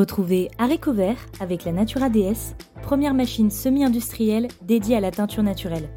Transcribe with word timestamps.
Retrouvez 0.00 0.50
Haricot 0.56 0.94
Vert 0.94 1.18
avec 1.40 1.66
la 1.66 1.72
Natura 1.72 2.08
DS, 2.08 2.54
première 2.80 3.12
machine 3.12 3.50
semi-industrielle 3.50 4.48
dédiée 4.62 4.96
à 4.96 5.00
la 5.00 5.10
teinture 5.10 5.42
naturelle. 5.42 5.90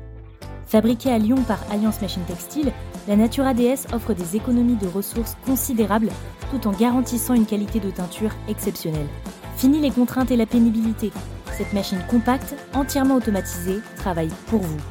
Fabriquée 0.65 1.09
à 1.09 1.17
Lyon 1.17 1.41
par 1.47 1.59
Alliance 1.71 2.01
Machine 2.01 2.25
Textile, 2.27 2.73
la 3.07 3.15
Natura 3.15 3.53
DS 3.53 3.87
offre 3.93 4.13
des 4.13 4.35
économies 4.35 4.75
de 4.75 4.87
ressources 4.87 5.37
considérables 5.45 6.09
tout 6.51 6.67
en 6.67 6.73
garantissant 6.73 7.33
une 7.33 7.45
qualité 7.45 7.79
de 7.79 7.91
teinture 7.91 8.31
exceptionnelle. 8.49 9.07
Fini 9.55 9.79
les 9.79 9.91
contraintes 9.91 10.31
et 10.31 10.37
la 10.37 10.47
pénibilité. 10.47 11.13
Cette 11.57 11.71
machine 11.71 12.03
compacte, 12.09 12.55
entièrement 12.73 13.15
automatisée, 13.15 13.79
travaille 13.95 14.31
pour 14.47 14.59
vous. 14.59 14.81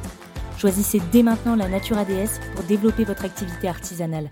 Choisissez 0.57 0.99
dès 1.11 1.21
maintenant 1.21 1.55
la 1.55 1.69
Natura 1.69 2.03
DS 2.03 2.39
pour 2.55 2.63
développer 2.63 3.03
votre 3.03 3.25
activité 3.25 3.67
artisanale. 3.67 4.31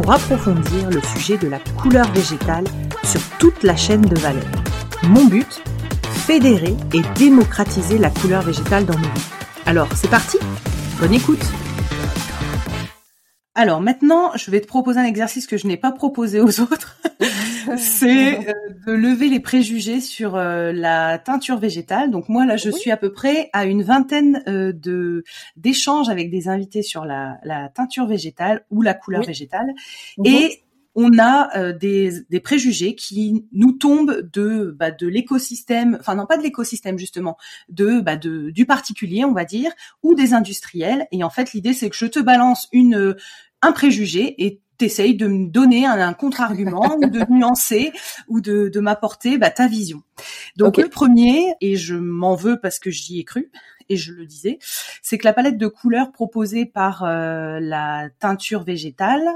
pour 0.00 0.12
approfondir 0.12 0.88
le 0.88 1.00
sujet 1.14 1.36
de 1.36 1.46
la 1.46 1.58
couleur 1.76 2.10
végétale 2.12 2.64
sur 3.04 3.20
toute 3.38 3.62
la 3.62 3.76
chaîne 3.76 4.00
de 4.00 4.18
valeur. 4.18 4.48
Mon 5.02 5.26
but 5.26 5.62
Fédérer 6.26 6.74
et 6.94 7.02
démocratiser 7.18 7.98
la 7.98 8.08
couleur 8.08 8.42
végétale 8.42 8.86
dans 8.86 8.94
nos 8.94 9.00
vies. 9.00 9.30
Alors, 9.66 9.88
c'est 9.94 10.08
parti 10.08 10.38
Bonne 11.00 11.12
écoute 11.12 11.44
alors 13.54 13.80
maintenant, 13.80 14.30
je 14.36 14.50
vais 14.50 14.60
te 14.60 14.66
proposer 14.66 15.00
un 15.00 15.04
exercice 15.04 15.46
que 15.46 15.56
je 15.56 15.66
n'ai 15.66 15.76
pas 15.76 15.90
proposé 15.90 16.40
aux 16.40 16.60
autres. 16.60 17.00
c'est 17.76 18.48
euh, 18.48 18.52
de 18.86 18.92
lever 18.92 19.28
les 19.28 19.40
préjugés 19.40 20.00
sur 20.00 20.36
euh, 20.36 20.72
la 20.72 21.18
teinture 21.18 21.58
végétale. 21.58 22.10
Donc 22.10 22.28
moi 22.28 22.46
là, 22.46 22.56
je 22.56 22.70
suis 22.70 22.90
à 22.90 22.96
peu 22.96 23.12
près 23.12 23.50
à 23.52 23.64
une 23.64 23.82
vingtaine 23.82 24.42
euh, 24.46 24.72
de 24.72 25.24
d'échanges 25.56 26.08
avec 26.08 26.30
des 26.30 26.48
invités 26.48 26.82
sur 26.82 27.04
la, 27.04 27.38
la 27.44 27.68
teinture 27.68 28.06
végétale 28.06 28.64
ou 28.70 28.82
la 28.82 28.94
couleur 28.94 29.22
végétale, 29.22 29.66
mhm. 30.18 30.26
et 30.26 30.62
on 30.94 31.18
a 31.18 31.72
des, 31.72 32.12
des, 32.30 32.40
préjugés 32.40 32.94
qui 32.94 33.46
nous 33.52 33.72
tombent 33.72 34.28
de 34.32 34.74
bah, 34.76 34.90
de 34.90 35.06
l'écosystème, 35.06 35.96
enfin 36.00 36.14
non 36.16 36.26
pas 36.26 36.36
de 36.36 36.42
l'écosystème 36.42 36.98
justement, 36.98 37.36
de, 37.68 38.00
bah, 38.00 38.16
de 38.16 38.50
du 38.50 38.66
particulier 38.66 39.24
on 39.24 39.32
va 39.32 39.44
dire, 39.44 39.70
ou 40.02 40.14
des 40.14 40.34
industriels. 40.34 41.06
Et 41.12 41.22
en 41.22 41.30
fait 41.30 41.52
l'idée 41.52 41.74
c'est 41.74 41.90
que 41.90 41.96
je 41.96 42.06
te 42.06 42.18
balance 42.18 42.68
une 42.72 43.16
un 43.62 43.72
préjugé 43.72 44.42
et 44.44 44.60
t'essayes 44.80 45.14
de 45.14 45.26
me 45.26 45.46
donner 45.46 45.84
un, 45.84 46.14
contre-argument 46.14 46.96
ou 46.96 47.06
de 47.06 47.20
nuancer 47.30 47.92
ou 48.28 48.40
de, 48.40 48.68
de 48.68 48.80
m'apporter 48.80 49.36
bah, 49.36 49.50
ta 49.50 49.68
vision. 49.68 50.02
Donc 50.56 50.78
le 50.78 50.88
premier, 50.88 51.54
et 51.60 51.76
je 51.76 51.94
m'en 51.94 52.34
veux 52.34 52.58
parce 52.58 52.78
que 52.78 52.90
j'y 52.90 53.20
ai 53.20 53.24
cru, 53.24 53.52
et 53.90 53.96
je 53.96 54.12
le 54.12 54.24
disais, 54.24 54.58
c'est 55.02 55.18
que 55.18 55.26
la 55.26 55.34
palette 55.34 55.58
de 55.58 55.66
couleurs 55.66 56.12
proposée 56.12 56.64
par 56.64 57.04
euh, 57.04 57.58
la 57.60 58.08
teinture 58.20 58.62
végétale 58.62 59.28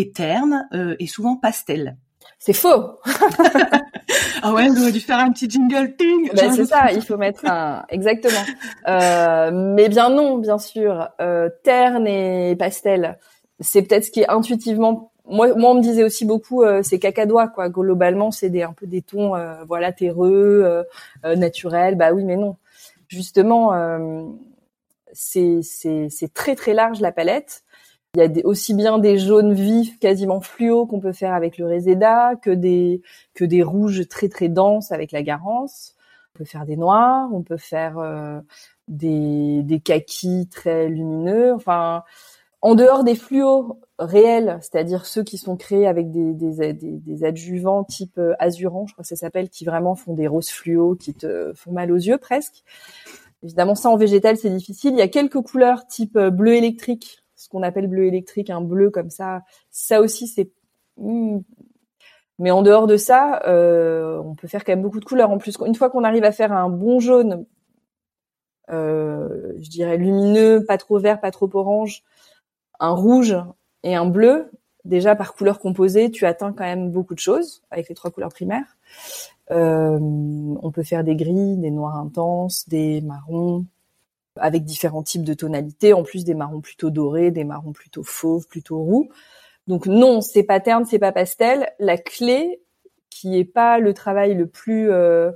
est 0.00 0.14
terne 0.14 0.68
euh, 0.72 0.96
et 0.98 1.06
souvent 1.06 1.36
pastel. 1.36 1.96
C'est 2.38 2.52
faux. 2.52 2.98
ah 4.42 4.52
ouais, 4.52 4.68
on 4.70 4.80
aurait 4.80 4.92
dû 4.92 5.00
faire 5.00 5.18
un 5.18 5.32
petit 5.32 5.48
jingle 5.48 5.96
ting. 5.96 6.30
Ben, 6.34 6.52
c'est 6.52 6.66
ça, 6.66 6.92
il 6.92 7.02
faut 7.02 7.16
mettre 7.16 7.46
un 7.46 7.84
exactement. 7.88 8.44
Euh, 8.88 9.50
mais 9.52 9.88
bien 9.88 10.10
non, 10.10 10.38
bien 10.38 10.58
sûr. 10.58 11.08
Euh, 11.20 11.48
terne 11.64 12.06
et 12.06 12.56
pastel 12.56 13.18
c'est 13.60 13.82
peut-être 13.82 14.04
ce 14.04 14.10
qui 14.10 14.20
est 14.20 14.28
intuitivement 14.28 15.12
moi, 15.28 15.54
moi, 15.56 15.70
on 15.72 15.74
me 15.74 15.82
disait 15.82 16.04
aussi 16.04 16.24
beaucoup, 16.24 16.62
euh, 16.62 16.82
c'est 16.84 17.00
cacadois, 17.00 17.48
quoi. 17.48 17.68
Globalement, 17.68 18.30
c'est 18.30 18.48
des 18.48 18.62
un 18.62 18.72
peu 18.72 18.86
des 18.86 19.02
tons, 19.02 19.34
euh, 19.34 19.64
voilà, 19.64 19.90
terreux, 19.90 20.84
naturels. 21.24 21.96
Bah 21.96 22.12
oui, 22.12 22.22
mais 22.22 22.36
non. 22.36 22.56
Justement, 23.08 23.72
c'est 25.12 25.60
c'est 25.62 26.08
c'est 26.10 26.32
très 26.32 26.54
très 26.54 26.74
large 26.74 27.00
la 27.00 27.10
palette. 27.10 27.64
Il 28.16 28.20
y 28.20 28.40
a 28.40 28.46
aussi 28.46 28.74
bien 28.74 28.98
des 28.98 29.18
jaunes 29.18 29.52
vifs, 29.52 29.98
quasiment 29.98 30.40
fluo, 30.40 30.86
qu'on 30.86 31.00
peut 31.00 31.12
faire 31.12 31.34
avec 31.34 31.58
le 31.58 31.66
Reseda, 31.66 32.34
que 32.40 32.50
des 32.50 33.02
que 33.34 33.44
des 33.44 33.62
rouges 33.62 34.08
très 34.08 34.28
très 34.28 34.48
denses 34.48 34.92
avec 34.92 35.12
la 35.12 35.22
Garance. 35.22 35.94
On 36.34 36.38
peut 36.38 36.44
faire 36.44 36.66
des 36.66 36.76
noirs, 36.76 37.28
on 37.32 37.42
peut 37.42 37.56
faire 37.58 38.42
des 38.88 39.62
des 39.62 39.80
kakis 39.80 40.48
très 40.48 40.88
lumineux. 40.88 41.52
Enfin 41.54 42.04
en 42.62 42.74
dehors 42.74 43.04
des 43.04 43.14
fluos 43.14 43.78
réels, 43.98 44.58
c'est-à-dire 44.60 45.06
ceux 45.06 45.22
qui 45.22 45.38
sont 45.38 45.56
créés 45.56 45.86
avec 45.86 46.10
des, 46.10 46.32
des, 46.34 47.24
adjuvants 47.24 47.84
type 47.84 48.18
euh, 48.18 48.34
azurant, 48.40 48.86
je 48.86 48.92
crois 48.92 49.02
que 49.02 49.08
ça 49.08 49.14
s'appelle, 49.14 49.48
qui 49.50 49.64
vraiment 49.64 49.94
font 49.94 50.14
des 50.14 50.26
roses 50.26 50.48
fluo, 50.48 50.96
qui 50.96 51.14
te 51.14 51.52
font 51.54 51.70
mal 51.70 51.92
aux 51.92 51.96
yeux 51.96 52.18
presque. 52.18 52.64
Évidemment, 53.42 53.74
ça 53.74 53.88
en 53.90 53.96
végétal, 53.96 54.36
c'est 54.36 54.50
difficile. 54.50 54.92
Il 54.94 54.98
y 54.98 55.02
a 55.02 55.08
quelques 55.08 55.40
couleurs 55.40 55.86
type 55.86 56.16
euh, 56.16 56.30
bleu 56.30 56.54
électrique, 56.54 57.22
ce 57.46 57.50
qu'on 57.50 57.62
appelle 57.62 57.86
bleu 57.86 58.06
électrique, 58.06 58.50
un 58.50 58.60
bleu 58.60 58.90
comme 58.90 59.10
ça. 59.10 59.42
Ça 59.70 60.00
aussi, 60.00 60.26
c'est... 60.26 60.50
Hmm. 60.96 61.38
Mais 62.38 62.50
en 62.50 62.62
dehors 62.62 62.86
de 62.86 62.96
ça, 62.96 63.40
euh, 63.46 64.18
on 64.18 64.34
peut 64.34 64.48
faire 64.48 64.64
quand 64.64 64.72
même 64.72 64.82
beaucoup 64.82 65.00
de 65.00 65.04
couleurs. 65.04 65.30
En 65.30 65.38
plus, 65.38 65.56
une 65.64 65.74
fois 65.74 65.88
qu'on 65.88 66.04
arrive 66.04 66.24
à 66.24 66.32
faire 66.32 66.52
un 66.52 66.68
bon 66.68 67.00
jaune, 67.00 67.46
je 68.68 69.70
dirais 69.70 69.96
lumineux, 69.96 70.64
pas 70.66 70.76
trop 70.76 70.98
vert, 70.98 71.20
pas 71.20 71.30
trop 71.30 71.48
orange, 71.54 72.02
un 72.80 72.90
rouge 72.90 73.36
et 73.84 73.94
un 73.94 74.06
bleu, 74.06 74.50
déjà 74.84 75.14
par 75.14 75.34
couleur 75.34 75.60
composée, 75.60 76.10
tu 76.10 76.26
atteins 76.26 76.52
quand 76.52 76.64
même 76.64 76.90
beaucoup 76.90 77.14
de 77.14 77.20
choses 77.20 77.62
avec 77.70 77.88
les 77.88 77.94
trois 77.94 78.10
couleurs 78.10 78.32
primaires. 78.32 78.76
Euh, 79.50 79.98
on 80.00 80.70
peut 80.72 80.82
faire 80.82 81.04
des 81.04 81.16
gris, 81.16 81.56
des 81.56 81.70
noirs 81.70 81.96
intenses, 81.96 82.68
des 82.68 83.00
marrons, 83.00 83.64
avec 84.38 84.64
différents 84.64 85.02
types 85.02 85.24
de 85.24 85.34
tonalités, 85.34 85.92
en 85.92 86.02
plus 86.02 86.24
des 86.24 86.34
marrons 86.34 86.60
plutôt 86.60 86.90
dorés, 86.90 87.30
des 87.30 87.44
marrons 87.44 87.72
plutôt 87.72 88.02
fauves, 88.02 88.46
plutôt 88.46 88.78
roux. 88.78 89.08
Donc 89.66 89.86
non, 89.86 90.20
c'est 90.20 90.42
pas 90.42 90.60
terne, 90.60 90.84
c'est 90.84 90.98
pas 90.98 91.12
pastel. 91.12 91.68
La 91.78 91.98
clé, 91.98 92.62
qui 93.10 93.38
est 93.38 93.44
pas 93.44 93.78
le 93.78 93.94
travail 93.94 94.34
le 94.34 94.46
plus 94.46 94.90
euh, 94.90 95.32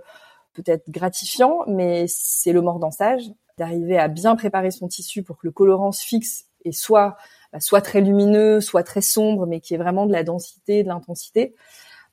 peut-être 0.53 0.91
gratifiant, 0.91 1.61
mais 1.67 2.07
c'est 2.09 2.53
le 2.53 2.61
mordançage, 2.61 3.25
d'arriver 3.59 3.99
à 3.99 4.09
bien 4.09 4.37
préparer 4.37 4.71
son 4.71 4.89
tissu 4.89 5.23
pour 5.23 5.37
que 5.37 5.47
le 5.47 5.53
colorant 5.53 5.93
se 5.93 6.05
fixe 6.05 6.47
et 6.65 6.73
soit 6.73 7.17
bah, 7.53 7.61
soit 7.61 7.81
très 7.81 8.01
lumineux, 8.01 8.61
soit 8.61 8.85
très 8.85 9.01
sombre, 9.01 9.47
mais 9.47 9.61
qui 9.61 9.75
est 9.75 9.79
vraiment 9.79 10.07
de 10.07 10.13
la 10.13 10.23
densité, 10.23 10.83
de 10.85 10.89
l'intensité, 10.89 11.55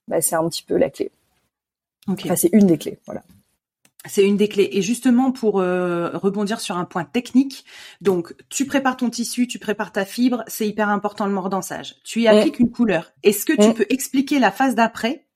bah, 0.08 0.22
c'est 0.22 0.36
un 0.36 0.48
petit 0.50 0.64
peu 0.64 0.78
la 0.78 0.90
clé. 0.90 1.12
Enfin, 2.08 2.36
c'est 2.36 2.50
une 2.54 2.66
des 2.66 2.78
clés, 2.78 3.00
voilà. 3.06 3.22
C'est 4.08 4.24
une 4.24 4.38
des 4.38 4.48
clés. 4.48 4.70
Et 4.74 4.82
justement, 4.82 5.32
pour 5.32 5.60
euh, 5.60 6.10
rebondir 6.14 6.60
sur 6.60 6.78
un 6.78 6.86
point 6.86 7.06
technique, 7.06 7.66
donc 8.02 8.34
tu 8.50 8.66
prépares 8.66 8.98
ton 8.98 9.10
tissu, 9.10 9.48
tu 9.48 9.60
prépares 9.60 9.92
ta 9.92 10.06
fibre, 10.06 10.44
c'est 10.48 10.68
hyper 10.68 10.90
important 10.90 11.26
le 11.26 11.32
mordançage. 11.32 11.96
Tu 12.04 12.22
y 12.22 12.28
appliques 12.28 12.60
une 12.60 12.72
couleur. 12.72 13.12
Est-ce 13.24 13.46
que 13.46 13.54
tu 13.54 13.74
peux 13.74 13.86
expliquer 13.90 14.40
la 14.40 14.52
phase 14.52 14.76
d'après 14.76 15.28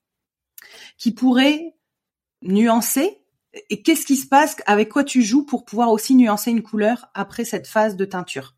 qui 0.98 1.12
pourrait 1.12 1.74
nuancer? 2.42 3.18
Et 3.68 3.82
qu'est-ce 3.82 4.06
qui 4.06 4.16
se 4.16 4.26
passe? 4.26 4.56
Avec 4.66 4.88
quoi 4.88 5.04
tu 5.04 5.22
joues 5.22 5.44
pour 5.44 5.64
pouvoir 5.64 5.90
aussi 5.90 6.14
nuancer 6.14 6.50
une 6.50 6.62
couleur 6.62 7.10
après 7.14 7.44
cette 7.44 7.66
phase 7.66 7.96
de 7.96 8.04
teinture? 8.04 8.54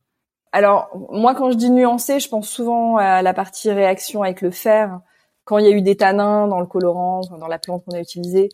Alors 0.52 0.88
moi 1.10 1.34
quand 1.34 1.50
je 1.50 1.56
dis 1.56 1.70
nuancé, 1.70 2.20
je 2.20 2.28
pense 2.28 2.48
souvent 2.48 2.96
à 2.96 3.22
la 3.22 3.34
partie 3.34 3.72
réaction 3.72 4.22
avec 4.22 4.40
le 4.40 4.52
fer. 4.52 5.00
Quand 5.44 5.58
il 5.58 5.66
y 5.66 5.68
a 5.68 5.72
eu 5.72 5.82
des 5.82 5.96
tanins 5.96 6.46
dans 6.46 6.60
le 6.60 6.66
colorant, 6.66 7.22
dans 7.38 7.48
la 7.48 7.58
plante 7.58 7.84
qu'on 7.84 7.94
a 7.94 8.00
utilisée, 8.00 8.50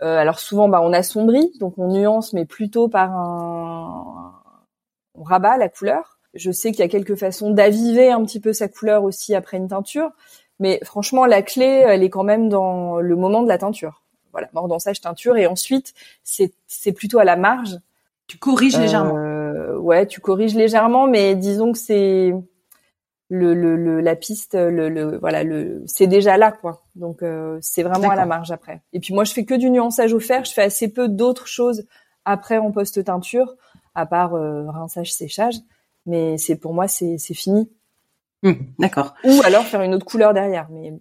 alors 0.00 0.38
souvent 0.38 0.68
bah, 0.68 0.80
on 0.82 0.92
assombrit, 0.92 1.52
donc 1.58 1.74
on 1.78 1.92
nuance, 1.92 2.32
mais 2.32 2.44
plutôt 2.44 2.88
par 2.88 3.12
un 3.12 4.34
on 5.14 5.22
rabat 5.22 5.56
la 5.56 5.68
couleur. 5.68 6.18
Je 6.34 6.52
sais 6.52 6.70
qu'il 6.70 6.80
y 6.80 6.84
a 6.84 6.88
quelques 6.88 7.16
façons 7.16 7.50
d'aviver 7.50 8.10
un 8.10 8.24
petit 8.24 8.38
peu 8.38 8.52
sa 8.52 8.68
couleur 8.68 9.02
aussi 9.02 9.34
après 9.34 9.56
une 9.56 9.68
teinture, 9.68 10.10
mais 10.60 10.78
franchement 10.84 11.26
la 11.26 11.42
clé 11.42 11.64
elle 11.64 12.02
est 12.02 12.10
quand 12.10 12.24
même 12.24 12.48
dans 12.48 13.00
le 13.00 13.16
moment 13.16 13.42
de 13.42 13.48
la 13.48 13.58
teinture. 13.58 14.02
Voilà, 14.32 14.48
mordançage, 14.52 15.00
teinture, 15.00 15.36
et 15.36 15.46
ensuite 15.46 15.94
c'est 16.22 16.92
plutôt 16.92 17.18
à 17.18 17.24
la 17.24 17.36
marge. 17.36 17.78
Tu 18.26 18.36
corriges 18.38 18.78
légèrement. 18.78 19.16
Euh, 19.16 19.76
ouais, 19.78 20.06
tu 20.06 20.20
corriges 20.20 20.54
légèrement, 20.54 21.06
mais 21.06 21.34
disons 21.34 21.72
que 21.72 21.78
c'est 21.78 22.34
le, 23.30 23.54
le, 23.54 24.00
la 24.00 24.16
piste, 24.16 24.54
le, 24.54 25.18
voilà, 25.18 25.44
le, 25.44 25.82
c'est 25.86 26.06
déjà 26.06 26.36
là, 26.36 26.52
quoi. 26.52 26.82
Donc 26.98 27.22
euh, 27.22 27.58
c'est 27.62 27.82
vraiment 27.82 28.10
à 28.10 28.16
la 28.16 28.26
marge 28.26 28.50
après. 28.50 28.82
Et 28.92 29.00
puis 29.00 29.14
moi, 29.14 29.24
je 29.24 29.32
fais 29.32 29.44
que 29.44 29.54
du 29.54 29.70
nuançage 29.70 30.12
au 30.12 30.20
fer. 30.20 30.44
Je 30.44 30.52
fais 30.52 30.62
assez 30.62 30.88
peu 30.88 31.08
d'autres 31.08 31.46
choses 31.46 31.86
après 32.24 32.58
en 32.58 32.70
post 32.72 33.02
teinture, 33.04 33.54
à 33.94 34.04
part 34.04 34.34
euh, 34.34 34.68
rinçage, 34.68 35.12
séchage. 35.12 35.54
Mais 36.06 36.38
c'est 36.38 36.56
pour 36.56 36.74
moi, 36.74 36.88
c'est 36.88 37.18
fini. 37.34 37.70
Mmh, 38.42 38.52
d'accord. 38.78 39.14
Ou 39.24 39.40
alors 39.44 39.64
faire 39.64 39.82
une 39.82 39.94
autre 39.94 40.06
couleur 40.06 40.34
derrière. 40.34 40.68
Mais 40.70 40.92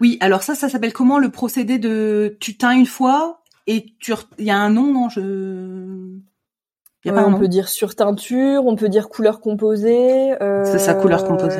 Oui, 0.00 0.18
alors 0.20 0.42
ça, 0.42 0.54
ça 0.54 0.68
s'appelle 0.68 0.92
comment 0.92 1.18
le 1.18 1.30
procédé 1.30 1.78
de 1.78 2.36
tu 2.40 2.56
teins 2.56 2.72
une 2.72 2.86
fois 2.86 3.42
et 3.66 3.86
tu 3.98 4.12
il 4.38 4.44
y 4.44 4.50
a 4.50 4.58
un 4.58 4.70
nom 4.70 4.92
non 4.92 5.08
je 5.08 6.18
y 7.04 7.10
a 7.10 7.12
pas 7.12 7.26
on 7.26 7.38
peut 7.38 7.48
dire 7.48 7.68
surteinture, 7.68 8.66
on 8.66 8.76
peut 8.76 8.88
dire 8.88 9.08
couleur 9.08 9.40
composée. 9.40 10.40
Euh, 10.42 10.64
c'est 10.64 10.78
ça, 10.78 10.94
couleur 10.94 11.24
composée. 11.24 11.58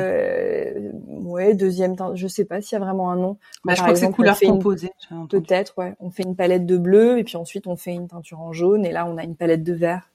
Ouais, 1.35 1.53
deuxième 1.53 1.97
teint. 1.97 2.15
Je 2.15 2.27
sais 2.27 2.45
pas 2.45 2.61
s'il 2.61 2.79
y 2.79 2.81
a 2.81 2.85
vraiment 2.85 3.11
un 3.11 3.17
nom. 3.17 3.37
Bah, 3.65 3.73
je 3.75 3.81
crois 3.81 3.91
que 3.91 3.99
c'est 3.99 4.09
couleur 4.09 4.39
composée. 4.39 4.91
Peut-être, 5.29 5.77
ouais. 5.77 5.93
On 5.99 6.09
fait 6.09 6.23
une 6.23 6.37
palette 6.37 6.65
de 6.65 6.77
bleu 6.77 7.19
et 7.19 7.25
puis 7.25 7.35
ensuite 7.35 7.67
on 7.67 7.75
fait 7.75 7.91
une 7.91 8.07
teinture 8.07 8.39
en 8.39 8.53
jaune 8.53 8.85
et 8.85 8.93
là 8.93 9.05
on 9.05 9.17
a 9.17 9.23
une 9.25 9.35
palette 9.35 9.61
de 9.61 9.73
vert. 9.73 10.09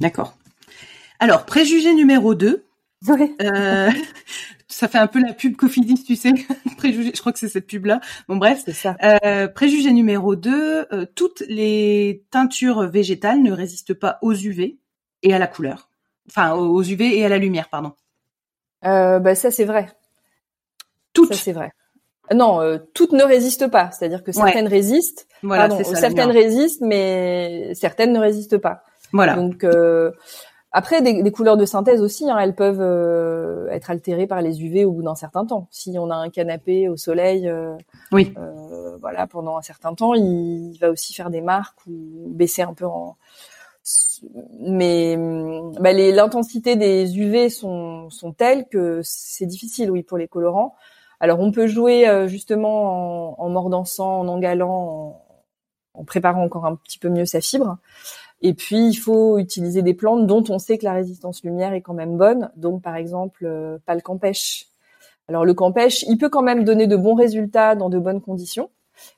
D'accord. 0.00 0.38
Alors 1.20 1.44
préjugé 1.44 1.92
numéro 1.92 2.34
2. 2.34 2.64
Oui. 3.08 3.36
Euh, 3.42 3.90
ça 4.68 4.88
fait 4.88 4.96
un 4.96 5.06
peu 5.06 5.20
la 5.20 5.34
pub 5.34 5.54
Cofidis, 5.54 6.02
tu 6.02 6.16
sais. 6.16 6.32
préjugé, 6.78 7.12
je 7.14 7.20
crois 7.20 7.34
que 7.34 7.38
c'est 7.38 7.50
cette 7.50 7.66
pub-là. 7.66 8.00
Bon 8.26 8.36
bref. 8.36 8.62
C'est 8.64 8.72
ça. 8.72 8.96
Euh, 9.02 9.46
préjugé 9.46 9.92
numéro 9.92 10.34
2, 10.34 10.86
euh, 10.92 11.04
toutes 11.14 11.42
les 11.46 12.24
teintures 12.30 12.88
végétales 12.88 13.42
ne 13.42 13.52
résistent 13.52 13.92
pas 13.92 14.18
aux 14.22 14.32
UV 14.32 14.78
et 15.22 15.34
à 15.34 15.38
la 15.38 15.46
couleur. 15.46 15.90
Enfin, 16.30 16.54
aux 16.54 16.82
UV 16.82 17.18
et 17.18 17.26
à 17.26 17.28
la 17.28 17.36
lumière, 17.36 17.68
pardon. 17.68 17.92
Bah 18.82 19.34
ça 19.34 19.50
c'est 19.50 19.64
vrai. 19.66 19.88
Toutes. 21.14 21.34
C'est 21.34 21.52
vrai. 21.52 21.72
Non, 22.32 22.60
euh, 22.60 22.78
toutes 22.92 23.12
ne 23.12 23.24
résistent 23.24 23.70
pas. 23.70 23.90
C'est-à-dire 23.90 24.22
que 24.22 24.32
certaines 24.32 24.68
résistent. 24.68 25.26
Voilà, 25.42 25.68
pardon, 25.68 25.84
ça, 25.84 25.94
certaines 25.96 26.30
résistent, 26.30 26.82
mais 26.82 27.72
certaines 27.74 28.12
ne 28.12 28.18
résistent 28.18 28.58
pas. 28.58 28.84
Voilà. 29.12 29.34
Donc 29.36 29.64
euh, 29.64 30.10
après, 30.76 31.02
des, 31.02 31.22
des, 31.22 31.30
couleurs 31.30 31.56
de 31.56 31.64
synthèse 31.66 32.02
aussi, 32.02 32.28
hein, 32.28 32.36
elles 32.36 32.56
peuvent 32.56 32.80
euh, 32.80 33.68
être 33.68 33.92
altérées 33.92 34.26
par 34.26 34.42
les 34.42 34.60
UV 34.60 34.84
au 34.84 34.90
bout 34.90 35.04
d'un 35.04 35.14
certain 35.14 35.46
temps. 35.46 35.68
Si 35.70 35.96
on 36.00 36.10
a 36.10 36.16
un 36.16 36.30
canapé 36.30 36.88
au 36.88 36.96
soleil, 36.96 37.48
euh, 37.48 37.76
oui. 38.10 38.34
Euh, 38.36 38.96
voilà, 39.00 39.28
pendant 39.28 39.56
un 39.56 39.62
certain 39.62 39.94
temps, 39.94 40.14
il, 40.14 40.76
va 40.80 40.90
aussi 40.90 41.14
faire 41.14 41.30
des 41.30 41.42
marques 41.42 41.78
ou 41.86 42.24
baisser 42.26 42.62
un 42.62 42.74
peu 42.74 42.86
en. 42.86 43.16
Mais 44.58 45.16
bah, 45.78 45.92
l'intensité 45.92 46.74
des 46.74 47.20
UV 47.20 47.50
sont, 47.50 48.10
sont 48.10 48.32
telles 48.32 48.66
que 48.66 49.00
c'est 49.04 49.46
difficile, 49.46 49.92
oui, 49.92 50.02
pour 50.02 50.18
les 50.18 50.26
colorants. 50.26 50.74
Alors 51.24 51.40
on 51.40 51.52
peut 51.52 51.66
jouer 51.66 52.06
euh, 52.06 52.28
justement 52.28 53.38
en, 53.40 53.46
en 53.46 53.48
mordançant, 53.48 54.20
en 54.20 54.28
engalant, 54.28 55.22
en, 55.94 56.04
préparant 56.04 56.44
encore 56.44 56.66
un 56.66 56.76
petit 56.76 56.98
peu 56.98 57.08
mieux 57.08 57.24
sa 57.24 57.40
fibre. 57.40 57.78
Et 58.42 58.52
puis, 58.52 58.88
il 58.88 58.96
faut 58.96 59.38
utiliser 59.38 59.80
des 59.80 59.94
plantes 59.94 60.26
dont 60.26 60.44
on 60.50 60.58
sait 60.58 60.76
que 60.76 60.84
la 60.84 60.92
résistance 60.92 61.42
lumière 61.42 61.72
est 61.72 61.80
quand 61.80 61.94
même 61.94 62.18
bonne. 62.18 62.50
Donc, 62.56 62.82
par 62.82 62.94
exemple, 62.94 63.46
euh, 63.46 63.78
pas 63.86 63.94
le 63.94 64.02
campèche. 64.02 64.66
Alors, 65.26 65.46
le 65.46 65.54
campèche, 65.54 66.02
il 66.02 66.18
peut 66.18 66.28
quand 66.28 66.42
même 66.42 66.62
donner 66.62 66.86
de 66.86 66.96
bons 66.96 67.14
résultats 67.14 67.74
dans 67.74 67.88
de 67.88 67.98
bonnes 67.98 68.20
conditions, 68.20 68.68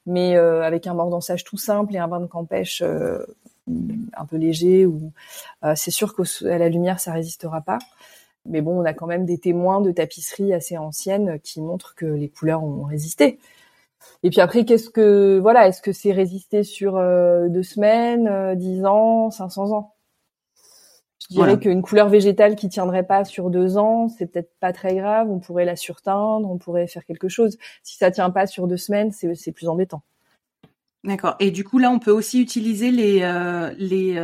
mais 0.07 0.37
euh, 0.37 0.63
avec 0.63 0.87
un 0.87 0.95
mordançage 0.95 1.43
tout 1.43 1.57
simple 1.57 1.97
et 1.97 1.99
un 1.99 2.07
bain 2.07 2.21
de 2.21 2.27
campèche 2.27 2.83
euh, 2.83 3.19
un 4.17 4.27
peu 4.27 4.37
léger, 4.37 4.87
ou 4.87 5.11
c'est 5.75 5.91
sûr 5.91 6.15
qu'à 6.15 6.57
la 6.57 6.69
lumière, 6.69 7.01
ça 7.01 7.13
résistera 7.13 7.63
pas. 7.63 7.81
Mais 8.49 8.61
bon, 8.61 8.81
on 8.81 8.85
a 8.85 8.93
quand 8.93 9.07
même 9.07 9.25
des 9.25 9.39
témoins 9.39 9.81
de 9.81 9.91
tapisseries 9.91 10.53
assez 10.53 10.77
anciennes 10.77 11.39
qui 11.41 11.61
montrent 11.61 11.95
que 11.95 12.07
les 12.07 12.29
couleurs 12.29 12.63
ont 12.65 12.85
résisté. 12.85 13.39
Et 14.23 14.31
puis 14.31 14.41
après, 14.41 14.65
qu'est-ce 14.65 14.91
que 14.91 15.39
voilà, 15.39 15.69
est-ce 15.69 15.83
que 15.83 15.93
c'est 15.93 16.13
résister 16.13 16.63
sur 16.63 16.97
euh, 16.97 17.49
deux 17.49 17.63
semaines, 17.63 18.29
euh, 18.29 18.55
dix 18.55 18.85
ans, 18.85 19.31
500 19.31 19.73
ans? 19.73 19.95
Je 21.29 21.35
dirais 21.35 21.59
qu'une 21.59 21.83
couleur 21.83 22.09
végétale 22.09 22.55
qui 22.55 22.69
tiendrait 22.69 23.03
pas 23.03 23.25
sur 23.25 23.51
deux 23.51 23.79
ans, 23.79 24.09
c'est 24.09 24.27
peut-être 24.27 24.53
pas 24.61 24.73
très 24.73 24.95
grave. 24.95 25.29
On 25.29 25.41
pourrait 25.41 25.65
la 25.65 25.75
surteindre, 25.75 26.49
on 26.49 26.57
pourrait 26.57 26.87
faire 26.87 27.05
quelque 27.05 27.29
chose. 27.29 27.59
Si 27.83 27.97
ça 27.97 28.13
tient 28.13 28.31
pas 28.31 28.47
sur 28.47 28.69
deux 28.69 28.77
semaines, 28.77 29.11
c'est 29.11 29.53
plus 29.53 29.69
embêtant. 29.69 30.03
D'accord. 31.03 31.35
Et 31.41 31.51
du 31.51 31.65
coup, 31.65 31.79
là, 31.79 31.91
on 31.91 31.99
peut 31.99 32.13
aussi 32.13 32.41
utiliser 32.41 32.93
les 32.93 33.23
euh, 33.23 33.75
les 33.77 34.17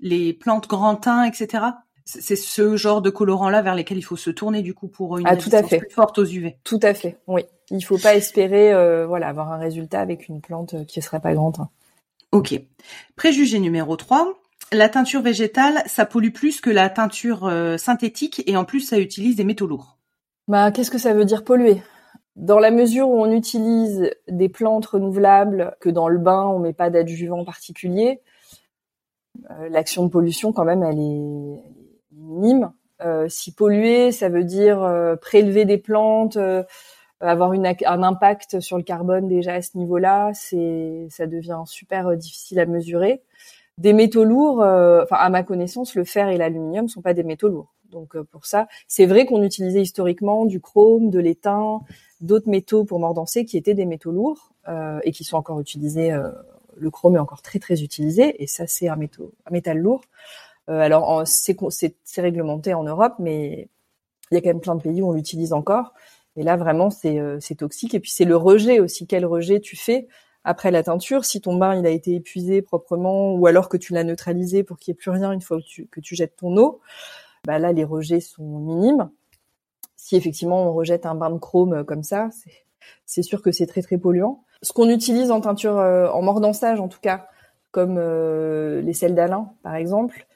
les 0.00 0.32
plantes 0.32 0.68
grand 0.68 0.96
teint, 0.96 1.24
etc. 1.24 1.66
C'est 2.04 2.36
ce 2.36 2.76
genre 2.76 3.00
de 3.00 3.10
colorant-là 3.10 3.62
vers 3.62 3.74
lesquels 3.74 3.98
il 3.98 4.02
faut 4.02 4.16
se 4.16 4.30
tourner 4.30 4.62
du 4.62 4.74
coup 4.74 4.88
pour 4.88 5.18
une 5.18 5.26
ah, 5.26 5.36
tout 5.36 5.50
à 5.52 5.62
fait. 5.62 5.78
plus 5.78 5.90
forte 5.90 6.18
aux 6.18 6.24
UV. 6.24 6.56
Tout 6.64 6.80
à 6.82 6.94
fait, 6.94 7.18
oui. 7.26 7.42
Il 7.70 7.82
faut 7.82 7.98
pas 7.98 8.16
espérer 8.16 8.72
euh, 8.72 9.06
voilà 9.06 9.28
avoir 9.28 9.52
un 9.52 9.58
résultat 9.58 10.00
avec 10.00 10.28
une 10.28 10.40
plante 10.40 10.86
qui 10.86 11.00
serait 11.00 11.20
pas 11.20 11.34
grande. 11.34 11.56
Ok. 12.32 12.60
Préjugé 13.14 13.58
numéro 13.58 13.96
3. 13.96 14.34
La 14.72 14.88
teinture 14.88 15.20
végétale, 15.20 15.82
ça 15.86 16.06
pollue 16.06 16.32
plus 16.32 16.60
que 16.60 16.70
la 16.70 16.88
teinture 16.88 17.46
euh, 17.46 17.76
synthétique 17.76 18.42
et 18.46 18.56
en 18.56 18.64
plus 18.64 18.80
ça 18.80 18.98
utilise 18.98 19.36
des 19.36 19.44
métaux 19.44 19.66
lourds. 19.66 19.98
Bah, 20.48 20.72
qu'est-ce 20.72 20.90
que 20.90 20.98
ça 20.98 21.12
veut 21.12 21.24
dire 21.26 21.44
polluer? 21.44 21.82
Dans 22.36 22.58
la 22.58 22.70
mesure 22.70 23.08
où 23.08 23.20
on 23.20 23.30
utilise 23.30 24.10
des 24.28 24.48
plantes 24.48 24.86
renouvelables, 24.86 25.76
que 25.80 25.90
dans 25.90 26.08
le 26.08 26.18
bain 26.18 26.46
on 26.46 26.58
met 26.58 26.72
pas 26.72 26.88
d'adjuvant 26.88 27.44
particulier, 27.44 28.22
euh, 29.50 29.68
l'action 29.68 30.04
de 30.04 30.08
pollution 30.08 30.52
quand 30.52 30.64
même 30.64 30.82
elle 30.82 30.98
est 30.98 31.62
minime. 32.32 32.72
Euh, 33.04 33.26
si 33.28 33.52
polluer, 33.52 34.12
ça 34.12 34.28
veut 34.28 34.44
dire 34.44 34.82
euh, 34.82 35.16
prélever 35.16 35.64
des 35.64 35.78
plantes, 35.78 36.36
euh, 36.36 36.62
avoir 37.20 37.52
un 37.52 38.02
impact 38.02 38.60
sur 38.60 38.76
le 38.76 38.82
carbone 38.82 39.28
déjà 39.28 39.54
à 39.54 39.62
ce 39.62 39.78
niveau-là, 39.78 40.32
c'est 40.34 41.06
ça 41.08 41.26
devient 41.26 41.62
super 41.66 42.16
difficile 42.16 42.58
à 42.58 42.66
mesurer. 42.66 43.22
Des 43.78 43.92
métaux 43.92 44.24
lourds, 44.24 44.58
enfin 44.58 45.16
à 45.16 45.28
ma 45.30 45.44
connaissance, 45.44 45.94
le 45.94 46.02
fer 46.02 46.28
et 46.30 46.36
l'aluminium 46.36 46.88
sont 46.88 47.00
pas 47.00 47.14
des 47.14 47.22
métaux 47.22 47.48
lourds. 47.48 47.72
Donc 47.92 48.20
pour 48.22 48.44
ça, 48.44 48.66
c'est 48.88 49.06
vrai 49.06 49.24
qu'on 49.24 49.44
utilisait 49.44 49.82
historiquement 49.82 50.46
du 50.46 50.60
chrome, 50.60 51.10
de 51.10 51.20
l'étain, 51.20 51.80
d'autres 52.20 52.48
métaux 52.48 52.84
pour 52.84 52.98
mordancer 52.98 53.44
qui 53.44 53.56
étaient 53.56 53.74
des 53.74 53.86
métaux 53.86 54.10
lourds 54.10 54.52
et 55.04 55.12
qui 55.12 55.22
sont 55.22 55.36
encore 55.36 55.60
utilisés. 55.60 56.12
le 56.76 56.90
chrome 56.90 57.14
est 57.14 57.20
encore 57.20 57.42
très 57.42 57.60
très 57.60 57.84
utilisé 57.84 58.42
et 58.42 58.48
ça 58.48 58.66
c'est 58.66 58.88
un 58.88 58.98
métal 59.52 59.78
lourd. 59.78 60.02
Euh, 60.72 60.78
alors 60.78 61.22
c'est 61.26 62.20
réglementé 62.20 62.74
en 62.74 62.84
Europe, 62.84 63.14
mais 63.18 63.68
il 64.30 64.34
y 64.34 64.38
a 64.38 64.40
quand 64.40 64.48
même 64.48 64.60
plein 64.60 64.74
de 64.74 64.82
pays 64.82 65.02
où 65.02 65.08
on 65.08 65.12
l'utilise 65.12 65.52
encore. 65.52 65.92
Et 66.36 66.42
là 66.42 66.56
vraiment 66.56 66.88
euh, 67.04 67.36
c'est 67.40 67.54
toxique. 67.56 67.94
Et 67.94 68.00
puis 68.00 68.10
c'est 68.10 68.24
le 68.24 68.36
rejet 68.36 68.80
aussi. 68.80 69.06
Quel 69.06 69.26
rejet 69.26 69.60
tu 69.60 69.76
fais 69.76 70.08
après 70.44 70.70
la 70.70 70.82
teinture 70.82 71.24
Si 71.24 71.40
ton 71.40 71.56
bain 71.56 71.74
il 71.78 71.86
a 71.86 71.90
été 71.90 72.14
épuisé 72.14 72.62
proprement, 72.62 73.34
ou 73.34 73.46
alors 73.46 73.68
que 73.68 73.76
tu 73.76 73.92
l'as 73.92 74.04
neutralisé 74.04 74.62
pour 74.62 74.78
qu'il 74.78 74.92
n'y 74.92 74.96
ait 74.96 75.00
plus 75.00 75.10
rien 75.10 75.30
une 75.32 75.42
fois 75.42 75.58
que 75.60 76.00
tu, 76.00 76.14
jettes 76.14 76.36
ton 76.36 76.56
eau, 76.56 76.80
bah 77.44 77.58
là 77.58 77.72
les 77.72 77.84
rejets 77.84 78.20
sont 78.20 78.44
minimes. 78.60 79.10
Si 79.96 80.16
effectivement 80.16 80.68
on 80.68 80.72
rejette 80.72 81.06
un 81.06 81.14
bain 81.14 81.30
de 81.30 81.38
chrome 81.38 81.74
euh, 81.74 81.84
comme 81.84 82.02
ça, 82.02 82.30
c'est 83.04 83.22
sûr 83.22 83.42
que 83.42 83.52
c'est 83.52 83.66
très 83.66 83.82
très 83.82 83.98
polluant. 83.98 84.44
Ce 84.62 84.72
qu'on 84.72 84.88
utilise 84.88 85.30
en 85.30 85.40
teinture, 85.40 85.76
en 85.76 86.22
mordançage 86.22 86.80
en 86.80 86.88
tout 86.88 87.00
cas, 87.00 87.26
comme 87.72 87.98
les 87.98 88.92
sels 88.92 89.14
d'Alain 89.14 89.52
par 89.62 89.74
exemple, 89.74 90.26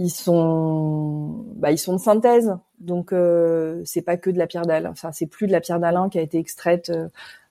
ils 0.00 0.10
sont 0.10 1.44
bah, 1.56 1.70
ils 1.70 1.78
sont 1.78 1.92
de 1.92 2.00
synthèse 2.00 2.56
donc 2.78 3.12
euh, 3.12 3.82
c'est 3.84 4.00
pas 4.00 4.16
que 4.16 4.30
de 4.30 4.38
la 4.38 4.46
pierre 4.46 4.64
d'Alain 4.64 4.90
enfin 4.90 5.12
c'est 5.12 5.26
plus 5.26 5.46
de 5.46 5.52
la 5.52 5.60
pierre 5.60 5.78
d'Alain 5.78 6.08
qui 6.08 6.18
a 6.18 6.22
été 6.22 6.38
extraite 6.38 6.88
euh, 6.88 7.08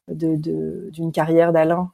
de 0.08 0.90
d'une 0.90 1.12
carrière 1.12 1.54
d'Alain 1.54 1.92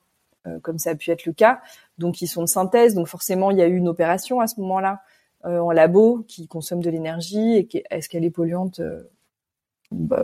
euh, 0.48 0.58
comme 0.62 0.80
ça 0.80 0.92
a 0.92 0.96
pu 0.96 1.12
être 1.12 1.26
le 1.26 1.34
cas 1.34 1.60
donc 1.98 2.22
ils 2.22 2.28
sont 2.28 2.42
de 2.42 2.48
synthèse 2.48 2.96
donc 2.96 3.08
forcément 3.08 3.52
il 3.52 3.58
y 3.58 3.62
a 3.62 3.68
eu 3.68 3.76
une 3.76 3.90
opération 3.90 4.40
à 4.40 4.48
ce 4.48 4.62
moment-là 4.62 5.02
euh, 5.44 5.60
en 5.60 5.72
labo 5.72 6.24
qui 6.26 6.48
consomme 6.48 6.82
de 6.82 6.90
l'énergie 6.90 7.58
et 7.58 7.84
est-ce 7.92 8.08
qu'elle 8.08 8.24
est 8.24 8.32
polluante 8.32 8.80
bah, 9.92 10.24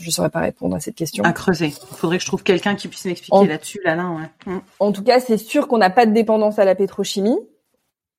je 0.00 0.10
saurais 0.10 0.30
pas 0.30 0.40
répondre 0.40 0.74
à 0.74 0.80
cette 0.80 0.94
question. 0.94 1.22
À 1.22 1.34
creuser. 1.34 1.66
Il 1.66 1.96
faudrait 1.96 2.16
que 2.16 2.22
je 2.22 2.26
trouve 2.26 2.42
quelqu'un 2.42 2.74
qui 2.74 2.88
puisse 2.88 3.04
m'expliquer 3.04 3.46
là-dessus, 3.46 3.78
là, 3.84 3.94
Ouais. 3.94 4.52
Mm. 4.52 4.60
En 4.80 4.90
tout 4.90 5.04
cas, 5.04 5.20
c'est 5.20 5.36
sûr 5.36 5.68
qu'on 5.68 5.76
n'a 5.76 5.90
pas 5.90 6.06
de 6.06 6.12
dépendance 6.12 6.58
à 6.58 6.64
la 6.64 6.74
pétrochimie. 6.74 7.36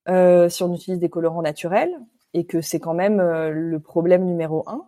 Euh, 0.08 0.48
si 0.48 0.62
on 0.62 0.72
utilise 0.74 0.98
des 0.98 1.08
colorants 1.08 1.42
naturels 1.42 1.94
et 2.34 2.44
que 2.44 2.60
c'est 2.60 2.80
quand 2.80 2.94
même 2.94 3.20
euh, 3.20 3.50
le 3.50 3.80
problème 3.80 4.24
numéro 4.24 4.64
un, 4.66 4.84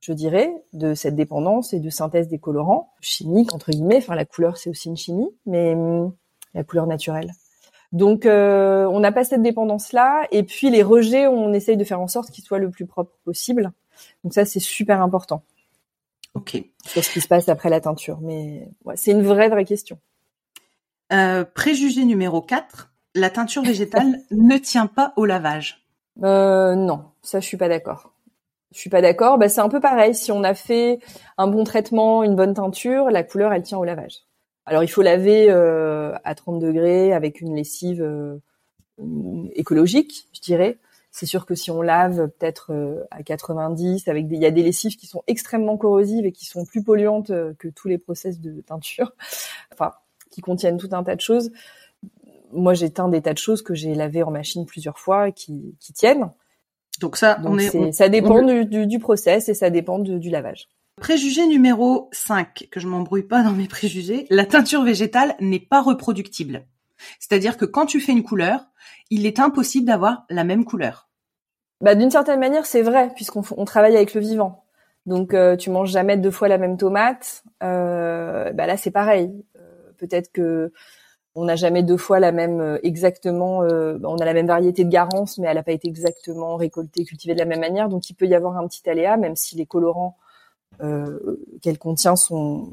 je 0.00 0.12
dirais, 0.12 0.50
de 0.72 0.94
cette 0.94 1.14
dépendance 1.14 1.74
et 1.74 1.80
de 1.80 1.90
synthèse 1.90 2.28
des 2.28 2.38
colorants 2.38 2.92
chimiques 3.00 3.52
entre 3.54 3.70
guillemets. 3.70 3.98
Enfin, 3.98 4.14
la 4.14 4.24
couleur 4.24 4.56
c'est 4.56 4.70
aussi 4.70 4.88
une 4.88 4.96
chimie, 4.96 5.28
mais 5.44 5.74
hum, 5.74 6.14
la 6.54 6.64
couleur 6.64 6.86
naturelle. 6.86 7.32
Donc, 7.92 8.26
euh, 8.26 8.84
on 8.86 9.00
n'a 9.00 9.12
pas 9.12 9.24
cette 9.24 9.42
dépendance-là. 9.42 10.26
Et 10.32 10.42
puis 10.42 10.70
les 10.70 10.82
rejets, 10.82 11.26
on 11.26 11.52
essaye 11.52 11.76
de 11.76 11.84
faire 11.84 12.00
en 12.00 12.08
sorte 12.08 12.30
qu'ils 12.30 12.44
soient 12.44 12.58
le 12.58 12.70
plus 12.70 12.86
propres 12.86 13.16
possible. 13.24 13.72
Donc 14.24 14.34
ça, 14.34 14.44
c'est 14.44 14.60
super 14.60 15.00
important. 15.02 15.42
Ok. 16.34 16.62
Sur 16.84 17.02
ce 17.02 17.10
qui 17.10 17.20
se 17.20 17.28
passe 17.28 17.48
après 17.48 17.70
la 17.70 17.80
teinture. 17.80 18.18
Mais 18.20 18.68
ouais, 18.84 18.96
c'est 18.96 19.12
une 19.12 19.22
vraie, 19.22 19.48
vraie 19.48 19.64
question. 19.64 19.98
Euh, 21.12 21.44
préjugé 21.44 22.04
numéro 22.04 22.42
4 22.42 22.92
la 23.16 23.30
teinture 23.30 23.62
végétale 23.62 24.20
ne 24.30 24.58
tient 24.58 24.86
pas 24.86 25.12
au 25.16 25.24
lavage. 25.24 25.84
Euh, 26.22 26.74
non, 26.74 27.04
ça 27.22 27.40
je 27.40 27.46
suis 27.46 27.56
pas 27.56 27.68
d'accord. 27.68 28.12
Je 28.72 28.78
suis 28.78 28.90
pas 28.90 29.00
d'accord. 29.00 29.38
Bah, 29.38 29.48
c'est 29.48 29.60
un 29.60 29.68
peu 29.68 29.80
pareil. 29.80 30.14
Si 30.14 30.30
on 30.32 30.44
a 30.44 30.54
fait 30.54 31.00
un 31.38 31.46
bon 31.46 31.64
traitement, 31.64 32.22
une 32.22 32.36
bonne 32.36 32.54
teinture, 32.54 33.10
la 33.10 33.22
couleur 33.22 33.52
elle 33.52 33.62
tient 33.62 33.78
au 33.78 33.84
lavage. 33.84 34.24
Alors 34.66 34.82
il 34.82 34.88
faut 34.88 35.02
laver 35.02 35.46
euh, 35.48 36.14
à 36.24 36.34
30 36.34 36.60
degrés 36.60 37.12
avec 37.12 37.40
une 37.40 37.56
lessive 37.56 38.02
euh, 38.02 38.38
écologique, 39.54 40.28
je 40.32 40.40
dirais. 40.40 40.78
C'est 41.10 41.26
sûr 41.26 41.46
que 41.46 41.54
si 41.54 41.70
on 41.70 41.80
lave 41.80 42.28
peut-être 42.38 43.06
à 43.10 43.22
90, 43.22 44.06
avec 44.08 44.26
il 44.30 44.38
y 44.38 44.44
a 44.44 44.50
des 44.50 44.62
lessives 44.62 44.96
qui 44.96 45.06
sont 45.06 45.22
extrêmement 45.26 45.78
corrosives 45.78 46.26
et 46.26 46.32
qui 46.32 46.44
sont 46.44 46.66
plus 46.66 46.82
polluantes 46.82 47.32
que 47.58 47.68
tous 47.68 47.88
les 47.88 47.96
process 47.96 48.38
de 48.38 48.60
teinture, 48.60 49.12
enfin 49.72 49.94
qui 50.30 50.42
contiennent 50.42 50.76
tout 50.76 50.90
un 50.92 51.02
tas 51.02 51.16
de 51.16 51.22
choses. 51.22 51.50
Moi, 52.56 52.74
j'ai 52.74 52.90
teint 52.90 53.08
des 53.08 53.22
tas 53.22 53.32
de 53.32 53.38
choses 53.38 53.62
que 53.62 53.74
j'ai 53.74 53.94
lavé 53.94 54.22
en 54.22 54.30
machine 54.30 54.66
plusieurs 54.66 54.98
fois 54.98 55.30
qui, 55.30 55.76
qui 55.78 55.92
tiennent. 55.92 56.30
Donc 57.00 57.16
ça, 57.16 57.38
on 57.44 57.58
est, 57.58 57.92
ça 57.92 58.08
dépend 58.08 58.42
du, 58.42 58.64
du, 58.64 58.86
du, 58.86 58.98
process 58.98 59.48
et 59.48 59.54
ça 59.54 59.70
dépend 59.70 59.98
du 59.98 60.30
lavage. 60.30 60.68
Préjugé 61.00 61.46
numéro 61.46 62.08
5, 62.12 62.68
que 62.70 62.80
je 62.80 62.88
m'embrouille 62.88 63.22
pas 63.22 63.42
dans 63.42 63.52
mes 63.52 63.68
préjugés, 63.68 64.26
la 64.30 64.46
teinture 64.46 64.82
végétale 64.82 65.36
n'est 65.40 65.60
pas 65.60 65.82
reproductible. 65.82 66.64
C'est-à-dire 67.20 67.58
que 67.58 67.66
quand 67.66 67.84
tu 67.84 68.00
fais 68.00 68.12
une 68.12 68.22
couleur, 68.22 68.66
il 69.10 69.26
est 69.26 69.38
impossible 69.38 69.86
d'avoir 69.86 70.24
la 70.30 70.44
même 70.44 70.64
couleur. 70.64 71.10
Bah, 71.82 71.94
d'une 71.94 72.10
certaine 72.10 72.40
manière, 72.40 72.64
c'est 72.64 72.80
vrai, 72.80 73.10
puisqu'on 73.14 73.42
on 73.58 73.66
travaille 73.66 73.94
avec 73.94 74.14
le 74.14 74.22
vivant. 74.22 74.64
Donc, 75.04 75.34
euh, 75.34 75.56
tu 75.56 75.68
manges 75.68 75.90
jamais 75.90 76.16
deux 76.16 76.30
fois 76.30 76.48
la 76.48 76.58
même 76.58 76.78
tomate. 76.78 77.44
Euh, 77.62 78.52
bah 78.52 78.66
là, 78.66 78.78
c'est 78.78 78.90
pareil. 78.90 79.30
Euh, 79.56 79.92
peut-être 79.98 80.32
que 80.32 80.72
on 81.36 81.44
n'a 81.44 81.54
jamais 81.54 81.82
deux 81.82 81.98
fois 81.98 82.18
la 82.18 82.32
même 82.32 82.60
euh, 82.60 82.78
exactement. 82.82 83.62
Euh, 83.62 83.98
on 84.02 84.16
a 84.16 84.24
la 84.24 84.32
même 84.32 84.46
variété 84.46 84.84
de 84.84 84.90
garance, 84.90 85.36
mais 85.38 85.46
elle 85.46 85.56
n'a 85.56 85.62
pas 85.62 85.72
été 85.72 85.86
exactement 85.86 86.56
récoltée, 86.56 87.04
cultivée 87.04 87.34
de 87.34 87.38
la 87.38 87.44
même 87.44 87.60
manière. 87.60 87.90
Donc, 87.90 88.08
il 88.08 88.14
peut 88.14 88.26
y 88.26 88.34
avoir 88.34 88.56
un 88.56 88.66
petit 88.66 88.88
aléa, 88.88 89.18
même 89.18 89.36
si 89.36 89.54
les 89.54 89.66
colorants 89.66 90.16
euh, 90.82 91.38
qu'elle 91.60 91.78
contient 91.78 92.16
sont, 92.16 92.72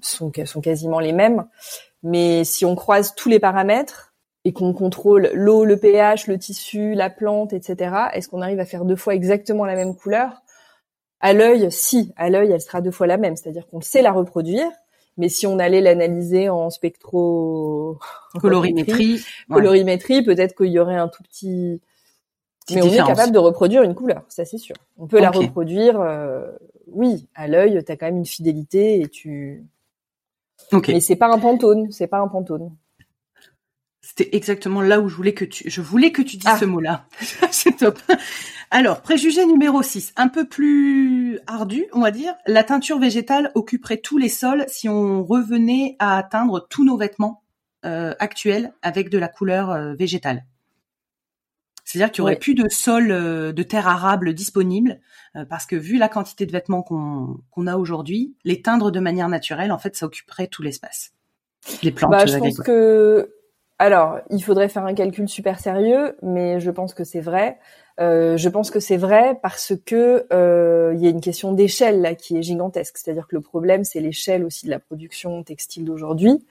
sont, 0.00 0.32
sont 0.44 0.60
quasiment 0.60 1.00
les 1.00 1.12
mêmes. 1.12 1.44
Mais 2.04 2.44
si 2.44 2.64
on 2.64 2.76
croise 2.76 3.14
tous 3.16 3.28
les 3.28 3.40
paramètres 3.40 4.14
et 4.44 4.52
qu'on 4.52 4.72
contrôle 4.72 5.30
l'eau, 5.34 5.64
le 5.64 5.76
pH, 5.76 6.28
le 6.28 6.38
tissu, 6.38 6.94
la 6.94 7.10
plante, 7.10 7.52
etc., 7.52 7.96
est-ce 8.12 8.28
qu'on 8.28 8.42
arrive 8.42 8.60
à 8.60 8.66
faire 8.66 8.84
deux 8.84 8.96
fois 8.96 9.14
exactement 9.14 9.64
la 9.64 9.74
même 9.74 9.96
couleur? 9.96 10.42
À 11.18 11.32
l'œil, 11.32 11.72
si. 11.72 12.12
À 12.16 12.30
l'œil, 12.30 12.52
elle 12.52 12.60
sera 12.60 12.80
deux 12.80 12.92
fois 12.92 13.08
la 13.08 13.16
même. 13.16 13.34
C'est-à-dire 13.34 13.66
qu'on 13.66 13.80
sait 13.80 14.02
la 14.02 14.12
reproduire. 14.12 14.70
Mais 15.16 15.28
si 15.28 15.46
on 15.46 15.58
allait 15.58 15.80
l'analyser 15.80 16.48
en 16.48 16.70
spectro 16.70 17.98
colorimétrie, 18.40 19.24
colorimétrie, 19.48 20.22
peut-être 20.22 20.56
qu'il 20.56 20.72
y 20.72 20.78
aurait 20.78 20.96
un 20.96 21.08
tout 21.08 21.22
petit 21.22 21.80
mais 22.70 22.82
on 22.82 22.86
est 22.86 22.96
capable 22.96 23.32
de 23.32 23.38
reproduire 23.38 23.82
une 23.82 23.94
couleur, 23.94 24.22
ça 24.28 24.44
c'est 24.44 24.58
sûr. 24.58 24.76
On 24.96 25.06
peut 25.06 25.20
la 25.20 25.30
reproduire, 25.30 26.00
euh, 26.00 26.50
oui, 26.86 27.28
à 27.34 27.46
l'œil, 27.46 27.82
tu 27.84 27.92
as 27.92 27.96
quand 27.96 28.06
même 28.06 28.16
une 28.16 28.26
fidélité 28.26 29.00
et 29.00 29.08
tu. 29.08 29.64
Okay. 30.72 30.94
Mais 30.94 31.00
c'est 31.00 31.16
pas 31.16 31.28
un 31.28 31.38
pantone, 31.38 31.90
c'est 31.90 32.06
pas 32.06 32.18
un 32.18 32.28
pantone. 32.28 32.74
C'était 34.16 34.36
exactement 34.36 34.80
là 34.80 35.00
où 35.00 35.08
je 35.08 35.16
voulais 35.16 35.34
que 35.34 35.44
tu, 35.44 35.68
je 35.68 35.80
voulais 35.80 36.12
que 36.12 36.22
tu 36.22 36.36
dises 36.36 36.46
ah. 36.46 36.56
ce 36.56 36.64
mot-là. 36.64 37.06
c'est 37.50 37.78
top. 37.78 37.98
Alors, 38.70 39.02
préjugé 39.02 39.44
numéro 39.44 39.82
6, 39.82 40.12
un 40.16 40.28
peu 40.28 40.46
plus 40.46 41.40
ardu, 41.48 41.86
on 41.92 42.00
va 42.00 42.12
dire. 42.12 42.34
La 42.46 42.62
teinture 42.62 43.00
végétale 43.00 43.50
occuperait 43.56 43.96
tous 43.96 44.16
les 44.16 44.28
sols 44.28 44.66
si 44.68 44.88
on 44.88 45.24
revenait 45.24 45.96
à 45.98 46.16
atteindre 46.16 46.64
tous 46.70 46.84
nos 46.84 46.96
vêtements 46.96 47.42
euh, 47.84 48.14
actuels 48.20 48.72
avec 48.82 49.10
de 49.10 49.18
la 49.18 49.26
couleur 49.26 49.70
euh, 49.70 49.94
végétale. 49.94 50.44
C'est-à-dire 51.84 52.12
qu'il 52.12 52.20
y 52.20 52.22
aurait 52.22 52.36
plus 52.36 52.54
de 52.54 52.68
sol 52.68 53.10
euh, 53.10 53.52
de 53.52 53.62
terre 53.64 53.88
arable 53.88 54.32
disponible 54.32 55.00
parce 55.48 55.66
que 55.66 55.74
vu 55.74 55.98
la 55.98 56.08
quantité 56.08 56.46
de 56.46 56.52
vêtements 56.52 56.82
qu'on 56.82 57.66
a 57.66 57.76
aujourd'hui, 57.76 58.36
les 58.44 58.62
teindre 58.62 58.92
de 58.92 59.00
manière 59.00 59.28
naturelle, 59.28 59.72
en 59.72 59.78
fait, 59.78 59.96
ça 59.96 60.06
occuperait 60.06 60.46
tout 60.46 60.62
l'espace. 60.62 61.12
Les 61.82 61.90
plantes 61.90 62.12
bah, 62.12 62.26
je 62.26 62.38
pense 62.38 62.58
que 62.58 63.33
alors, 63.78 64.20
il 64.30 64.42
faudrait 64.42 64.68
faire 64.68 64.84
un 64.84 64.94
calcul 64.94 65.28
super 65.28 65.58
sérieux, 65.58 66.16
mais 66.22 66.60
je 66.60 66.70
pense 66.70 66.94
que 66.94 67.04
c'est 67.04 67.20
vrai. 67.20 67.58
Euh, 68.00 68.36
je 68.36 68.48
pense 68.48 68.70
que 68.70 68.80
c'est 68.80 68.96
vrai 68.96 69.38
parce 69.42 69.72
que 69.84 70.26
il 70.94 71.00
y 71.00 71.06
a 71.06 71.10
une 71.10 71.20
question 71.20 71.52
d'échelle 71.52 72.00
là 72.00 72.14
qui 72.14 72.36
est 72.36 72.42
gigantesque. 72.42 72.98
C'est-à-dire 72.98 73.26
que 73.26 73.34
le 73.34 73.42
problème, 73.42 73.84
c'est 73.84 74.00
l'échelle 74.00 74.44
aussi 74.44 74.66
de 74.66 74.70
la 74.70 74.78
production 74.78 75.42
textile 75.42 75.84
d'aujourd'hui 75.84 76.44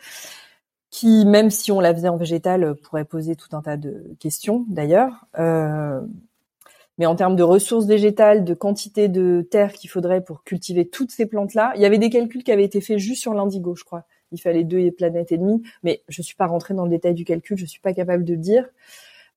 qui, 0.94 1.26
même 1.26 1.50
si 1.50 1.72
on 1.72 1.80
la 1.80 1.92
faisait 1.92 2.08
en 2.08 2.18
végétal, 2.18 2.76
pourrait 2.76 3.04
poser 3.04 3.36
tout 3.36 3.56
un 3.56 3.64
tas 3.64 3.78
de 3.78 4.16
questions 4.20 4.64
d'ailleurs. 4.70 5.26
Euh, 5.40 6.00
mais 7.00 7.08
en 7.08 7.16
termes 7.16 7.36
de 7.36 7.42
ressources 7.42 7.88
végétales, 7.88 8.46
de 8.46 8.54
quantité 8.54 9.08
de 9.08 9.42
terre 9.50 9.74
qu'il 9.74 9.90
faudrait 9.90 10.24
pour 10.24 10.44
cultiver 10.44 10.88
toutes 10.88 11.10
ces 11.10 11.26
plantes-là, 11.26 11.74
il 11.76 11.82
y 11.82 11.86
avait 11.86 11.98
des 11.98 12.12
calculs 12.12 12.44
qui 12.44 12.52
avaient 12.52 12.64
été 12.64 12.80
faits 12.80 13.00
juste 13.00 13.24
sur 13.24 13.34
l'indigo, 13.34 13.74
je 13.74 13.84
crois. 13.84 14.04
Il 14.34 14.40
fallait 14.40 14.66
deux 14.66 14.92
planètes 14.92 15.32
et 15.32 15.38
demie, 15.38 15.64
mais 15.84 16.04
je 16.10 16.22
suis 16.22 16.36
pas 16.36 16.48
rentrée 16.48 16.74
dans 16.74 16.84
le 16.84 16.90
détail 16.90 17.14
du 17.14 17.24
calcul, 17.24 17.58
je 17.58 17.66
suis 17.66 17.80
pas 17.80 17.94
capable 17.94 18.26
de 18.26 18.34
le 18.34 18.40
dire. 18.40 18.66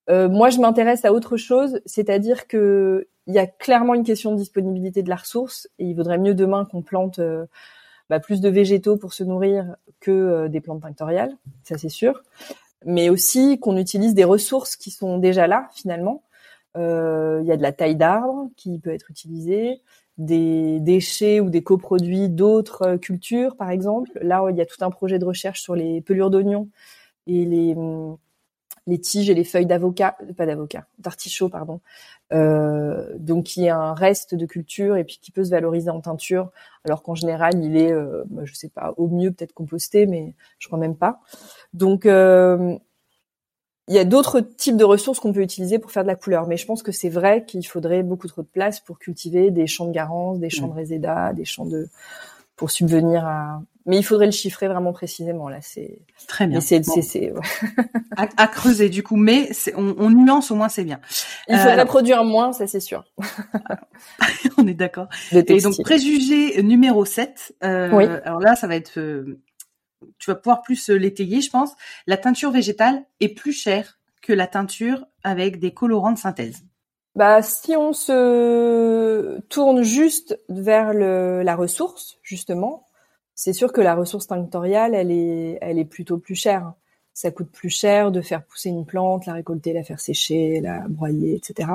Euh, 0.09 0.29
moi, 0.29 0.51
je 0.51 0.59
m'intéresse 0.59 1.05
à 1.05 1.13
autre 1.13 1.37
chose, 1.37 1.81
c'est-à-dire 1.85 2.47
que 2.47 3.09
il 3.27 3.35
y 3.35 3.39
a 3.39 3.47
clairement 3.47 3.95
une 3.95 4.05
question 4.05 4.33
de 4.33 4.37
disponibilité 4.37 5.03
de 5.03 5.09
la 5.09 5.17
ressource, 5.17 5.69
et 5.79 5.85
il 5.85 5.95
vaudrait 5.95 6.19
mieux 6.19 6.35
demain 6.35 6.65
qu'on 6.65 6.83
plante 6.83 7.19
euh, 7.19 7.47
bah, 8.09 8.21
plus 8.21 8.41
de 8.41 8.49
végétaux 8.49 8.97
pour 8.97 9.13
se 9.13 9.25
nourrir 9.25 9.75
que 9.99 10.13
euh, 10.13 10.49
des 10.49 10.61
plantes 10.61 10.83
tinctoriales, 10.83 11.37
ça 11.65 11.77
c'est 11.77 11.89
sûr. 11.89 12.23
Mais 12.85 13.09
aussi 13.11 13.59
qu'on 13.59 13.77
utilise 13.77 14.15
des 14.15 14.25
ressources 14.25 14.77
qui 14.77 14.91
sont 14.91 15.19
déjà 15.19 15.47
là 15.47 15.69
finalement. 15.75 16.23
Il 16.79 17.47
y 17.47 17.53
a 17.53 17.57
de 17.57 17.63
la 17.63 17.73
taille 17.73 17.97
d'arbre 17.97 18.51
qui 18.55 18.79
peut 18.79 18.91
être 18.91 19.11
utilisée, 19.11 19.81
des 20.19 20.81
déchets 20.81 21.41
ou 21.41 21.51
des 21.51 21.63
coproduits 21.63 22.29
d'autres 22.29 22.83
euh, 22.83 22.99
cultures 22.99 23.57
par 23.57 23.71
exemple. 23.71 24.11
Là, 24.23 24.47
il 24.51 24.57
y 24.57 24.61
a 24.61 24.67
tout 24.67 24.83
un 24.85 24.91
projet 24.91 25.19
de 25.19 25.25
recherche 25.25 25.61
sur 25.61 25.75
les 25.75 26.01
pelures 26.01 26.31
d'oignons 26.31 26.69
et 27.27 27.45
les 27.45 27.75
hum, 27.75 28.17
les 28.87 29.01
tiges 29.01 29.29
et 29.31 29.35
les 29.35 29.45
feuilles 29.45 29.67
d'avocat, 29.67 30.17
pas 30.37 30.47
d'avocat, 30.47 30.87
d'artichaut, 30.99 31.49
pardon. 31.49 31.81
Euh, 32.33 33.17
donc 33.19 33.45
qui 33.45 33.67
est 33.67 33.71
un 33.71 33.95
reste 33.95 34.35
de 34.35 34.47
culture 34.47 34.97
et 34.97 35.05
puis 35.05 35.19
qui 35.23 35.31
peut 35.31 35.45
se 35.45 35.51
valoriser 35.51 35.91
en 35.91 36.01
teinture, 36.01 36.51
alors 36.85 37.03
qu'en 37.03 37.15
général 37.15 37.65
il 37.65 37.77
est, 37.77 37.93
euh, 37.93 38.25
bah, 38.31 38.43
je 38.45 38.55
sais 38.55 38.69
pas, 38.69 38.95
au 38.97 39.09
mieux 39.09 39.31
peut-être 39.31 39.53
composté, 39.53 40.07
mais 40.07 40.35
je 40.59 40.67
crois 40.67 40.79
même 40.79 40.97
pas. 40.97 41.21
Donc 41.73 42.07
euh, 42.07 42.77
il 43.89 43.95
y 43.95 43.99
a 43.99 44.05
d'autres 44.05 44.41
types 44.41 44.77
de 44.77 44.85
ressources 44.85 45.21
qu'on 45.21 45.33
peut 45.33 45.43
utiliser 45.43 45.79
pour 45.79 45.91
faire 45.91 46.03
de 46.03 46.09
la 46.09 46.17
couleur, 46.17 46.47
mais 46.47 46.57
je 46.57 46.67
pense 46.67 46.83
que 46.83 46.93
c'est 46.93 47.09
vrai 47.09 47.45
qu'il 47.45 47.67
faudrait 47.67 48.03
beaucoup 48.03 48.29
trop 48.29 48.43
de 48.43 48.49
place 48.49 48.81
pour 48.81 48.99
cultiver 48.99 49.51
des 49.51 49.67
champs 49.67 49.87
de 49.87 49.93
garance, 49.93 50.39
des 50.39 50.51
champs 50.51 50.69
de 50.69 50.75
réséda, 50.75 51.33
des 51.33 51.45
champs 51.45 51.67
de 51.67 51.89
pour 52.57 52.71
subvenir 52.71 53.27
à, 53.27 53.61
mais 53.87 53.99
il 53.99 54.03
faudrait 54.03 54.27
le 54.27 54.33
chiffrer 54.33 54.67
vraiment 54.67 54.93
précisément 54.93 55.49
là. 55.49 55.59
C'est 55.61 55.99
très 56.27 56.47
bien. 56.47 56.61
C'est 56.61 56.83
c'est 56.85 57.33
à, 58.17 58.49
creuser 58.49 58.89
du 58.89 59.03
coup, 59.03 59.17
mais 59.17 59.51
on, 59.77 59.95
on, 59.99 60.11
nuance 60.11 60.51
au 60.51 60.57
moins 60.57 60.69
c'est 60.69 60.85
bien. 60.85 61.01
Il 61.49 61.57
faudrait 61.57 61.79
euh, 61.79 61.85
produire 61.85 62.25
moins, 62.25 62.53
ça 62.53 62.67
c'est 62.67 62.81
sûr. 62.81 63.05
on 64.59 64.67
est 64.67 64.75
d'accord. 64.75 65.09
Et 65.31 65.61
donc 65.61 65.81
préjugé 65.83 66.63
numéro 66.63 67.05
7. 67.05 67.55
Euh, 67.63 67.91
oui. 67.93 68.07
Alors 68.25 68.41
là, 68.41 68.57
ça 68.57 68.67
va 68.67 68.75
être, 68.75 68.99
euh, 68.99 69.39
tu 70.19 70.31
vas 70.31 70.37
pouvoir 70.37 70.63
plus 70.63 70.89
l'étayer, 70.89 71.41
je 71.41 71.51
pense. 71.51 71.73
La 72.07 72.17
teinture 72.17 72.51
végétale 72.51 73.05
est 73.21 73.29
plus 73.29 73.53
chère 73.53 73.99
que 74.23 74.33
la 74.33 74.47
teinture 74.47 75.07
avec 75.23 75.59
des 75.59 75.73
colorants 75.73 76.13
de 76.13 76.19
synthèse. 76.19 76.65
Bah, 77.15 77.41
si 77.41 77.75
on 77.77 77.93
se 77.95 79.41
tourne 79.49 79.83
juste 79.83 80.39
vers 80.51 80.93
la 80.93 81.57
ressource, 81.57 82.19
justement, 82.23 82.87
c'est 83.35 83.53
sûr 83.53 83.73
que 83.73 83.81
la 83.81 83.95
ressource 83.95 84.27
tinctoriale, 84.27 84.95
elle 84.95 85.11
est, 85.11 85.59
elle 85.61 85.79
est 85.79 85.85
plutôt 85.85 86.19
plus 86.19 86.35
chère. 86.35 86.75
Ça 87.15 87.31
coûte 87.31 87.51
plus 87.51 87.71
cher 87.71 88.13
de 88.13 88.21
faire 88.21 88.45
pousser 88.45 88.69
une 88.69 88.85
plante, 88.85 89.25
la 89.25 89.33
récolter, 89.33 89.73
la 89.73 89.83
faire 89.83 90.01
sécher, 90.01 90.61
la 90.61 90.87
broyer, 90.89 91.37
etc., 91.37 91.71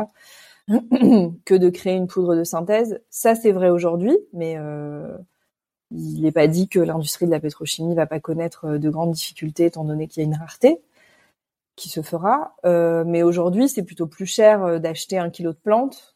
que 0.67 1.55
de 1.55 1.69
créer 1.69 1.95
une 1.95 2.07
poudre 2.07 2.35
de 2.35 2.43
synthèse. 2.43 3.01
Ça, 3.09 3.33
c'est 3.33 3.51
vrai 3.51 3.69
aujourd'hui, 3.69 4.17
mais 4.33 4.55
euh, 4.57 5.17
il 5.91 6.21
n'est 6.21 6.31
pas 6.31 6.47
dit 6.47 6.67
que 6.67 6.79
l'industrie 6.79 7.25
de 7.25 7.31
la 7.31 7.39
pétrochimie 7.39 7.95
va 7.95 8.05
pas 8.05 8.19
connaître 8.19 8.65
euh, 8.65 8.77
de 8.77 8.89
grandes 8.89 9.11
difficultés 9.11 9.65
étant 9.65 9.83
donné 9.83 10.07
qu'il 10.07 10.23
y 10.23 10.25
a 10.25 10.27
une 10.27 10.35
rareté 10.35 10.81
qui 11.75 11.89
se 11.89 12.01
fera. 12.01 12.55
Euh, 12.65 13.03
mais 13.05 13.23
aujourd'hui, 13.23 13.69
c'est 13.69 13.83
plutôt 13.83 14.07
plus 14.07 14.25
cher 14.25 14.63
euh, 14.63 14.79
d'acheter 14.79 15.17
un 15.17 15.29
kilo 15.29 15.51
de 15.51 15.57
plantes 15.57 16.15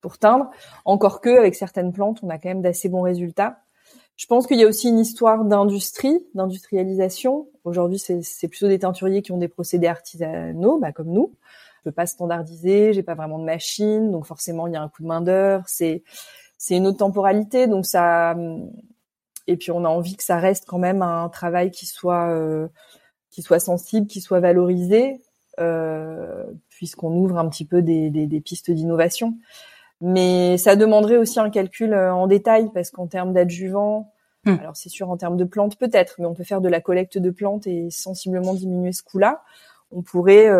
pour 0.00 0.18
teindre, 0.18 0.50
encore 0.84 1.20
que 1.20 1.36
avec 1.36 1.54
certaines 1.54 1.92
plantes, 1.92 2.20
on 2.22 2.28
a 2.30 2.38
quand 2.38 2.48
même 2.48 2.62
d'assez 2.62 2.88
bons 2.88 3.02
résultats 3.02 3.58
je 4.16 4.26
pense 4.26 4.46
qu'il 4.46 4.58
y 4.58 4.64
a 4.64 4.66
aussi 4.66 4.88
une 4.88 4.98
histoire 4.98 5.44
d'industrie, 5.44 6.26
d'industrialisation. 6.34 7.48
Aujourd'hui, 7.64 7.98
c'est 7.98 8.48
plutôt 8.48 8.68
des 8.68 8.78
teinturiers 8.78 9.20
qui 9.20 9.32
ont 9.32 9.36
des 9.36 9.48
procédés 9.48 9.86
artisanaux, 9.86 10.78
bah, 10.78 10.92
comme 10.92 11.10
nous. 11.10 11.34
Je 11.78 11.90
peux 11.90 11.92
pas 11.92 12.06
standardiser, 12.06 12.94
j'ai 12.94 13.02
pas 13.02 13.14
vraiment 13.14 13.38
de 13.38 13.44
machine, 13.44 14.10
donc 14.10 14.24
forcément 14.24 14.66
il 14.66 14.72
y 14.72 14.76
a 14.76 14.82
un 14.82 14.88
coup 14.88 15.02
de 15.02 15.06
main 15.06 15.20
d'heure. 15.20 15.64
C'est 15.66 16.02
c'est 16.58 16.76
une 16.76 16.86
autre 16.86 16.98
temporalité, 16.98 17.66
donc 17.66 17.86
ça. 17.86 18.34
Et 19.46 19.56
puis 19.56 19.70
on 19.70 19.84
a 19.84 19.88
envie 19.88 20.16
que 20.16 20.24
ça 20.24 20.38
reste 20.38 20.64
quand 20.66 20.78
même 20.78 21.02
un 21.02 21.28
travail 21.28 21.70
qui 21.70 21.86
soit 21.86 22.30
euh, 22.30 22.68
qui 23.30 23.42
soit 23.42 23.60
sensible, 23.60 24.06
qui 24.06 24.20
soit 24.20 24.40
valorisé, 24.40 25.20
euh, 25.60 26.44
puisqu'on 26.68 27.12
ouvre 27.12 27.38
un 27.38 27.48
petit 27.48 27.64
peu 27.64 27.82
des, 27.82 28.10
des, 28.10 28.26
des 28.26 28.40
pistes 28.40 28.70
d'innovation. 28.70 29.34
Mais 30.00 30.58
ça 30.58 30.76
demanderait 30.76 31.16
aussi 31.16 31.40
un 31.40 31.50
calcul 31.50 31.92
euh, 31.92 32.12
en 32.14 32.26
détail 32.26 32.70
parce 32.74 32.90
qu'en 32.90 33.06
termes 33.06 33.32
d'adjuvants, 33.32 34.12
hmm. 34.44 34.56
alors 34.60 34.76
c'est 34.76 34.88
sûr 34.88 35.10
en 35.10 35.16
termes 35.16 35.36
de 35.36 35.44
plantes 35.44 35.78
peut-être, 35.78 36.16
mais 36.18 36.26
on 36.26 36.34
peut 36.34 36.44
faire 36.44 36.60
de 36.60 36.68
la 36.68 36.80
collecte 36.80 37.18
de 37.18 37.30
plantes 37.30 37.66
et 37.66 37.88
sensiblement 37.90 38.54
diminuer 38.54 38.92
ce 38.92 39.02
coût-là. 39.02 39.42
On 39.90 40.02
pourrait, 40.02 40.50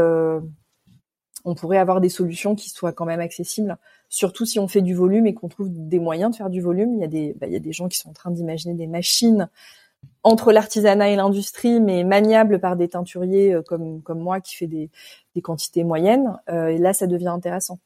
on 1.47 1.55
pourrait 1.55 1.79
avoir 1.79 2.01
des 2.01 2.09
solutions 2.09 2.57
qui 2.57 2.69
soient 2.69 2.93
quand 2.93 3.07
même 3.07 3.21
accessibles. 3.21 3.79
Surtout 4.09 4.45
si 4.45 4.59
on 4.59 4.67
fait 4.67 4.83
du 4.83 4.95
volume 4.95 5.27
et 5.27 5.35
qu'on 5.35 5.49
trouve 5.49 5.69
des 5.71 6.01
moyens 6.01 6.33
de 6.33 6.37
faire 6.37 6.51
du 6.51 6.61
volume. 6.61 6.95
Il 6.95 7.01
y 7.01 7.05
a 7.05 7.07
des, 7.07 7.35
bah, 7.41 7.47
gens 7.71 7.89
qui 7.89 7.97
sont 7.97 8.11
en 8.11 8.13
train 8.13 8.33
d'imaginer 8.33 8.75
des 8.75 8.89
machines 8.89 9.49
entre 10.25 10.53
l'artisanat 10.53 11.11
et 11.11 11.17
l'industrie, 11.17 11.81
mais 11.81 12.03
maniables 12.03 12.59
par 12.59 12.77
des 12.77 12.89
teinturiers 12.89 13.55
euh, 13.55 13.63
comme 13.63 14.19
moi 14.19 14.41
qui 14.41 14.57
fait 14.57 14.67
des, 14.67 14.91
quantités 15.43 15.85
moyennes. 15.85 16.37
Euh, 16.51 16.69
et 16.69 16.79
là, 16.79 16.93
ça 16.93 17.07
devient 17.07 17.29
intéressant. 17.29 17.79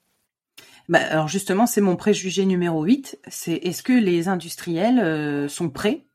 Bah, 0.89 1.01
alors 1.11 1.29
justement, 1.29 1.67
c'est 1.67 1.83
mon 1.83 1.97
préjugé 1.97 2.47
numéro 2.47 2.83
8. 2.83 3.21
C'est 3.29 3.55
est-ce 3.55 3.83
que 3.83 3.93
les 3.93 4.29
industriels 4.29 5.01
euh, 5.01 5.49
sont 5.49 5.69
prêts 5.69 6.07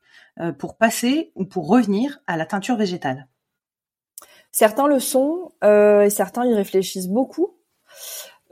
pour 0.58 0.76
passer 0.76 1.32
ou 1.34 1.46
pour 1.46 1.66
revenir 1.66 2.20
à 2.26 2.36
la 2.36 2.44
teinture 2.44 2.76
végétale? 2.76 3.26
Certains 4.58 4.86
le 4.86 5.00
sont 5.00 5.52
euh, 5.64 6.00
et 6.00 6.08
certains 6.08 6.46
y 6.46 6.54
réfléchissent 6.54 7.08
beaucoup. 7.08 7.50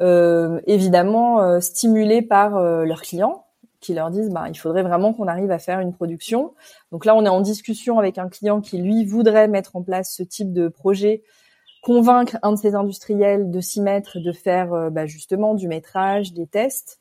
évidemment, 0.01 1.61
stimulés 1.63 2.21
par 2.21 2.61
leurs 2.61 3.01
clients 3.01 3.47
qui 3.81 3.95
leur 3.95 4.11
disent 4.11 4.29
bah, 4.29 4.47
il 4.49 4.59
faudrait 4.59 4.83
vraiment 4.83 5.15
qu'on 5.15 5.29
arrive 5.29 5.51
à 5.51 5.59
faire 5.59 5.81
une 5.81 5.95
production. 5.95 6.53
Donc 6.93 7.07
là, 7.07 7.15
on 7.15 7.25
est 7.25 7.29
en 7.29 7.41
discussion 7.41 7.99
avec 7.99 8.19
un 8.19 8.29
client 8.29 8.61
qui, 8.61 8.77
lui, 8.77 9.07
voudrait 9.07 9.49
mettre 9.49 9.77
en 9.77 9.83
place 9.83 10.15
ce 10.15 10.23
type 10.23 10.53
de 10.53 10.69
projet 10.69 11.23
convaincre 11.85 12.39
un 12.43 12.53
de 12.53 12.57
ces 12.59 12.75
industriels 12.75 13.51
de 13.51 13.61
s'y 13.61 13.83
mettre, 13.83 14.19
de 14.19 14.33
faire 14.33 14.73
euh, 14.73 14.91
bah, 14.91 15.07
justement 15.07 15.55
du 15.55 15.69
métrage, 15.69 16.33
des 16.33 16.47
tests, 16.47 16.99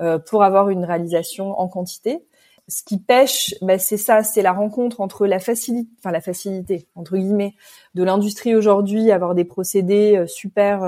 euh, 0.00 0.18
pour 0.18 0.44
avoir 0.44 0.68
une 0.68 0.84
réalisation 0.84 1.58
en 1.58 1.68
quantité. 1.68 2.22
Ce 2.68 2.82
qui 2.82 2.98
pêche, 2.98 3.54
bah, 3.62 3.78
c'est 3.78 3.96
ça, 3.96 4.22
c'est 4.22 4.42
la 4.42 4.52
rencontre 4.52 5.00
entre 5.00 5.26
la 5.26 5.38
facilité, 5.38 5.88
enfin 5.98 6.10
la 6.10 6.20
facilité 6.20 6.88
entre 6.94 7.16
guillemets, 7.16 7.54
de 7.94 8.02
l'industrie 8.02 8.56
aujourd'hui, 8.56 9.12
avoir 9.12 9.34
des 9.34 9.44
procédés 9.44 10.16
euh, 10.16 10.26
super 10.26 10.80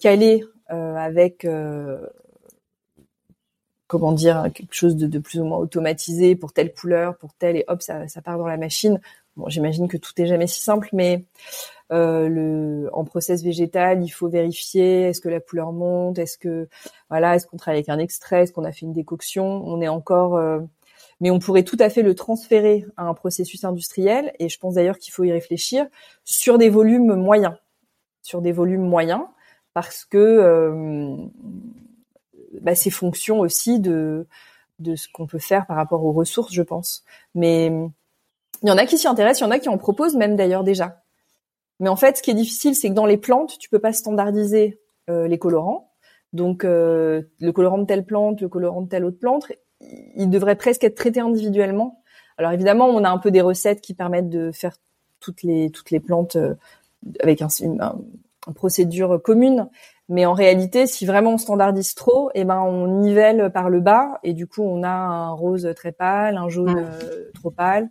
calés 0.00 0.44
avec 0.68 1.46
comment 3.86 4.12
dire 4.12 4.50
quelque 4.54 4.74
chose 4.74 4.96
de, 4.96 5.18
plus 5.18 5.40
ou 5.40 5.44
moins 5.44 5.58
automatisé 5.58 6.36
pour 6.36 6.52
telle 6.52 6.72
couleur, 6.72 7.16
pour 7.16 7.34
telle 7.34 7.56
et 7.56 7.64
hop 7.68 7.82
ça, 7.82 8.08
ça 8.08 8.22
part 8.22 8.38
dans 8.38 8.46
la 8.46 8.56
machine. 8.56 9.00
Bon, 9.36 9.48
j'imagine 9.48 9.88
que 9.88 9.96
tout 9.96 10.12
est 10.18 10.26
jamais 10.26 10.46
si 10.46 10.60
simple, 10.60 10.88
mais 10.92 11.24
euh, 11.92 12.28
le, 12.28 12.88
en 12.92 13.04
process 13.04 13.42
végétal, 13.42 14.02
il 14.02 14.08
faut 14.08 14.28
vérifier 14.28 15.02
est-ce 15.02 15.20
que 15.20 15.28
la 15.28 15.40
couleur 15.40 15.72
monte, 15.72 16.18
est-ce 16.18 16.38
que 16.38 16.68
voilà, 17.10 17.34
est-ce 17.34 17.46
qu'on 17.46 17.58
travaille 17.58 17.78
avec 17.78 17.88
un 17.90 17.98
extrait, 17.98 18.42
est-ce 18.42 18.52
qu'on 18.52 18.64
a 18.64 18.72
fait 18.72 18.86
une 18.86 18.92
décoction. 18.92 19.62
On 19.66 19.80
est 19.80 19.88
encore, 19.88 20.36
euh, 20.36 20.60
mais 21.20 21.30
on 21.30 21.38
pourrait 21.38 21.62
tout 21.62 21.76
à 21.80 21.90
fait 21.90 22.02
le 22.02 22.14
transférer 22.14 22.86
à 22.96 23.04
un 23.04 23.14
processus 23.14 23.64
industriel. 23.64 24.32
Et 24.38 24.48
je 24.48 24.58
pense 24.58 24.74
d'ailleurs 24.74 24.98
qu'il 24.98 25.12
faut 25.12 25.24
y 25.24 25.32
réfléchir 25.32 25.86
sur 26.24 26.56
des 26.56 26.70
volumes 26.70 27.14
moyens, 27.16 27.54
sur 28.22 28.40
des 28.40 28.52
volumes 28.52 28.86
moyens, 28.86 29.22
parce 29.74 30.04
que 30.04 30.18
euh, 30.18 31.16
bah, 32.62 32.74
c'est 32.74 32.90
fonction 32.90 33.40
aussi 33.40 33.78
de 33.78 34.26
de 34.80 34.96
ce 34.96 35.06
qu'on 35.12 35.26
peut 35.26 35.38
faire 35.38 35.66
par 35.66 35.76
rapport 35.76 36.04
aux 36.04 36.12
ressources, 36.12 36.52
je 36.52 36.62
pense. 36.62 37.04
Mais 37.34 37.66
il 38.62 38.68
y 38.68 38.72
en 38.72 38.78
a 38.78 38.86
qui 38.86 38.98
s'y 38.98 39.06
intéressent, 39.06 39.40
il 39.40 39.44
y 39.44 39.46
en 39.46 39.50
a 39.50 39.58
qui 39.58 39.68
en 39.68 39.78
proposent 39.78 40.16
même 40.16 40.36
d'ailleurs 40.36 40.64
déjà. 40.64 41.03
Mais 41.80 41.88
en 41.88 41.96
fait, 41.96 42.18
ce 42.18 42.22
qui 42.22 42.30
est 42.30 42.34
difficile, 42.34 42.74
c'est 42.74 42.88
que 42.88 42.94
dans 42.94 43.06
les 43.06 43.16
plantes, 43.16 43.58
tu 43.58 43.68
peux 43.68 43.78
pas 43.78 43.92
standardiser 43.92 44.80
euh, 45.10 45.26
les 45.26 45.38
colorants. 45.38 45.92
Donc, 46.32 46.64
euh, 46.64 47.22
le 47.40 47.52
colorant 47.52 47.78
de 47.78 47.84
telle 47.84 48.04
plante, 48.04 48.40
le 48.40 48.48
colorant 48.48 48.82
de 48.82 48.88
telle 48.88 49.04
autre 49.04 49.18
plante, 49.18 49.46
il 49.80 50.30
devrait 50.30 50.56
presque 50.56 50.84
être 50.84 50.94
traité 50.94 51.20
individuellement. 51.20 52.02
Alors 52.38 52.52
évidemment, 52.52 52.86
on 52.86 53.04
a 53.04 53.10
un 53.10 53.18
peu 53.18 53.30
des 53.30 53.40
recettes 53.40 53.80
qui 53.80 53.94
permettent 53.94 54.28
de 54.28 54.50
faire 54.50 54.76
toutes 55.20 55.42
les 55.42 55.70
toutes 55.70 55.90
les 55.90 56.00
plantes 56.00 56.36
euh, 56.36 56.54
avec 57.20 57.42
un, 57.42 57.48
une, 57.60 57.80
procédure 58.54 59.20
commune. 59.22 59.68
Mais 60.08 60.26
en 60.26 60.32
réalité, 60.32 60.86
si 60.86 61.06
vraiment 61.06 61.34
on 61.34 61.38
standardise 61.38 61.94
trop, 61.94 62.30
eh 62.34 62.44
ben 62.44 62.60
on 62.60 63.00
nivelle 63.00 63.50
par 63.52 63.70
le 63.70 63.80
bas 63.80 64.18
et 64.22 64.34
du 64.34 64.46
coup 64.46 64.62
on 64.62 64.82
a 64.82 64.90
un 64.90 65.32
rose 65.32 65.70
très 65.76 65.92
pâle, 65.92 66.36
un 66.36 66.48
jaune 66.48 66.86
trop 67.34 67.50
pâle. 67.50 67.88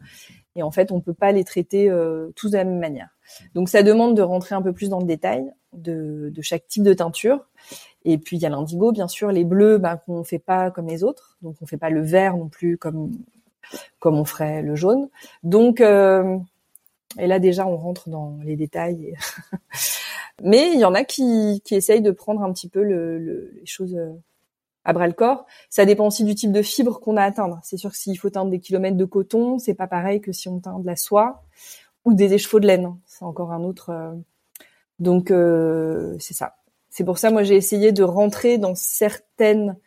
Et 0.56 0.62
en 0.62 0.72
fait, 0.72 0.92
on 0.92 1.00
peut 1.00 1.14
pas 1.14 1.32
les 1.32 1.44
traiter 1.44 1.92
tous 2.36 2.52
de 2.52 2.58
la 2.58 2.66
même 2.66 2.80
manière. 2.80 3.13
Donc 3.56 3.70
ça 3.70 3.84
demande 3.84 4.16
de 4.16 4.22
rentrer 4.22 4.56
un 4.56 4.62
peu 4.62 4.74
plus 4.74 4.90
dans 4.90 5.00
le 5.00 5.06
détail 5.06 5.52
de, 5.74 6.32
chaque 6.42 6.68
type 6.68 6.84
de 6.84 6.94
teinture. 6.94 7.46
Et 8.06 8.18
puis 8.18 8.38
il 8.38 8.42
y 8.42 8.46
a 8.46 8.50
l'indigo, 8.50 8.92
bien 8.92 9.08
sûr, 9.08 9.32
les 9.32 9.44
bleus 9.44 9.78
bah, 9.78 9.98
qu'on 9.98 10.24
fait 10.24 10.40
pas 10.40 10.72
comme 10.72 10.88
les 10.88 11.04
autres, 11.04 11.38
donc 11.42 11.56
on 11.62 11.66
fait 11.66 11.78
pas 11.78 11.90
le 11.90 12.02
vert 12.02 12.38
non 12.38 12.50
plus 12.50 12.78
comme 12.78 13.12
comme 14.00 14.20
on 14.20 14.26
ferait 14.26 14.62
le 14.62 14.76
jaune. 14.76 15.10
Donc 15.44 15.80
euh, 15.82 16.38
et 17.18 17.28
là 17.28 17.40
déjà 17.40 17.66
on 17.66 17.78
rentre 17.78 18.10
dans 18.10 18.38
les 18.44 18.56
détails. 18.56 19.16
Mais 20.44 20.72
il 20.74 20.80
y 20.80 20.86
en 20.86 20.94
a 20.94 21.04
qui, 21.04 21.62
qui 21.64 21.76
essayent 21.76 22.02
de 22.02 22.12
prendre 22.12 22.42
un 22.42 22.52
petit 22.52 22.68
peu 22.68 22.84
le, 22.84 23.52
les 23.54 23.66
choses 23.66 23.96
euh, 23.96 24.12
à 24.84 24.94
bras 24.94 25.08
le 25.08 25.14
corps. 25.14 25.46
Ça 25.70 25.86
dépend 25.86 26.08
aussi 26.08 26.24
du 26.24 26.36
type 26.36 26.52
de 26.52 26.62
fibre 26.62 27.00
qu'on 27.00 27.18
a 27.18 27.22
à 27.22 27.26
atteindre. 27.26 27.60
C'est 27.64 27.78
sûr 27.78 27.92
que 27.92 27.98
s'il 27.98 28.18
faut 28.18 28.30
teindre 28.30 28.50
des 28.50 28.60
kilomètres 28.60 28.98
de 28.98 29.06
coton, 29.06 29.60
c'est 29.60 29.76
pas 29.76 29.88
pareil 29.88 30.22
que 30.22 30.32
si 30.32 30.50
on 30.50 30.60
teint 30.60 30.80
de 30.80 30.86
la 30.86 30.96
soie 30.96 31.44
ou 32.06 32.14
des 32.14 32.34
écheveaux 32.34 32.60
de 32.60 32.68
laine. 32.68 32.96
C'est 33.06 33.24
encore 33.24 33.52
un 33.52 33.64
autre. 33.64 33.90
Euh, 33.90 34.14
donc 35.00 35.32
euh, 35.32 36.16
c'est 36.20 36.34
ça. 36.34 36.58
C'est 36.90 37.04
pour 37.04 37.18
ça 37.18 37.32
moi 37.32 37.44
j'ai 37.44 37.56
essayé 37.56 37.92
de 37.92 38.04
rentrer 38.04 38.58
dans 38.58 38.76
certaines 38.76 39.78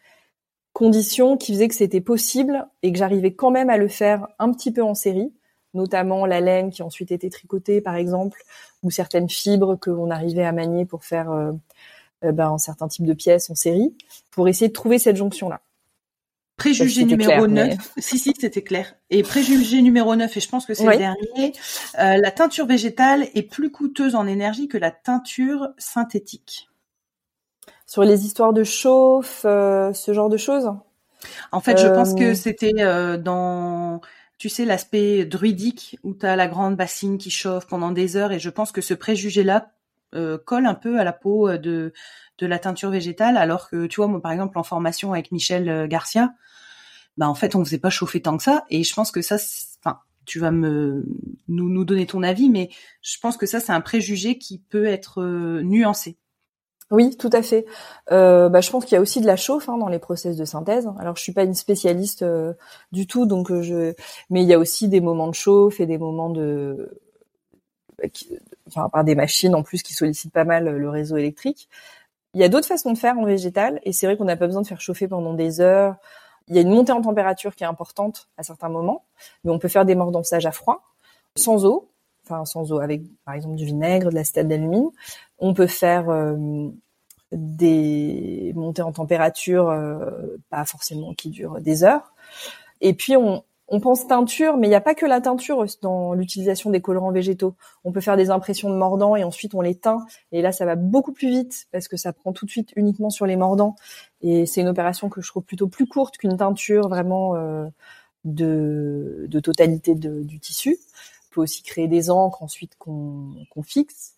conditions 0.73 1.37
qui 1.37 1.53
faisaient 1.53 1.69
que 1.69 1.75
c'était 1.75 2.01
possible 2.01 2.67
et 2.83 2.93
que 2.93 2.99
j'arrivais 2.99 3.33
quand 3.33 3.51
même 3.51 3.71
à 3.71 3.79
le 3.79 3.89
faire 3.89 4.29
un 4.39 4.53
petit 4.53 4.73
peu 4.73 4.83
en 4.83 4.95
série, 4.95 5.33
notamment 5.73 6.27
la 6.27 6.41
laine 6.41 6.71
qui 6.71 6.83
ensuite 6.83 7.13
était 7.13 7.31
tricotée 7.31 7.81
par 7.81 7.97
exemple, 7.97 8.43
ou 8.83 8.91
certaines 8.91 9.31
fibres 9.31 9.77
que 9.77 9.91
l'on 9.91 10.11
arrivait 10.11 10.45
à 10.45 10.53
manier 10.53 10.85
pour 10.85 11.05
faire 11.05 11.31
euh, 11.31 11.53
ben, 12.23 12.51
un 12.51 12.59
certain 12.59 12.89
type 12.89 13.07
de 13.07 13.15
pièces 13.15 13.49
en 13.49 13.55
série, 13.55 13.97
pour 14.31 14.49
essayer 14.49 14.69
de 14.69 14.73
trouver 14.75 14.99
cette 14.99 15.17
jonction 15.17 15.49
là. 15.49 15.61
Préjugé 16.57 17.05
numéro 17.05 17.47
9. 17.47 17.77
Si, 17.99 18.19
si, 18.19 18.33
c'était 18.39 18.63
clair. 18.63 18.95
Et 19.11 19.23
préjugé 19.23 19.83
numéro 19.83 20.17
9, 20.17 20.35
et 20.35 20.41
je 20.41 20.49
pense 20.49 20.65
que 20.65 20.73
c'est 20.73 20.87
le 20.87 20.97
dernier, 20.97 21.53
euh, 21.99 22.17
la 22.17 22.31
teinture 22.31 22.65
végétale 22.67 23.29
est 23.35 23.43
plus 23.43 23.71
coûteuse 23.71 24.15
en 24.15 24.27
énergie 24.27 24.67
que 24.67 24.79
la 24.79 24.91
teinture 24.91 25.69
synthétique. 25.77 26.71
Sur 27.87 28.05
les 28.05 28.25
histoires 28.25 28.55
de 28.55 28.65
chauffe, 28.65 29.43
euh, 29.45 29.93
ce 29.93 30.15
genre 30.15 30.31
de 30.31 30.39
choses? 30.39 30.71
En 31.53 31.61
fait, 31.61 31.79
je 31.79 31.89
pense 31.89 32.15
que 32.15 32.31
euh, 32.31 32.35
c'était 32.35 32.73
dans, 33.19 34.01
tu 34.39 34.49
sais, 34.49 34.65
l'aspect 34.65 35.27
druidique, 35.27 35.99
où 36.05 36.15
tu 36.15 36.25
as 36.25 36.37
la 36.37 36.49
grande 36.49 36.75
bassine 36.75 37.19
qui 37.19 37.31
chauffe 37.31 37.67
pendant 37.67 37.91
des 37.91 38.17
heures, 38.17 38.33
et 38.33 38.39
je 38.39 38.49
pense 38.51 38.73
que 38.73 38.81
ce 38.81 38.95
préjugé-là 38.95 39.73
colle 40.47 40.65
un 40.65 40.75
peu 40.75 40.99
à 40.99 41.05
la 41.05 41.13
peau 41.13 41.59
de 41.59 41.93
de 42.39 42.47
la 42.47 42.59
teinture 42.59 42.91
végétale, 42.91 43.37
alors 43.37 43.69
que 43.69 43.87
tu 43.87 43.97
vois, 43.97 44.09
moi 44.09 44.21
par 44.21 44.33
exemple 44.33 44.59
en 44.59 44.63
formation 44.63 45.13
avec 45.13 45.33
Michel 45.33 45.89
Garcia, 45.89 46.35
bah 47.17 47.29
en 47.29 47.35
fait 47.35 47.55
on 47.55 47.65
faisait 47.65 47.79
pas 47.79 47.91
chauffer 47.91 48.21
tant 48.21 48.37
que 48.37 48.43
ça 48.43 48.65
et 48.71 48.85
je 48.85 48.95
pense 48.95 49.11
que 49.11 49.23
ça 49.23 49.37
enfin 49.83 50.01
tu 50.27 50.39
vas 50.39 50.51
me 50.51 51.05
nous, 51.49 51.69
nous 51.69 51.85
donner 51.85 52.07
ton 52.07 52.23
avis 52.23 52.51
mais 52.51 52.69
je 53.03 53.19
pense 53.21 53.37
que 53.37 53.47
ça 53.47 53.61
c'est 53.61 53.73
un 53.73 53.81
préjugé 53.81 54.39
qui 54.39 54.59
peut 54.59 54.87
être 54.87 55.23
euh, 55.23 55.63
nuancé. 55.63 56.19
Oui, 56.93 57.17
tout 57.17 57.31
à 57.33 57.43
fait. 57.43 57.67
Euh, 58.13 58.49
bah, 58.49 58.61
je 58.61 58.71
pense 58.71 58.85
qu'il 58.85 58.95
y 58.95 58.99
a 58.99 59.01
aussi 59.01 59.21
de 59.21 59.27
la 59.27 59.37
chauffe 59.37 59.69
hein, 59.69 59.77
dans 59.77 59.89
les 59.89 59.99
process 59.99 60.37
de 60.37 60.45
synthèse. 60.45 60.89
Alors, 61.01 61.17
je 61.17 61.23
suis 61.23 61.33
pas 61.33 61.43
une 61.43 61.55
spécialiste 61.55 62.23
euh, 62.23 62.53
du 62.93 63.09
tout, 63.09 63.27
donc 63.27 63.51
euh, 63.51 63.63
je. 63.63 63.93
Mais 64.31 64.43
il 64.43 64.49
y 64.49 64.55
a 64.55 64.59
aussi 64.59 64.89
des 64.89 65.01
moments 65.01 65.27
de 65.27 65.35
chauffe 65.35 65.81
et 65.81 65.87
des 65.87 65.99
moments 65.99 66.31
de, 66.31 67.01
enfin, 68.69 68.89
par 68.89 69.03
des 69.03 69.17
machines 69.17 69.55
en 69.57 69.63
plus 69.65 69.83
qui 69.83 69.95
sollicitent 69.95 70.33
pas 70.33 70.45
mal 70.45 70.69
le 70.69 70.89
réseau 70.89 71.17
électrique. 71.17 71.69
Il 72.37 72.41
y 72.41 72.45
a 72.45 72.49
d'autres 72.49 72.69
façons 72.69 72.93
de 72.93 72.99
faire 72.99 73.19
en 73.19 73.25
végétal, 73.25 73.81
et 73.83 73.93
c'est 73.93 74.07
vrai 74.07 74.17
qu'on 74.17 74.27
n'a 74.27 74.37
pas 74.37 74.47
besoin 74.47 74.63
de 74.63 74.67
faire 74.67 74.81
chauffer 74.81 75.09
pendant 75.09 75.33
des 75.35 75.61
heures 75.61 75.97
il 76.49 76.55
y 76.55 76.59
a 76.59 76.63
une 76.63 76.71
montée 76.71 76.93
en 76.93 77.03
température 77.03 77.55
qui 77.55 77.65
est 77.65 77.67
importante 77.67 78.29
à 78.37 78.43
certains 78.43 78.69
moments, 78.69 79.05
mais 79.45 79.51
on 79.51 79.59
peut 79.59 79.69
faire 79.69 79.85
des 79.85 79.95
mordançages 79.95 80.47
à 80.47 80.53
froid, 80.53 80.83
sans 81.35 81.65
eau, 81.65 81.91
enfin 82.25 82.45
sans 82.45 82.73
eau, 82.73 82.79
avec 82.81 83.03
par 83.25 83.35
exemple 83.35 83.57
du 83.57 83.65
vinaigre, 83.65 84.11
de 84.11 84.15
l'acétate 84.15 84.49
d'alumine. 84.49 84.91
On 85.39 85.55
peut 85.55 85.67
faire 85.67 86.09
euh, 86.09 86.69
des 87.33 88.53
montées 88.55 88.83
en 88.83 88.93
température, 88.93 89.69
euh, 89.71 90.37
pas 90.51 90.65
forcément 90.65 91.15
qui 91.15 91.31
durent 91.31 91.61
des 91.61 91.83
heures. 91.83 92.13
Et 92.81 92.95
puis 92.95 93.17
on, 93.17 93.43
on 93.69 93.81
pense 93.81 94.07
teinture, 94.07 94.57
mais 94.57 94.69
il 94.69 94.71
n'y 94.71 94.77
a 94.77 94.81
pas 94.81 94.95
que 94.95 95.07
la 95.07 95.21
teinture 95.21 95.65
dans 95.83 96.15
l'utilisation 96.15 96.71
des 96.71 96.81
colorants 96.81 97.11
végétaux. 97.11 97.57
On 97.85 97.93
peut 97.93 98.01
faire 98.01 98.17
des 98.17 98.31
impressions 98.31 98.71
de 98.71 98.77
mordants 98.77 99.17
et 99.17 99.25
ensuite 99.25 99.55
on 99.55 99.61
les 99.61 99.75
teint. 99.75 100.07
Et 100.31 100.41
là, 100.41 100.53
ça 100.53 100.65
va 100.65 100.77
beaucoup 100.77 101.13
plus 101.13 101.29
vite 101.29 101.67
parce 101.73 101.89
que 101.89 101.97
ça 101.97 102.13
prend 102.13 102.33
tout 102.33 102.47
de 102.47 102.51
suite 102.51 102.73
uniquement 102.77 103.11
sur 103.11 103.27
les 103.27 103.37
mordants. 103.37 103.75
Et 104.21 104.47
c'est 104.47 104.61
une 104.61 104.69
opération 104.69 105.09
que 105.09 105.21
je 105.21 105.29
trouve 105.29 105.43
plutôt 105.43 105.69
plus 105.69 105.87
courte 105.87 106.17
qu'une 106.17 106.37
teinture 106.37 106.89
vraiment 106.89 107.35
euh, 107.35 107.67
de, 108.25 109.27
de, 109.29 109.41
totalité 109.41 109.95
du 109.95 110.39
tissu. 110.39 110.79
On 111.31 111.35
peut 111.35 111.41
aussi 111.43 111.63
créer 111.63 111.89
des 111.89 112.11
encres 112.11 112.43
ensuite 112.43 112.77
qu'on 112.79 113.35
fixe 113.65 114.16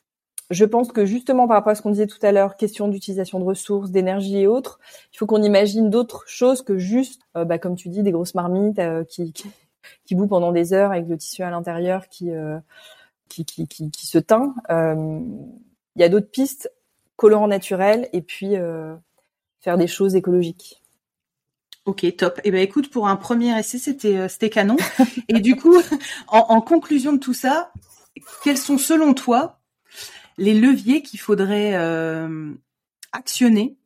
je 0.51 0.65
pense 0.65 0.93
que 0.93 1.05
justement 1.05 1.47
par 1.47 1.57
rapport 1.57 1.73
à 1.73 1.75
ce 1.75 1.83
qu'on 1.83 1.91
disait 1.91 2.07
tout 2.07 2.19
à 2.23 2.33
l'heure, 2.33 2.57
question 2.57 2.89
d'utilisation 2.89 3.39
de 3.39 3.45
ressources, 3.45 3.91
d'énergie 3.91 4.39
et 4.39 4.47
autres, 4.47 4.79
il 5.13 5.19
faut 5.19 5.27
qu'on 5.27 5.43
imagine 5.43 5.91
d'autres 5.91 6.25
choses 6.27 6.63
que 6.63 6.79
juste, 6.79 7.23
euh, 7.37 7.45
bah, 7.45 7.59
comme 7.59 7.77
tu 7.77 7.89
dis, 7.89 8.03
des 8.03 8.13
grosses 8.13 8.35
marmites 8.35 8.79
euh, 8.79 9.05
qui, 9.05 9.33
qui, 9.33 9.51
qui 10.05 10.15
bouent 10.15 10.27
pendant 10.29 10.53
des 10.53 10.73
heures 10.73 10.93
avec 10.93 11.07
le 11.07 11.19
tissu 11.19 11.43
à 11.43 11.51
l'intérieur 11.51 12.09
qui, 12.09 12.31
euh, 12.31 12.59
qui, 13.29 13.45
qui, 13.45 13.67
qui, 13.67 14.07
se 14.07 14.19
teint. 14.19 14.55
Il 14.71 16.01
y 16.01 16.05
a 16.05 16.09
d'autres 16.09 16.31
pistes 16.31 16.73
colorant 17.17 17.49
naturel 17.49 18.09
et 18.13 18.23
puis 18.23 18.55
faire 19.61 19.77
des 19.77 19.87
choses 19.87 20.15
écologiques. 20.17 20.83
Ok, 21.85 22.07
top. 22.17 22.41
Eh 22.45 22.51
ben 22.51 22.61
écoute, 22.61 22.91
pour 22.91 23.09
un 23.09 23.17
premier 23.17 23.59
essai, 23.59 23.79
c'était 23.79 24.29
c'était 24.29 24.51
canon. 24.51 24.77
Et 25.29 25.41
du 25.41 25.57
coup, 25.57 25.75
en, 26.29 26.61
conclusion 26.61 27.13
de 27.13 27.19
tout 27.19 27.35
ça, 27.35 27.73
quels 28.45 28.59
sont 28.59 28.79
selon 28.79 29.15
toi 29.15 29.58
les 30.39 30.55
leviers 30.55 31.03
qu'il 31.03 31.21
faudrait 31.21 31.75
actionner 33.13 33.77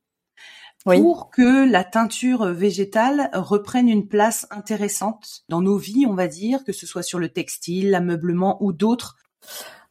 pour 0.84 1.30
que 1.30 1.70
la 1.70 1.84
teinture 1.84 2.46
végétale 2.46 3.30
reprenne 3.32 3.88
une 3.88 4.08
place 4.08 4.46
intéressante 4.50 5.42
dans 5.48 5.60
nos 5.60 5.76
vies, 5.76 6.06
on 6.08 6.14
va 6.14 6.28
dire, 6.28 6.64
que 6.64 6.72
ce 6.72 6.86
soit 6.86 7.02
sur 7.02 7.18
le 7.18 7.28
textile, 7.28 7.90
l'ameublement 7.90 8.56
ou 8.60 8.72
d'autres? 8.72 9.16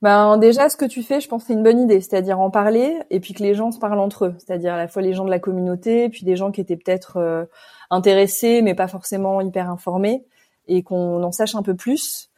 Ben 0.01 0.37
déjà, 0.37 0.67
ce 0.67 0.77
que 0.77 0.85
tu 0.85 1.03
fais, 1.03 1.21
je 1.21 1.27
pense, 1.27 1.43
c'est 1.45 1.53
une 1.53 1.63
bonne 1.63 1.79
idée, 1.79 2.01
c'est-à-dire 2.01 2.39
en 2.39 2.49
parler 2.49 2.97
et 3.11 3.19
puis 3.19 3.33
que 3.33 3.43
les 3.43 3.53
gens 3.53 3.71
se 3.71 3.77
parlent 3.77 3.99
entre 3.99 4.25
eux, 4.25 4.35
c'est-à-dire 4.39 4.73
à 4.73 4.77
la 4.77 4.87
fois 4.87 5.03
les 5.03 5.13
gens 5.13 5.25
de 5.25 5.29
la 5.29 5.39
communauté, 5.39 6.09
puis 6.09 6.25
des 6.25 6.35
gens 6.35 6.51
qui 6.51 6.59
étaient 6.59 6.75
peut-être 6.75 7.17
euh, 7.17 7.45
intéressés 7.91 8.61
mais 8.63 8.73
pas 8.73 8.87
forcément 8.87 9.41
hyper 9.41 9.69
informés, 9.69 10.25
et 10.67 10.81
qu'on 10.81 11.21
en 11.21 11.31
sache 11.31 11.53
un 11.53 11.61
peu 11.61 11.75
plus. 11.75 12.29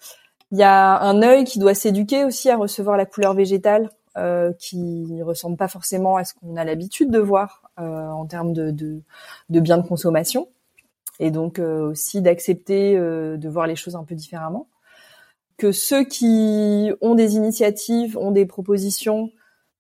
Il 0.52 0.58
y 0.58 0.64
a 0.64 1.00
un 1.02 1.22
œil 1.22 1.46
qui 1.46 1.58
doit 1.58 1.74
s'éduquer 1.74 2.26
aussi 2.26 2.50
à 2.50 2.58
recevoir 2.58 2.98
la 2.98 3.06
couleur 3.06 3.34
végétale, 3.34 3.90
euh, 4.18 4.54
qui 4.54 5.22
ressemble 5.24 5.58
pas 5.58 5.68
forcément 5.68 6.18
à 6.18 6.24
ce 6.24 6.34
qu'on 6.34 6.56
a 6.56 6.64
l'habitude 6.64 7.10
de 7.10 7.20
voir 7.20 7.64
euh, 7.80 8.08
en 8.10 8.26
termes 8.26 8.54
de, 8.54 8.72
de, 8.72 9.02
de, 9.50 9.60
biens 9.60 9.78
de 9.78 9.88
consommation, 9.88 10.50
et 11.20 11.32
donc 11.32 11.60
euh, 11.60 11.90
aussi 11.90 12.22
d'accepter 12.22 12.96
euh, 12.96 13.38
de 13.38 13.50
voir 13.50 13.68
les 13.68 13.76
choses 13.76 13.96
un 13.96 14.04
peu 14.04 14.16
différemment. 14.16 14.68
Que 15.58 15.72
ceux 15.72 16.04
qui 16.04 16.92
ont 17.02 17.16
des 17.16 17.36
initiatives, 17.36 18.18
ont 18.18 18.32
des 18.32 18.46
propositions, 18.46 19.32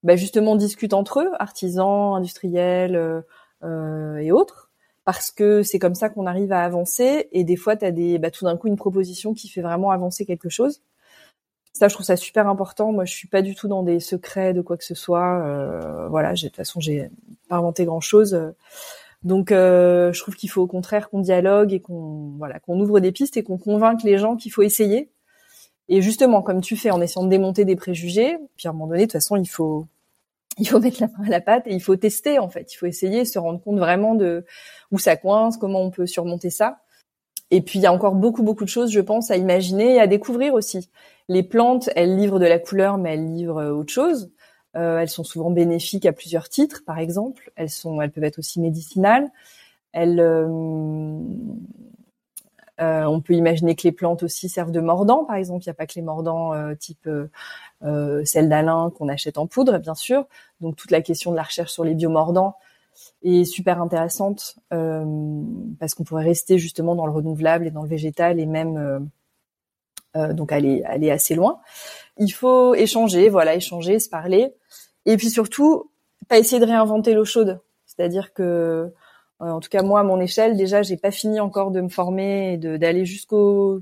bah 0.04 0.15
justement 0.15 0.56
discutent 0.56 0.93
entre 0.93 1.22
eux, 1.22 1.32
artisans, 1.39 2.15
industriels 2.15 3.24
et 3.63 4.32
autres, 4.32 4.72
parce 5.06 5.32
que 5.32 5.63
c'est 5.63 5.80
comme 5.80 5.96
ça 5.96 6.10
qu'on 6.10 6.26
arrive 6.26 6.52
à 6.52 6.63
avancer. 6.63 7.28
Et 7.32 7.43
des 7.43 7.56
fois, 7.56 7.76
tu 7.76 7.86
as 7.86 7.91
des, 7.91 8.19
bah, 8.19 8.32
tout 8.32 8.46
d'un 8.46 8.58
coup 8.58 8.67
une 8.67 8.76
proposition 8.76 9.34
qui 9.34 9.50
fait 9.50 9.62
vraiment 9.62 9.91
avancer 9.91 10.26
quelque 10.26 10.50
chose. 10.50 10.82
Ça, 11.73 11.88
je 11.88 11.93
trouve 11.95 12.05
ça 12.05 12.15
super 12.15 12.47
important. 12.47 12.91
Moi, 12.91 13.05
je 13.05 13.13
suis 13.13 13.27
pas 13.27 13.41
du 13.41 13.55
tout 13.55 13.67
dans 13.67 13.83
des 13.83 13.99
secrets 13.99 14.53
de 14.53 14.62
quoi 14.62 14.77
que 14.77 14.83
ce 14.83 14.93
soit. 14.95 15.43
Euh, 15.43 16.07
voilà, 16.07 16.33
de 16.33 16.39
toute 16.39 16.55
façon, 16.55 16.79
j'ai 16.79 17.09
pas 17.49 17.57
inventé 17.57 17.86
grand 17.86 18.01
chose. 18.01 18.39
Donc, 19.23 19.51
euh, 19.51 20.13
je 20.13 20.19
trouve 20.21 20.36
qu'il 20.36 20.49
faut 20.49 20.62
au 20.62 20.67
contraire 20.67 21.09
qu'on 21.09 21.19
dialogue 21.19 21.73
et 21.73 21.79
qu'on 21.79 22.33
voilà, 22.38 22.59
qu'on 22.59 22.79
ouvre 22.79 22.99
des 22.99 23.12
pistes 23.12 23.38
et 23.38 23.43
qu'on 23.43 23.57
convainque 23.57 24.03
les 24.03 24.17
gens 24.17 24.36
qu'il 24.36 24.51
faut 24.51 24.62
essayer. 24.62 25.09
Et 25.89 26.01
justement, 26.01 26.41
comme 26.41 26.62
tu 26.62 26.75
fais, 26.77 26.91
en 26.91 27.01
essayant 27.01 27.25
de 27.25 27.29
démonter 27.29 27.65
des 27.65 27.75
préjugés. 27.75 28.38
Puis 28.57 28.67
à 28.67 28.71
un 28.71 28.73
moment 28.73 28.88
donné, 28.88 29.01
de 29.01 29.05
toute 29.05 29.13
façon, 29.13 29.36
il 29.38 29.47
faut 29.47 29.88
il 30.59 30.67
faut 30.67 30.79
mettre 30.79 31.01
la 31.01 31.07
main 31.07 31.25
à 31.25 31.29
la 31.29 31.41
pâte 31.41 31.67
et 31.67 31.73
il 31.73 31.81
faut 31.81 31.95
tester 31.95 32.38
en 32.39 32.49
fait. 32.49 32.73
Il 32.73 32.77
faut 32.77 32.86
essayer, 32.86 33.25
se 33.25 33.39
rendre 33.39 33.59
compte 33.62 33.79
vraiment 33.79 34.13
de 34.15 34.45
où 34.91 34.99
ça 34.99 35.15
coince, 35.15 35.57
comment 35.57 35.81
on 35.81 35.89
peut 35.89 36.05
surmonter 36.05 36.49
ça. 36.49 36.79
Et 37.51 37.62
puis 37.62 37.79
il 37.79 37.81
y 37.81 37.86
a 37.86 37.93
encore 37.93 38.15
beaucoup 38.15 38.43
beaucoup 38.43 38.63
de 38.63 38.69
choses, 38.69 38.91
je 38.91 38.99
pense, 39.01 39.31
à 39.31 39.38
imaginer 39.38 39.95
et 39.95 39.99
à 39.99 40.07
découvrir 40.07 40.53
aussi. 40.53 40.89
Les 41.29 41.43
plantes, 41.43 41.89
elles 41.95 42.17
livrent 42.17 42.39
de 42.39 42.45
la 42.45 42.59
couleur, 42.59 42.97
mais 42.97 43.13
elles 43.13 43.33
livrent 43.33 43.62
euh, 43.62 43.71
autre 43.71 43.93
chose. 43.93 44.31
Euh, 44.75 44.99
elles 44.99 45.09
sont 45.09 45.23
souvent 45.23 45.51
bénéfiques 45.51 46.05
à 46.05 46.13
plusieurs 46.13 46.49
titres, 46.49 46.83
par 46.86 46.99
exemple. 46.99 47.51
Elles 47.55 47.69
sont, 47.69 48.01
elles 48.01 48.12
peuvent 48.12 48.23
être 48.23 48.39
aussi 48.39 48.59
médicinales. 48.59 49.31
Euh, 49.95 50.47
on 52.79 53.21
peut 53.21 53.33
imaginer 53.33 53.75
que 53.75 53.83
les 53.83 53.91
plantes 53.91 54.23
aussi 54.23 54.49
servent 54.49 54.71
de 54.71 54.81
mordant, 54.81 55.23
par 55.25 55.36
exemple. 55.36 55.63
Il 55.63 55.67
n'y 55.67 55.71
a 55.71 55.75
pas 55.75 55.86
que 55.86 55.93
les 55.95 56.01
mordants 56.01 56.51
type 56.75 57.07
celle 58.25 58.49
d'Alain 58.49 58.91
qu'on 58.97 59.07
achète 59.09 59.38
en 59.38 59.47
poudre, 59.47 59.77
bien 59.77 59.95
sûr. 59.95 60.25
Donc 60.59 60.75
toute 60.75 60.91
la 60.91 61.01
question 61.01 61.31
de 61.31 61.36
la 61.36 61.43
recherche 61.43 61.71
sur 61.71 61.83
les 61.83 61.93
biomordants 61.93 62.55
est 63.21 63.45
super 63.45 63.79
intéressante 63.79 64.57
parce 64.69 65.93
qu'on 65.93 66.03
pourrait 66.03 66.25
rester 66.25 66.57
justement 66.57 66.95
dans 66.95 67.05
le 67.05 67.12
renouvelable 67.12 67.67
et 67.67 67.71
dans 67.71 67.83
le 67.83 67.89
végétal 67.89 68.39
et 68.39 68.47
même 68.47 69.09
donc 70.15 70.52
aller 70.52 71.12
assez 71.12 71.36
loin. 71.36 71.60
Il 72.17 72.30
faut 72.30 72.76
échanger, 72.76 73.30
voilà, 73.30 73.56
échanger, 73.56 73.99
se 73.99 74.10
parler, 74.10 74.54
et 75.06 75.17
puis 75.17 75.30
surtout 75.30 75.91
pas 76.28 76.38
essayer 76.38 76.60
de 76.60 76.65
réinventer 76.65 77.13
l'eau 77.13 77.26
chaude. 77.26 77.60
C'est-à-dire 77.86 78.34
que, 78.34 78.43
euh, 78.43 78.91
en 79.39 79.60
tout 79.60 79.69
cas 79.69 79.82
moi 79.84 79.99
à 80.02 80.04
mon 80.04 80.19
échelle, 80.19 80.58
déjà 80.58 80.82
j'ai 80.84 80.97
pas 80.97 81.12
fini 81.12 81.39
encore 81.39 81.71
de 81.71 81.82
me 81.82 81.89
former 81.89 82.54
et 82.54 82.58
d'aller 82.58 83.06
jusqu'au 83.06 83.82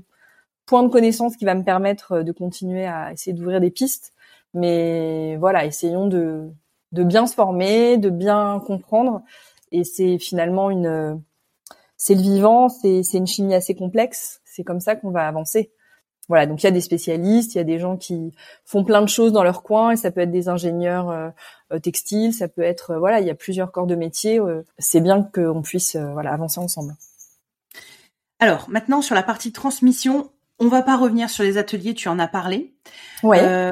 point 0.66 0.82
de 0.82 0.88
connaissance 0.88 1.36
qui 1.36 1.44
va 1.44 1.54
me 1.54 1.64
permettre 1.64 2.22
de 2.22 2.32
continuer 2.32 2.86
à 2.86 3.12
essayer 3.12 3.32
d'ouvrir 3.32 3.60
des 3.60 3.70
pistes. 3.70 4.12
Mais 4.54 5.36
voilà, 5.36 5.64
essayons 5.64 6.08
de 6.08 6.50
de 6.92 7.04
bien 7.04 7.26
se 7.26 7.34
former, 7.34 7.96
de 7.96 8.10
bien 8.10 8.62
comprendre. 8.66 9.22
Et 9.72 9.84
c'est 9.84 10.18
finalement 10.18 10.70
une, 10.70 11.22
c'est 11.96 12.14
le 12.14 12.20
vivant, 12.20 12.68
c'est 12.68 13.02
une 13.14 13.26
chimie 13.26 13.54
assez 13.54 13.74
complexe. 13.74 14.42
C'est 14.44 14.64
comme 14.64 14.80
ça 14.80 14.96
qu'on 14.96 15.10
va 15.10 15.26
avancer. 15.26 15.72
Voilà, 16.32 16.46
donc 16.46 16.62
il 16.62 16.64
y 16.64 16.66
a 16.66 16.70
des 16.70 16.80
spécialistes, 16.80 17.54
il 17.54 17.58
y 17.58 17.60
a 17.60 17.64
des 17.64 17.78
gens 17.78 17.98
qui 17.98 18.32
font 18.64 18.84
plein 18.84 19.02
de 19.02 19.06
choses 19.06 19.32
dans 19.32 19.42
leur 19.42 19.62
coin 19.62 19.90
et 19.90 19.96
ça 19.96 20.10
peut 20.10 20.22
être 20.22 20.30
des 20.30 20.48
ingénieurs 20.48 21.10
euh, 21.10 21.28
euh, 21.74 21.78
textiles, 21.78 22.32
ça 22.32 22.48
peut 22.48 22.62
être 22.62 22.92
euh, 22.92 22.98
voilà, 22.98 23.20
il 23.20 23.26
y 23.26 23.30
a 23.30 23.34
plusieurs 23.34 23.70
corps 23.70 23.86
de 23.86 23.94
métier. 23.94 24.40
c'est 24.78 25.02
bien 25.02 25.22
qu'on 25.22 25.60
puisse 25.60 25.94
voilà 25.94 26.32
avancer 26.32 26.58
ensemble. 26.58 26.94
Alors 28.38 28.64
maintenant 28.70 29.02
sur 29.02 29.14
la 29.14 29.22
partie 29.22 29.52
transmission, 29.52 30.30
on 30.58 30.68
va 30.68 30.80
pas 30.80 30.96
revenir 30.96 31.28
sur 31.28 31.44
les 31.44 31.58
ateliers, 31.58 31.92
tu 31.92 32.08
en 32.08 32.18
as 32.18 32.28
parlé. 32.28 32.72
Ouais. 33.22 33.70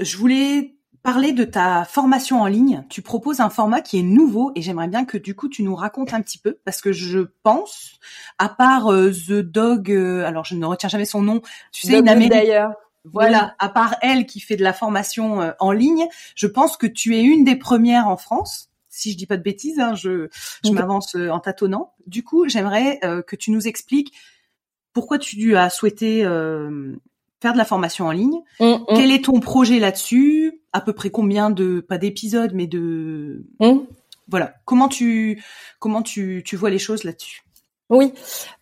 je 0.00 0.16
voulais 0.16 0.74
parler 1.02 1.32
de 1.32 1.44
ta 1.44 1.84
formation 1.84 2.40
en 2.40 2.46
ligne. 2.46 2.84
Tu 2.88 3.02
proposes 3.02 3.40
un 3.40 3.50
format 3.50 3.80
qui 3.80 3.98
est 3.98 4.02
nouveau 4.02 4.52
et 4.54 4.62
j'aimerais 4.62 4.88
bien 4.88 5.04
que 5.04 5.18
du 5.18 5.34
coup 5.34 5.48
tu 5.48 5.62
nous 5.62 5.74
racontes 5.74 6.14
un 6.14 6.22
petit 6.22 6.38
peu 6.38 6.58
parce 6.64 6.80
que 6.80 6.92
je 6.92 7.20
pense, 7.42 7.98
à 8.38 8.48
part 8.48 8.92
euh, 8.92 9.10
The 9.10 9.40
Dog, 9.40 9.90
euh, 9.90 10.24
alors 10.24 10.44
je 10.44 10.54
ne 10.54 10.64
retiens 10.64 10.88
jamais 10.88 11.04
son 11.04 11.22
nom, 11.22 11.42
tu 11.72 11.86
sais, 11.86 11.98
une 11.98 12.28
d'ailleurs. 12.28 12.72
Voilà, 13.04 13.56
à 13.58 13.68
part 13.68 13.96
elle 14.00 14.26
qui 14.26 14.38
fait 14.38 14.54
de 14.54 14.62
la 14.62 14.72
formation 14.72 15.42
euh, 15.42 15.50
en 15.58 15.72
ligne, 15.72 16.06
je 16.36 16.46
pense 16.46 16.76
que 16.76 16.86
tu 16.86 17.16
es 17.16 17.22
une 17.22 17.44
des 17.44 17.56
premières 17.56 18.06
en 18.06 18.16
France. 18.16 18.70
Si 18.88 19.10
je 19.10 19.16
dis 19.16 19.26
pas 19.26 19.36
de 19.36 19.42
bêtises, 19.42 19.80
hein, 19.80 19.94
je, 19.94 20.28
je 20.64 20.70
m'avance 20.70 21.16
en 21.16 21.40
tâtonnant. 21.40 21.94
Du 22.06 22.22
coup, 22.22 22.46
j'aimerais 22.46 23.00
que 23.26 23.36
tu 23.36 23.50
nous 23.50 23.66
expliques 23.66 24.12
pourquoi 24.92 25.18
tu 25.18 25.56
as 25.56 25.70
souhaité 25.70 26.26
faire 27.42 27.52
de 27.52 27.58
la 27.58 27.64
formation 27.64 28.06
en 28.06 28.12
ligne. 28.12 28.40
Mm, 28.60 28.64
mm. 28.64 28.84
Quel 28.94 29.10
est 29.10 29.24
ton 29.24 29.40
projet 29.40 29.80
là-dessus? 29.80 30.41
À 30.72 30.80
peu 30.80 30.92
près 30.92 31.10
combien 31.10 31.50
de 31.50 31.80
pas 31.80 31.98
d'épisodes 31.98 32.52
mais 32.54 32.66
de 32.66 33.44
mm. 33.60 33.80
voilà. 34.28 34.54
Comment 34.64 34.88
tu 34.88 35.42
comment 35.78 36.02
tu, 36.02 36.42
tu 36.44 36.56
vois 36.56 36.70
les 36.70 36.78
choses 36.78 37.04
là-dessus? 37.04 37.42
Oui, 37.90 38.14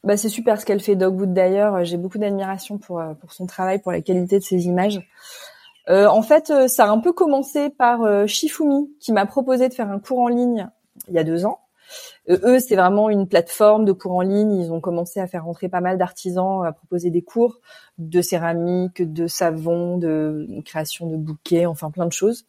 bah 0.03 0.17
c'est 0.17 0.29
super 0.29 0.61
ce 0.61 0.67
qu'elle 0.67 0.81
fait 0.81 0.97
Dogwood 0.97 1.33
d'ailleurs. 1.33 1.85
J'ai 1.85 1.97
beaucoup 1.97 2.19
d'admiration 2.19 2.79
pour 2.79 3.01
euh, 3.01 3.15
pour 3.15 3.33
son 3.33 3.47
travail, 3.47 3.81
pour 3.81 3.93
la 3.93 4.01
qualité 4.01 4.39
de 4.39 4.45
ses 4.45 4.67
images. 4.67 5.01
Euh, 5.89 6.07
en 6.07 6.23
fait, 6.23 6.51
euh, 6.51 6.69
ça 6.69 6.85
a 6.85 6.89
un 6.89 6.99
peu 6.99 7.13
commencé 7.13 7.71
par 7.71 8.03
euh, 8.03 8.27
Shifumi 8.27 8.91
qui 9.01 9.13
m'a 9.13 9.27
proposé 9.27 9.69
de 9.69 9.75
faire 9.75 9.91
un 9.91 9.99
cours 9.99 10.21
en 10.21 10.29
ligne 10.29 10.69
il 11.09 11.15
y 11.15 11.19
a 11.19 11.25
deux 11.25 11.47
ans. 11.47 11.59
Euh, 12.29 12.39
eux, 12.45 12.59
c'est 12.61 12.77
vraiment 12.77 13.11
une 13.11 13.27
plateforme 13.27 13.85
de 13.85 13.93
cours 13.93 14.13
en 14.13 14.21
ligne. 14.23 14.53
Ils 14.53 14.73
ont 14.73 14.81
commencé 14.81 15.21
à 15.21 15.27
faire 15.27 15.45
rentrer 15.45 15.69
pas 15.69 15.81
mal 15.81 15.99
d'artisans, 15.99 16.65
à 16.65 16.73
proposer 16.73 17.11
des 17.11 17.23
cours 17.23 17.61
de 17.99 18.23
céramique, 18.23 19.03
de 19.03 19.27
savon, 19.27 19.99
de 19.99 20.47
création 20.65 21.09
de 21.09 21.17
bouquets, 21.17 21.67
enfin 21.67 21.91
plein 21.91 22.07
de 22.07 22.13
choses. 22.13 22.47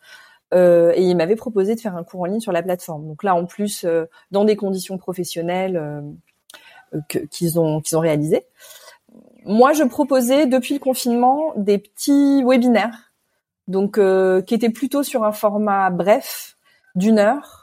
Euh, 0.53 0.91
et 0.95 1.03
ils 1.03 1.15
m'avaient 1.15 1.35
proposé 1.35 1.75
de 1.75 1.79
faire 1.79 1.95
un 1.95 2.03
cours 2.03 2.21
en 2.21 2.25
ligne 2.25 2.41
sur 2.41 2.51
la 2.51 2.61
plateforme. 2.61 3.07
Donc 3.07 3.23
là, 3.23 3.35
en 3.35 3.45
plus, 3.45 3.85
euh, 3.85 4.05
dans 4.31 4.45
des 4.45 4.55
conditions 4.55 4.97
professionnelles 4.97 6.03
qu'ils 7.29 7.57
ont 7.57 7.79
qu'ils 7.79 7.97
ont 7.97 8.01
réalisées. 8.01 8.45
Moi, 9.45 9.71
je 9.73 9.83
proposais 9.83 10.45
depuis 10.45 10.73
le 10.73 10.79
confinement 10.79 11.53
des 11.55 11.77
petits 11.77 12.43
webinaires, 12.43 13.13
donc 13.67 13.97
qui 14.45 14.53
étaient 14.53 14.69
plutôt 14.69 15.01
sur 15.01 15.23
un 15.23 15.31
format 15.31 15.89
bref 15.89 16.57
d'une 16.95 17.17
heure 17.17 17.60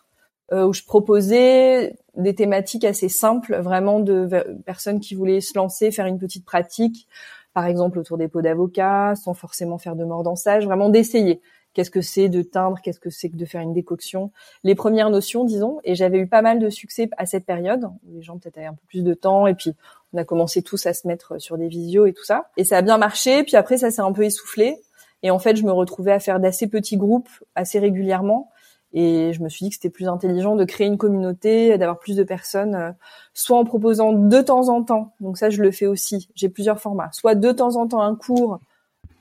où 0.52 0.72
je 0.72 0.82
proposais 0.82 1.96
des 2.16 2.34
thématiques 2.34 2.84
assez 2.84 3.08
simples, 3.08 3.56
vraiment 3.56 4.00
de 4.00 4.28
personnes 4.64 5.00
qui 5.00 5.14
voulaient 5.14 5.40
se 5.40 5.56
lancer, 5.56 5.90
faire 5.90 6.06
une 6.06 6.18
petite 6.18 6.44
pratique, 6.44 7.06
par 7.54 7.66
exemple 7.66 7.98
autour 7.98 8.18
des 8.18 8.28
pots 8.28 8.42
d'avocat, 8.42 9.14
sans 9.16 9.34
forcément 9.34 9.78
faire 9.78 9.96
de 9.96 10.04
mordançage, 10.04 10.64
vraiment 10.64 10.88
d'essayer. 10.88 11.40
Qu'est-ce 11.74 11.90
que 11.90 12.00
c'est 12.00 12.28
de 12.28 12.42
teindre? 12.42 12.80
Qu'est-ce 12.82 12.98
que 12.98 13.10
c'est 13.10 13.28
que 13.28 13.36
de 13.36 13.44
faire 13.44 13.60
une 13.60 13.72
décoction? 13.72 14.32
Les 14.64 14.74
premières 14.74 15.10
notions, 15.10 15.44
disons. 15.44 15.78
Et 15.84 15.94
j'avais 15.94 16.18
eu 16.18 16.26
pas 16.26 16.42
mal 16.42 16.58
de 16.58 16.70
succès 16.70 17.08
à 17.16 17.26
cette 17.26 17.44
période. 17.44 17.88
Les 18.08 18.22
gens 18.22 18.36
peut-être 18.38 18.58
avaient 18.58 18.66
un 18.66 18.74
peu 18.74 18.84
plus 18.88 19.04
de 19.04 19.14
temps. 19.14 19.46
Et 19.46 19.54
puis, 19.54 19.74
on 20.12 20.18
a 20.18 20.24
commencé 20.24 20.62
tous 20.62 20.86
à 20.86 20.94
se 20.94 21.06
mettre 21.06 21.40
sur 21.40 21.56
des 21.56 21.68
visios 21.68 22.06
et 22.06 22.12
tout 22.12 22.24
ça. 22.24 22.50
Et 22.56 22.64
ça 22.64 22.78
a 22.78 22.82
bien 22.82 22.98
marché. 22.98 23.44
Puis 23.44 23.54
après, 23.54 23.76
ça 23.76 23.92
s'est 23.92 24.00
un 24.00 24.12
peu 24.12 24.24
essoufflé. 24.24 24.80
Et 25.22 25.30
en 25.30 25.38
fait, 25.38 25.54
je 25.54 25.64
me 25.64 25.70
retrouvais 25.70 26.10
à 26.10 26.18
faire 26.18 26.40
d'assez 26.40 26.66
petits 26.66 26.96
groupes 26.96 27.28
assez 27.54 27.78
régulièrement 27.78 28.50
et 28.92 29.32
je 29.32 29.42
me 29.42 29.48
suis 29.48 29.64
dit 29.64 29.70
que 29.70 29.74
c'était 29.74 29.90
plus 29.90 30.08
intelligent 30.08 30.56
de 30.56 30.64
créer 30.64 30.86
une 30.86 30.98
communauté, 30.98 31.76
d'avoir 31.76 31.98
plus 31.98 32.16
de 32.16 32.22
personnes, 32.24 32.74
euh, 32.74 32.90
soit 33.34 33.58
en 33.58 33.64
proposant 33.64 34.12
de 34.12 34.40
temps 34.40 34.68
en 34.68 34.82
temps, 34.82 35.14
donc 35.20 35.38
ça 35.38 35.50
je 35.50 35.62
le 35.62 35.70
fais 35.70 35.86
aussi, 35.86 36.28
j'ai 36.34 36.48
plusieurs 36.48 36.80
formats, 36.80 37.10
soit 37.12 37.34
de 37.34 37.52
temps 37.52 37.76
en 37.76 37.86
temps 37.86 38.00
un 38.00 38.14
cours 38.14 38.60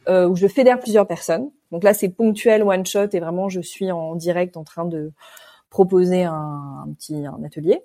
euh, 0.07 0.27
où 0.27 0.35
je 0.37 0.47
fédère 0.47 0.79
plusieurs 0.79 1.05
personnes, 1.05 1.49
Donc 1.71 1.83
là, 1.83 1.93
c'est 1.93 2.07
ponctuel, 2.07 2.63
one 2.63 2.85
shot, 2.85 3.09
et 3.11 3.19
vraiment, 3.19 3.49
je 3.49 3.59
suis 3.59 3.91
en 3.91 4.15
direct 4.15 4.55
en 4.55 4.63
train 4.63 4.85
de 4.85 5.11
proposer 5.69 6.23
un, 6.23 6.87
petit 6.97 7.25
un 7.25 7.43
atelier. 7.43 7.81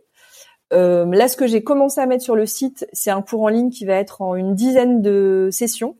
Euh, 0.73 1.05
là, 1.07 1.27
ce 1.27 1.37
que 1.37 1.49
j'ai 1.49 1.64
commencé 1.64 2.01
à 2.01 2.07
mettre 2.07 2.23
sur 2.23 2.37
le 2.37 2.47
site, 2.47 2.87
c'est 2.92 3.11
un 3.11 3.23
cours 3.23 3.42
en 3.42 3.49
ligne 3.49 3.71
qui 3.71 3.85
va 3.85 3.95
être 3.95 4.23
en 4.23 4.37
une 4.37 4.55
dizaine 4.55 5.03
de 5.03 5.49
sessions, 5.51 5.97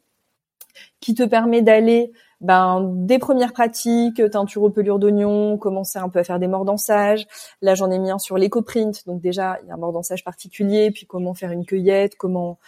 qui 1.01 1.15
te 1.15 1.25
permet 1.25 1.61
d'aller 1.61 2.13
ben, 2.43 2.91
des 2.93 3.19
premières 3.19 3.53
pratiques, 3.53 4.23
teinture 4.31 4.65
aux 4.65 4.71
pelures 4.71 4.99
d'oignon, 4.99 5.57
commencer 5.57 5.99
un 5.99 6.09
peu 6.09 6.19
à 6.19 6.25
faire 6.25 6.39
des 6.39 6.49
mordansages. 6.49 7.27
Là, 7.63 7.75
j'en 7.75 7.91
ai 7.91 7.99
mis 7.99 8.11
un 8.11 8.19
sur 8.19 8.37
l'éco-print, 8.37 9.07
donc 9.07 9.21
déjà, 9.21 9.59
il 9.63 9.69
y 9.69 9.71
a 9.71 9.75
un 9.75 9.79
mordansage 9.79 10.25
particulier, 10.25 10.91
puis 10.91 11.07
comment 11.07 11.35
faire 11.35 11.53
une 11.53 11.65
cueillette, 11.65 12.17
comment 12.17 12.59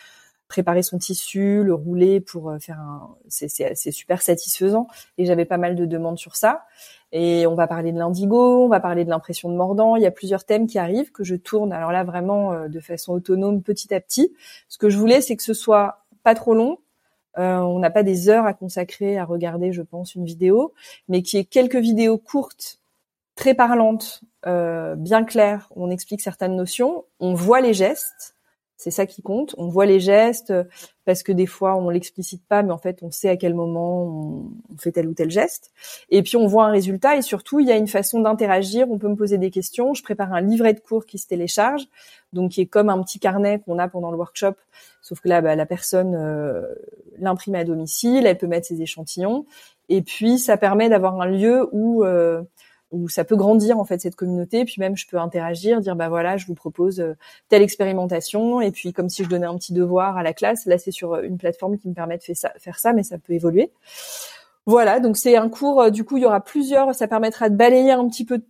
préparer 0.48 0.82
son 0.82 0.98
tissu, 0.98 1.64
le 1.64 1.74
rouler 1.74 2.20
pour 2.20 2.50
euh, 2.50 2.58
faire 2.58 2.78
un, 2.78 3.16
c'est 3.28 3.90
super 3.90 4.22
satisfaisant. 4.22 4.86
Et 5.18 5.24
j'avais 5.24 5.44
pas 5.44 5.58
mal 5.58 5.74
de 5.74 5.84
demandes 5.84 6.18
sur 6.18 6.36
ça. 6.36 6.64
Et 7.10 7.46
on 7.46 7.54
va 7.54 7.66
parler 7.66 7.92
de 7.92 7.98
l'indigo, 7.98 8.64
on 8.64 8.68
va 8.68 8.78
parler 8.78 9.04
de 9.04 9.10
l'impression 9.10 9.48
de 9.48 9.56
mordant. 9.56 9.96
Il 9.96 10.02
y 10.02 10.06
a 10.06 10.10
plusieurs 10.10 10.44
thèmes 10.44 10.66
qui 10.66 10.78
arrivent 10.78 11.10
que 11.10 11.24
je 11.24 11.34
tourne. 11.34 11.72
Alors 11.72 11.90
là, 11.90 12.04
vraiment 12.04 12.52
euh, 12.52 12.68
de 12.68 12.78
façon 12.78 13.14
autonome, 13.14 13.62
petit 13.62 13.92
à 13.94 14.00
petit. 14.00 14.32
Ce 14.68 14.78
que 14.78 14.90
je 14.90 14.98
voulais, 14.98 15.20
c'est 15.20 15.34
que 15.34 15.42
ce 15.42 15.54
soit 15.54 16.04
pas 16.22 16.34
trop 16.34 16.54
long. 16.54 16.78
Euh, 17.38 17.58
on 17.58 17.78
n'a 17.78 17.90
pas 17.90 18.02
des 18.02 18.28
heures 18.28 18.46
à 18.46 18.54
consacrer 18.54 19.18
à 19.18 19.24
regarder, 19.24 19.72
je 19.72 19.82
pense, 19.82 20.14
une 20.14 20.24
vidéo, 20.24 20.72
mais 21.08 21.22
qui 21.22 21.36
est 21.36 21.44
quelques 21.44 21.76
vidéos 21.76 22.18
courtes, 22.18 22.78
très 23.34 23.54
parlantes, 23.54 24.22
euh, 24.46 24.94
bien 24.94 25.24
claires. 25.24 25.68
Où 25.74 25.84
on 25.84 25.90
explique 25.90 26.20
certaines 26.20 26.56
notions, 26.56 27.04
on 27.20 27.34
voit 27.34 27.60
les 27.60 27.74
gestes 27.74 28.34
c'est 28.84 28.90
ça 28.90 29.06
qui 29.06 29.22
compte. 29.22 29.54
On 29.56 29.68
voit 29.68 29.86
les 29.86 29.98
gestes 30.00 30.52
parce 31.06 31.22
que 31.22 31.32
des 31.32 31.46
fois 31.46 31.76
on 31.76 31.88
l'explicite 31.88 32.44
pas, 32.46 32.62
mais 32.62 32.72
en 32.72 32.78
fait 32.78 33.02
on 33.02 33.10
sait 33.10 33.28
à 33.28 33.36
quel 33.36 33.54
moment 33.54 34.04
on, 34.04 34.76
fait 34.78 34.92
tel 34.92 35.08
ou 35.08 35.14
tel 35.14 35.30
geste. 35.30 35.72
Et 36.10 36.22
puis 36.22 36.36
on 36.36 36.46
voit 36.46 36.66
un 36.66 36.70
résultat 36.70 37.16
et 37.16 37.22
surtout 37.22 37.60
il 37.60 37.66
y 37.66 37.72
a 37.72 37.76
une 37.76 37.88
façon 37.88 38.20
d'interagir. 38.20 38.90
On 38.90 38.98
peut 38.98 39.08
me 39.08 39.16
poser 39.16 39.38
des 39.38 39.50
questions. 39.50 39.94
Je 39.94 40.02
prépare 40.02 40.34
un 40.34 40.40
livret 40.40 40.74
de 40.74 40.80
cours 40.80 41.06
qui 41.06 41.18
se 41.18 41.26
télécharge, 41.26 41.86
donc 42.34 42.52
qui 42.52 42.60
est 42.62 42.66
comme 42.66 42.90
un 42.90 43.02
petit 43.02 43.18
carnet 43.18 43.60
qu'on 43.64 43.78
a 43.78 43.88
pendant 43.88 44.10
le 44.10 44.18
workshop. 44.18 44.54
Sauf 45.00 45.20
que 45.20 45.28
là, 45.28 45.40
bah, 45.40 45.54
la 45.56 45.66
personne 45.66 46.14
euh, 46.14 46.74
l'imprime 47.18 47.54
à 47.56 47.64
domicile, 47.64 48.26
elle 48.26 48.38
peut 48.38 48.46
mettre 48.46 48.66
ses 48.66 48.82
échantillons. 48.82 49.46
Et 49.88 50.02
puis 50.02 50.38
ça 50.38 50.56
permet 50.56 50.88
d'avoir 50.88 51.20
un 51.20 51.26
lieu 51.26 51.68
où 51.72 52.04
euh, 52.04 52.42
où 52.94 53.08
ça 53.08 53.24
peut 53.24 53.36
grandir 53.36 53.78
en 53.78 53.84
fait 53.84 54.00
cette 54.00 54.14
communauté. 54.14 54.64
Puis 54.64 54.76
même 54.78 54.96
je 54.96 55.06
peux 55.06 55.18
interagir, 55.18 55.80
dire 55.80 55.96
bah 55.96 56.08
voilà, 56.08 56.36
je 56.36 56.46
vous 56.46 56.54
propose 56.54 57.00
euh, 57.00 57.16
telle 57.48 57.62
expérimentation. 57.62 58.60
Et 58.60 58.70
puis 58.70 58.92
comme 58.92 59.08
si 59.08 59.24
je 59.24 59.28
donnais 59.28 59.46
un 59.46 59.56
petit 59.56 59.72
devoir 59.72 60.16
à 60.16 60.22
la 60.22 60.32
classe, 60.32 60.66
là 60.66 60.78
c'est 60.78 60.92
sur 60.92 61.14
euh, 61.14 61.22
une 61.22 61.36
plateforme 61.36 61.76
qui 61.76 61.88
me 61.88 61.94
permet 61.94 62.16
de 62.16 62.22
faire 62.22 62.36
ça, 62.36 62.52
faire 62.58 62.78
ça 62.78 62.92
mais 62.92 63.02
ça 63.02 63.18
peut 63.18 63.32
évoluer. 63.32 63.70
Voilà, 64.66 65.00
donc 65.00 65.16
c'est 65.16 65.36
un 65.36 65.48
cours. 65.50 65.82
Euh, 65.82 65.90
du 65.90 66.04
coup, 66.04 66.16
il 66.16 66.22
y 66.22 66.26
aura 66.26 66.40
plusieurs. 66.40 66.94
Ça 66.94 67.08
permettra 67.08 67.50
de 67.50 67.56
balayer 67.56 67.92
un 67.92 68.08
petit 68.08 68.24
peu, 68.24 68.40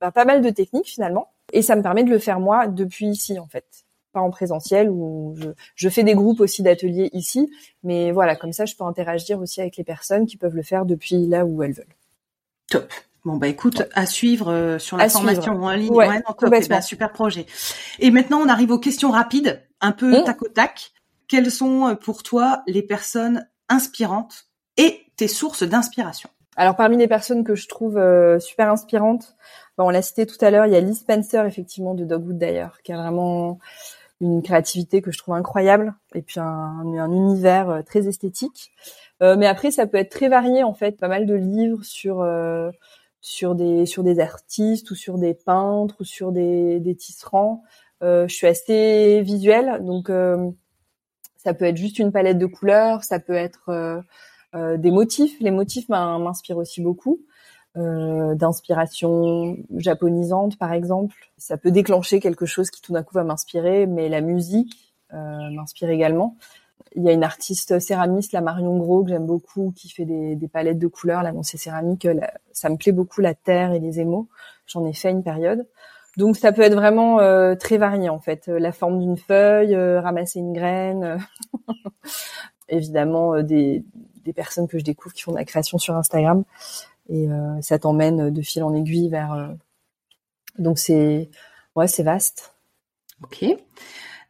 bah, 0.00 0.12
pas 0.12 0.24
mal 0.24 0.40
de 0.40 0.50
techniques 0.50 0.88
finalement. 0.88 1.28
Et 1.52 1.62
ça 1.62 1.74
me 1.76 1.82
permet 1.82 2.04
de 2.04 2.10
le 2.10 2.18
faire 2.18 2.40
moi 2.40 2.66
depuis 2.66 3.06
ici 3.06 3.38
en 3.38 3.46
fait 3.46 3.84
pas 4.12 4.20
en 4.20 4.30
présentiel 4.30 4.90
ou 4.90 5.34
je, 5.36 5.48
je 5.74 5.88
fais 5.88 6.04
des 6.04 6.14
groupes 6.14 6.40
aussi 6.40 6.62
d'ateliers 6.62 7.10
ici, 7.12 7.50
mais 7.82 8.12
voilà, 8.12 8.36
comme 8.36 8.52
ça 8.52 8.64
je 8.64 8.74
peux 8.76 8.84
interagir 8.84 9.40
aussi 9.40 9.60
avec 9.60 9.76
les 9.76 9.84
personnes 9.84 10.26
qui 10.26 10.36
peuvent 10.36 10.54
le 10.54 10.62
faire 10.62 10.84
depuis 10.84 11.26
là 11.26 11.44
où 11.44 11.62
elles 11.62 11.72
veulent. 11.72 11.96
Top. 12.68 12.92
Bon 13.24 13.36
bah 13.36 13.46
écoute, 13.46 13.84
à 13.94 14.04
suivre 14.04 14.50
euh, 14.50 14.78
sur 14.80 14.96
la 14.96 15.08
formation 15.08 15.52
en 15.52 15.70
ligne, 15.70 15.94
ouais, 15.94 16.08
ouais 16.08 16.68
bah, 16.68 16.82
super 16.82 17.12
projet. 17.12 17.46
Et 18.00 18.10
maintenant 18.10 18.40
on 18.40 18.48
arrive 18.48 18.72
aux 18.72 18.80
questions 18.80 19.12
rapides, 19.12 19.62
un 19.80 19.92
peu 19.92 20.20
mmh. 20.20 20.24
tac 20.24 20.42
au 20.42 20.48
tac. 20.48 20.92
Quelles 21.28 21.50
sont 21.50 21.88
euh, 21.88 21.94
pour 21.94 22.24
toi 22.24 22.62
les 22.66 22.82
personnes 22.82 23.48
inspirantes 23.68 24.48
et 24.76 25.02
tes 25.16 25.28
sources 25.28 25.62
d'inspiration? 25.62 26.30
Alors 26.56 26.74
parmi 26.74 26.96
les 26.96 27.06
personnes 27.08 27.44
que 27.44 27.54
je 27.54 27.68
trouve 27.68 27.96
euh, 27.96 28.40
super 28.40 28.70
inspirantes, 28.70 29.36
bah, 29.78 29.84
on 29.84 29.90
l'a 29.90 30.02
cité 30.02 30.26
tout 30.26 30.36
à 30.44 30.50
l'heure, 30.50 30.66
il 30.66 30.72
y 30.72 30.76
a 30.76 30.80
Lee 30.80 30.94
Spencer 30.94 31.46
effectivement 31.46 31.94
de 31.94 32.04
Dogwood 32.04 32.38
d'ailleurs, 32.38 32.78
qui 32.82 32.92
a 32.92 32.96
vraiment 32.96 33.58
une 34.22 34.42
créativité 34.42 35.02
que 35.02 35.10
je 35.10 35.18
trouve 35.18 35.34
incroyable 35.34 35.94
et 36.14 36.22
puis 36.22 36.40
un, 36.40 36.44
un 36.44 37.12
univers 37.12 37.82
très 37.84 38.08
esthétique. 38.08 38.72
mais 39.20 39.46
après 39.46 39.70
ça 39.70 39.86
peut 39.86 39.98
être 39.98 40.10
très 40.10 40.28
varié 40.28 40.62
en 40.62 40.74
fait, 40.74 40.98
pas 40.98 41.08
mal 41.08 41.26
de 41.26 41.34
livres 41.34 41.82
sur 41.82 42.24
sur 43.20 43.54
des 43.54 43.86
sur 43.86 44.02
des 44.02 44.20
artistes 44.20 44.90
ou 44.90 44.94
sur 44.94 45.18
des 45.18 45.34
peintres 45.34 45.96
ou 46.00 46.04
sur 46.04 46.32
des, 46.32 46.80
des 46.80 46.94
tisserands. 46.94 47.62
Euh, 48.02 48.26
je 48.26 48.34
suis 48.34 48.48
assez 48.48 49.22
visuelle, 49.22 49.78
donc 49.84 50.10
euh, 50.10 50.50
ça 51.36 51.54
peut 51.54 51.64
être 51.64 51.76
juste 51.76 51.98
une 52.00 52.10
palette 52.10 52.38
de 52.38 52.46
couleurs, 52.46 53.04
ça 53.04 53.20
peut 53.20 53.32
être 53.32 53.70
euh, 54.54 54.76
des 54.76 54.90
motifs. 54.90 55.38
Les 55.40 55.52
motifs 55.52 55.88
m'inspirent 55.88 56.58
aussi 56.58 56.82
beaucoup. 56.82 57.20
D'inspiration 57.74 59.56
japonisante 59.76 60.58
par 60.58 60.72
exemple. 60.72 61.16
Ça 61.38 61.56
peut 61.56 61.70
déclencher 61.70 62.20
quelque 62.20 62.44
chose 62.44 62.70
qui 62.70 62.82
tout 62.82 62.92
d'un 62.92 63.02
coup 63.02 63.14
va 63.14 63.24
m'inspirer, 63.24 63.86
mais 63.86 64.08
la 64.08 64.20
musique 64.20 64.94
m'inspire 65.10 65.90
également. 65.90 66.36
Il 66.94 67.02
y 67.02 67.08
a 67.08 67.12
une 67.12 67.24
artiste 67.24 67.78
céramiste, 67.78 68.32
la 68.32 68.42
Marion 68.42 68.76
Gros, 68.76 69.04
que 69.04 69.10
j'aime 69.10 69.24
beaucoup, 69.24 69.72
qui 69.74 69.88
fait 69.88 70.04
des, 70.04 70.36
des, 70.36 70.48
palettes 70.48 70.78
de 70.78 70.88
couleurs 70.88 71.22
là 71.22 71.32
dans 71.32 71.42
ses 71.42 71.56
céramiques. 71.56 72.06
ça 72.52 72.68
me 72.68 72.76
plaît 72.76 72.92
beaucoup 72.92 73.22
la 73.22 73.34
terre 73.34 73.72
et 73.72 73.80
les 73.80 74.00
émaux. 74.00 74.28
J'en 74.66 74.84
ai 74.84 74.92
fait 74.92 75.10
une 75.10 75.22
période. 75.22 75.66
Donc 76.16 76.36
ça 76.36 76.52
peut 76.52 76.62
être 76.62 76.74
vraiment 76.74 77.20
euh, 77.20 77.54
très 77.54 77.78
varié 77.78 78.08
en 78.08 78.20
fait. 78.20 78.48
La 78.48 78.72
forme 78.72 79.00
d'une 79.00 79.16
feuille, 79.16 79.74
euh, 79.74 80.00
ramasser 80.00 80.40
une 80.40 80.52
graine. 80.52 81.18
Évidemment 82.68 83.34
euh, 83.34 83.42
des, 83.42 83.84
des, 84.24 84.32
personnes 84.32 84.68
que 84.68 84.78
je 84.78 84.84
découvre 84.84 85.14
qui 85.14 85.22
font 85.22 85.32
de 85.32 85.38
la 85.38 85.44
création 85.44 85.78
sur 85.78 85.96
Instagram 85.96 86.44
et 87.08 87.28
ça 87.60 87.78
t'emmène 87.78 88.30
de 88.30 88.42
fil 88.42 88.62
en 88.62 88.74
aiguille 88.74 89.08
vers. 89.08 89.54
Donc 90.58 90.78
c'est 90.78 91.30
ouais 91.76 91.88
c'est 91.88 92.02
vaste. 92.02 92.54
Ok. 93.22 93.44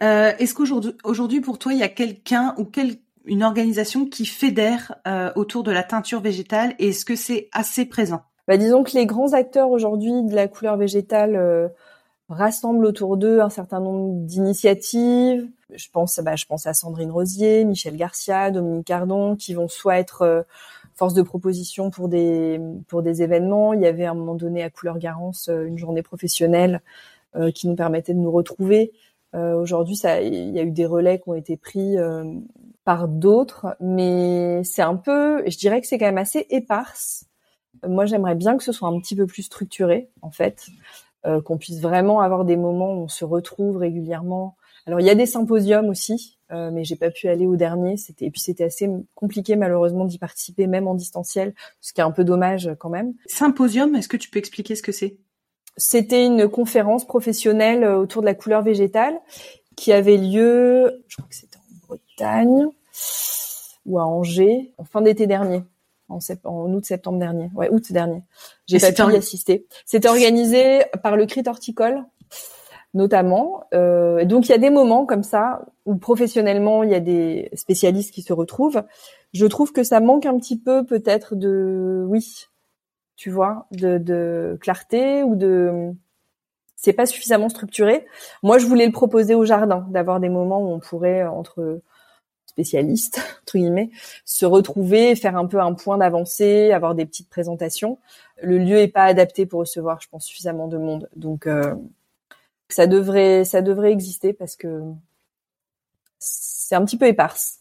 Euh, 0.02 0.32
est-ce 0.38 0.54
qu'aujourd'hui, 0.54 0.92
aujourd'hui, 1.04 1.40
pour 1.40 1.58
toi, 1.58 1.72
il 1.72 1.78
y 1.78 1.84
a 1.84 1.88
quelqu'un 1.88 2.54
ou 2.58 2.64
quel, 2.64 2.96
une 3.24 3.44
organisation 3.44 4.06
qui 4.06 4.26
fédère 4.26 4.94
euh, 5.06 5.30
autour 5.36 5.62
de 5.62 5.70
la 5.70 5.84
teinture 5.84 6.20
végétale 6.20 6.74
et 6.78 6.88
est-ce 6.88 7.04
que 7.04 7.14
c'est 7.14 7.48
assez 7.52 7.86
présent? 7.86 8.22
Bah, 8.48 8.56
Disons 8.56 8.82
que 8.82 8.92
les 8.92 9.06
grands 9.06 9.32
acteurs 9.32 9.70
aujourd'hui 9.70 10.24
de 10.24 10.34
la 10.34 10.48
couleur 10.48 10.76
végétale 10.76 11.36
euh, 11.36 11.68
rassemblent 12.28 12.84
autour 12.84 13.16
d'eux 13.16 13.40
un 13.40 13.50
certain 13.50 13.78
nombre 13.78 14.26
d'initiatives. 14.26 15.48
Je 15.72 15.88
pense, 15.92 16.18
bah, 16.18 16.34
je 16.34 16.46
pense 16.46 16.66
à 16.66 16.74
Sandrine 16.74 17.12
Rosier, 17.12 17.64
Michel 17.64 17.96
Garcia, 17.96 18.50
Dominique 18.50 18.86
Cardon, 18.86 19.36
qui 19.36 19.54
vont 19.54 19.68
soit 19.68 19.98
être 19.98 20.44
force 20.94 21.14
de 21.14 21.22
proposition 21.22 21.90
pour 21.90 22.08
des 22.08 22.60
pour 22.88 23.02
des 23.02 23.22
événements. 23.22 23.72
Il 23.74 23.80
y 23.80 23.86
avait 23.86 24.04
à 24.04 24.10
un 24.12 24.14
moment 24.14 24.34
donné 24.34 24.62
à 24.62 24.70
Couleur 24.70 24.98
Garance 24.98 25.48
une 25.48 25.78
journée 25.78 26.02
professionnelle 26.02 26.80
qui 27.54 27.66
nous 27.66 27.76
permettait 27.76 28.12
de 28.12 28.18
nous 28.18 28.30
retrouver 28.30 28.92
euh, 29.34 29.54
Aujourd'hui, 29.54 29.96
ça, 29.96 30.20
il 30.20 30.50
y 30.50 30.58
a 30.58 30.62
eu 30.62 30.70
des 30.70 30.86
relais 30.86 31.18
qui 31.18 31.28
ont 31.28 31.34
été 31.34 31.56
pris 31.56 31.96
euh, 31.98 32.24
par 32.84 33.08
d'autres, 33.08 33.76
mais 33.80 34.62
c'est 34.64 34.82
un 34.82 34.96
peu, 34.96 35.42
je 35.48 35.56
dirais 35.56 35.80
que 35.80 35.86
c'est 35.86 35.98
quand 35.98 36.06
même 36.06 36.18
assez 36.18 36.46
éparse. 36.50 37.26
Moi, 37.86 38.04
j'aimerais 38.06 38.34
bien 38.34 38.56
que 38.56 38.64
ce 38.64 38.72
soit 38.72 38.88
un 38.88 38.98
petit 39.00 39.16
peu 39.16 39.26
plus 39.26 39.42
structuré, 39.44 40.10
en 40.20 40.30
fait, 40.30 40.66
euh, 41.26 41.40
qu'on 41.40 41.56
puisse 41.56 41.80
vraiment 41.80 42.20
avoir 42.20 42.44
des 42.44 42.56
moments 42.56 42.92
où 42.92 43.04
on 43.04 43.08
se 43.08 43.24
retrouve 43.24 43.78
régulièrement. 43.78 44.56
Alors, 44.86 45.00
il 45.00 45.06
y 45.06 45.10
a 45.10 45.14
des 45.14 45.26
symposiums 45.26 45.88
aussi, 45.88 46.38
euh, 46.52 46.70
mais 46.72 46.84
j'ai 46.84 46.96
pas 46.96 47.10
pu 47.10 47.28
aller 47.28 47.46
au 47.46 47.56
dernier. 47.56 47.96
C'était 47.96 48.26
et 48.26 48.30
puis 48.30 48.40
c'était 48.40 48.64
assez 48.64 48.88
compliqué 49.14 49.56
malheureusement 49.56 50.04
d'y 50.04 50.18
participer, 50.18 50.66
même 50.66 50.86
en 50.86 50.94
distanciel, 50.94 51.54
ce 51.80 51.92
qui 51.92 52.00
est 52.00 52.04
un 52.04 52.10
peu 52.10 52.24
dommage 52.24 52.70
quand 52.78 52.90
même. 52.90 53.14
Symposium, 53.26 53.94
est-ce 53.94 54.08
que 54.08 54.16
tu 54.16 54.30
peux 54.30 54.38
expliquer 54.38 54.74
ce 54.74 54.82
que 54.82 54.92
c'est? 54.92 55.16
C'était 55.76 56.26
une 56.26 56.48
conférence 56.48 57.06
professionnelle 57.06 57.84
euh, 57.84 57.96
autour 57.96 58.22
de 58.22 58.26
la 58.26 58.34
couleur 58.34 58.62
végétale 58.62 59.14
qui 59.76 59.92
avait 59.92 60.18
lieu, 60.18 61.02
je 61.08 61.16
crois 61.16 61.28
que 61.28 61.34
c'était 61.34 61.56
en 61.56 61.86
Bretagne 61.86 62.66
ou 63.86 63.98
à 63.98 64.04
Angers 64.04 64.74
en 64.76 64.84
fin 64.84 65.00
d'été 65.00 65.26
dernier, 65.26 65.62
en, 66.10 66.18
en 66.44 66.72
août-septembre 66.74 67.18
dernier, 67.18 67.50
ouais 67.54 67.70
août 67.70 67.90
dernier. 67.90 68.22
J'ai 68.66 68.78
pas 68.78 68.92
pu 68.92 69.14
y 69.14 69.16
assister. 69.16 69.66
C'était 69.86 70.08
organisé 70.08 70.82
par 71.02 71.16
le 71.16 71.24
CRIT 71.24 71.48
horticole 71.48 72.04
notamment. 72.94 73.64
Euh, 73.74 74.24
donc 74.24 74.48
il 74.48 74.52
y 74.52 74.54
a 74.54 74.58
des 74.58 74.70
moments 74.70 75.06
comme 75.06 75.22
ça 75.22 75.64
où 75.86 75.96
professionnellement 75.96 76.82
il 76.82 76.90
y 76.90 76.94
a 76.94 77.00
des 77.00 77.50
spécialistes 77.54 78.12
qui 78.12 78.22
se 78.22 78.32
retrouvent. 78.32 78.82
Je 79.32 79.46
trouve 79.46 79.72
que 79.72 79.82
ça 79.82 80.00
manque 80.00 80.26
un 80.26 80.38
petit 80.38 80.58
peu 80.58 80.84
peut-être 80.84 81.34
de 81.34 82.04
oui 82.08 82.48
tu 83.16 83.30
vois, 83.30 83.66
de, 83.70 83.98
de 83.98 84.58
clarté 84.60 85.22
ou 85.22 85.36
de 85.36 85.92
c'est 86.74 86.92
pas 86.92 87.06
suffisamment 87.06 87.48
structuré. 87.48 88.04
Moi, 88.42 88.58
je 88.58 88.66
voulais 88.66 88.86
le 88.86 88.90
proposer 88.90 89.36
au 89.36 89.44
jardin, 89.44 89.86
d'avoir 89.90 90.18
des 90.18 90.28
moments 90.28 90.60
où 90.60 90.72
on 90.72 90.80
pourrait 90.80 91.22
entre 91.24 91.80
spécialistes 92.46 93.20
entre 93.42 93.58
guillemets 93.58 93.90
se 94.24 94.44
retrouver, 94.44 95.14
faire 95.14 95.36
un 95.36 95.46
peu 95.46 95.60
un 95.60 95.74
point 95.74 95.98
d'avancée, 95.98 96.72
avoir 96.72 96.96
des 96.96 97.06
petites 97.06 97.30
présentations. 97.30 97.98
Le 98.42 98.58
lieu 98.58 98.78
est 98.78 98.88
pas 98.88 99.04
adapté 99.04 99.46
pour 99.46 99.60
recevoir, 99.60 100.00
je 100.00 100.08
pense, 100.08 100.24
suffisamment 100.24 100.66
de 100.66 100.78
monde, 100.78 101.08
donc 101.14 101.46
euh, 101.46 101.74
ça 102.74 102.86
devrait 102.86 103.44
ça 103.44 103.62
devrait 103.62 103.92
exister 103.92 104.32
parce 104.32 104.56
que 104.56 104.82
c'est 106.18 106.74
un 106.74 106.84
petit 106.84 106.96
peu 106.96 107.06
éparse. 107.06 107.58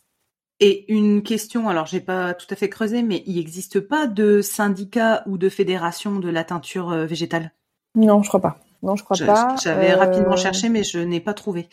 Et 0.59 0.93
une 0.93 1.23
question, 1.23 1.69
alors 1.69 1.87
j'ai 1.87 2.01
pas 2.01 2.35
tout 2.35 2.45
à 2.51 2.55
fait 2.55 2.69
creusé, 2.69 3.01
mais 3.01 3.23
il 3.25 3.37
n'existe 3.37 3.79
pas 3.79 4.05
de 4.05 4.41
syndicat 4.41 5.23
ou 5.25 5.39
de 5.39 5.49
fédération 5.49 6.19
de 6.19 6.29
la 6.29 6.43
teinture 6.43 6.91
euh, 6.91 7.05
végétale? 7.05 7.51
Non, 7.95 8.21
je 8.21 8.27
crois 8.27 8.41
pas. 8.41 8.59
Non, 8.83 8.95
je 8.95 9.03
crois 9.03 9.17
pas. 9.17 9.55
J'avais 9.61 9.93
rapidement 9.93 10.35
cherché, 10.35 10.69
mais 10.69 10.83
je 10.83 10.99
n'ai 10.99 11.19
pas 11.19 11.33
trouvé. 11.33 11.67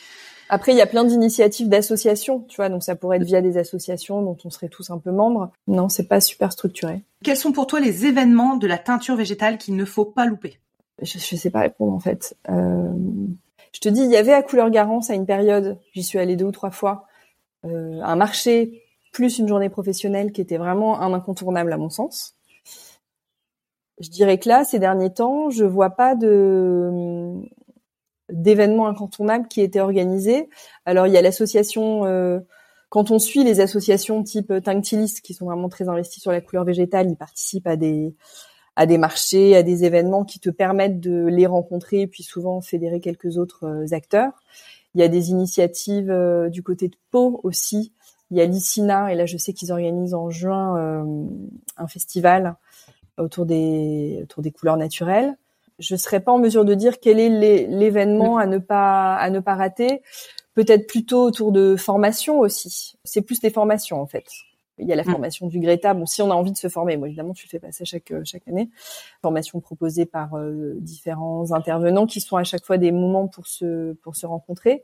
Après, 0.48 0.72
il 0.72 0.78
y 0.78 0.80
a 0.80 0.86
plein 0.86 1.04
d'initiatives 1.04 1.68
d'associations, 1.68 2.40
tu 2.48 2.56
vois, 2.56 2.70
donc 2.70 2.82
ça 2.82 2.96
pourrait 2.96 3.18
être 3.18 3.24
via 3.24 3.42
des 3.42 3.58
associations 3.58 4.22
dont 4.22 4.36
on 4.44 4.50
serait 4.50 4.70
tous 4.70 4.90
un 4.90 4.98
peu 4.98 5.10
membres. 5.10 5.50
Non, 5.66 5.90
c'est 5.90 6.08
pas 6.08 6.20
super 6.20 6.52
structuré. 6.52 7.02
Quels 7.22 7.36
sont 7.36 7.52
pour 7.52 7.66
toi 7.66 7.80
les 7.80 8.06
événements 8.06 8.56
de 8.56 8.66
la 8.66 8.78
teinture 8.78 9.16
végétale 9.16 9.58
qu'il 9.58 9.76
ne 9.76 9.84
faut 9.84 10.06
pas 10.06 10.24
louper? 10.24 10.58
Je, 11.02 11.18
je 11.18 11.36
sais 11.36 11.50
pas 11.50 11.60
répondre 11.60 11.92
en 11.92 12.00
fait. 12.00 12.36
Euh, 12.48 12.92
je 13.72 13.80
te 13.80 13.88
dis, 13.88 14.00
il 14.00 14.10
y 14.10 14.16
avait 14.16 14.32
à 14.32 14.42
Couleur 14.42 14.70
Garance 14.70 15.10
à 15.10 15.14
une 15.14 15.26
période, 15.26 15.78
j'y 15.92 16.02
suis 16.02 16.18
allée 16.18 16.36
deux 16.36 16.46
ou 16.46 16.52
trois 16.52 16.70
fois, 16.70 17.06
euh, 17.64 18.00
un 18.02 18.16
marché 18.16 18.82
plus 19.12 19.38
une 19.38 19.48
journée 19.48 19.68
professionnelle 19.68 20.32
qui 20.32 20.40
était 20.40 20.58
vraiment 20.58 21.00
un 21.00 21.12
incontournable 21.12 21.72
à 21.72 21.76
mon 21.76 21.90
sens. 21.90 22.36
Je 24.00 24.10
dirais 24.10 24.38
que 24.38 24.48
là, 24.48 24.64
ces 24.64 24.78
derniers 24.78 25.12
temps, 25.12 25.50
je 25.50 25.64
vois 25.64 25.90
pas 25.90 26.14
de 26.14 27.34
d'événements 28.30 28.86
incontournables 28.86 29.48
qui 29.48 29.62
étaient 29.62 29.80
organisés. 29.80 30.50
Alors 30.84 31.06
il 31.06 31.14
y 31.14 31.16
a 31.16 31.22
l'association, 31.22 32.04
euh, 32.04 32.40
quand 32.90 33.10
on 33.10 33.18
suit 33.18 33.42
les 33.42 33.60
associations 33.60 34.22
type 34.22 34.52
Tinctilis 34.62 35.20
qui 35.22 35.32
sont 35.32 35.46
vraiment 35.46 35.70
très 35.70 35.88
investies 35.88 36.20
sur 36.20 36.30
la 36.30 36.42
couleur 36.42 36.64
végétale, 36.64 37.08
ils 37.08 37.16
participent 37.16 37.66
à 37.66 37.76
des 37.76 38.14
à 38.78 38.86
des 38.86 38.96
marchés, 38.96 39.56
à 39.56 39.62
des 39.62 39.84
événements 39.84 40.24
qui 40.24 40.40
te 40.40 40.50
permettent 40.50 41.00
de 41.00 41.26
les 41.26 41.46
rencontrer 41.46 42.02
et 42.02 42.06
puis 42.06 42.22
souvent 42.22 42.60
fédérer 42.60 43.00
quelques 43.00 43.36
autres 43.36 43.64
euh, 43.66 43.92
acteurs. 43.92 44.32
Il 44.94 45.00
y 45.00 45.04
a 45.04 45.08
des 45.08 45.30
initiatives 45.30 46.10
euh, 46.10 46.48
du 46.48 46.62
côté 46.62 46.88
de 46.88 46.96
Pau 47.10 47.40
aussi. 47.42 47.92
Il 48.30 48.36
y 48.36 48.40
a 48.40 48.46
l'ICINA 48.46 49.12
et 49.12 49.16
là 49.16 49.26
je 49.26 49.36
sais 49.36 49.52
qu'ils 49.52 49.72
organisent 49.72 50.14
en 50.14 50.30
juin 50.30 51.06
un 51.78 51.88
festival 51.88 52.56
autour 53.16 53.46
des 53.46 54.20
autour 54.22 54.42
des 54.42 54.50
couleurs 54.50 54.76
naturelles 54.76 55.38
je 55.78 55.96
serais 55.96 56.20
pas 56.20 56.32
en 56.32 56.38
mesure 56.38 56.64
de 56.64 56.74
dire 56.74 57.00
quel 57.00 57.20
est 57.20 57.28
l'événement 57.66 58.38
à 58.38 58.46
ne 58.46 58.58
pas 58.58 59.14
à 59.14 59.30
ne 59.30 59.40
pas 59.40 59.54
rater. 59.54 60.02
Peut-être 60.54 60.88
plutôt 60.88 61.22
autour 61.22 61.52
de 61.52 61.76
formation 61.76 62.40
aussi. 62.40 62.96
C'est 63.04 63.22
plus 63.22 63.40
des 63.40 63.50
formations 63.50 64.00
en 64.00 64.06
fait. 64.06 64.26
Il 64.78 64.86
y 64.86 64.92
a 64.92 64.96
la 64.96 65.02
mm. 65.02 65.10
formation 65.10 65.46
du 65.46 65.60
Greta. 65.60 65.94
Bon, 65.94 66.06
si 66.06 66.22
on 66.22 66.30
a 66.30 66.34
envie 66.34 66.52
de 66.52 66.56
se 66.56 66.68
former, 66.68 66.96
moi 66.96 67.08
évidemment, 67.08 67.32
tu 67.32 67.46
le 67.46 67.50
fais 67.50 67.58
passer 67.58 67.84
chaque 67.84 68.12
chaque 68.24 68.46
année. 68.48 68.70
Formation 69.22 69.60
proposée 69.60 70.06
par 70.06 70.36
euh, 70.36 70.74
différents 70.80 71.52
intervenants 71.52 72.06
qui 72.06 72.20
sont 72.20 72.36
à 72.36 72.44
chaque 72.44 72.64
fois 72.64 72.78
des 72.78 72.92
moments 72.92 73.28
pour 73.28 73.46
se 73.46 73.92
pour 73.94 74.16
se 74.16 74.26
rencontrer. 74.26 74.82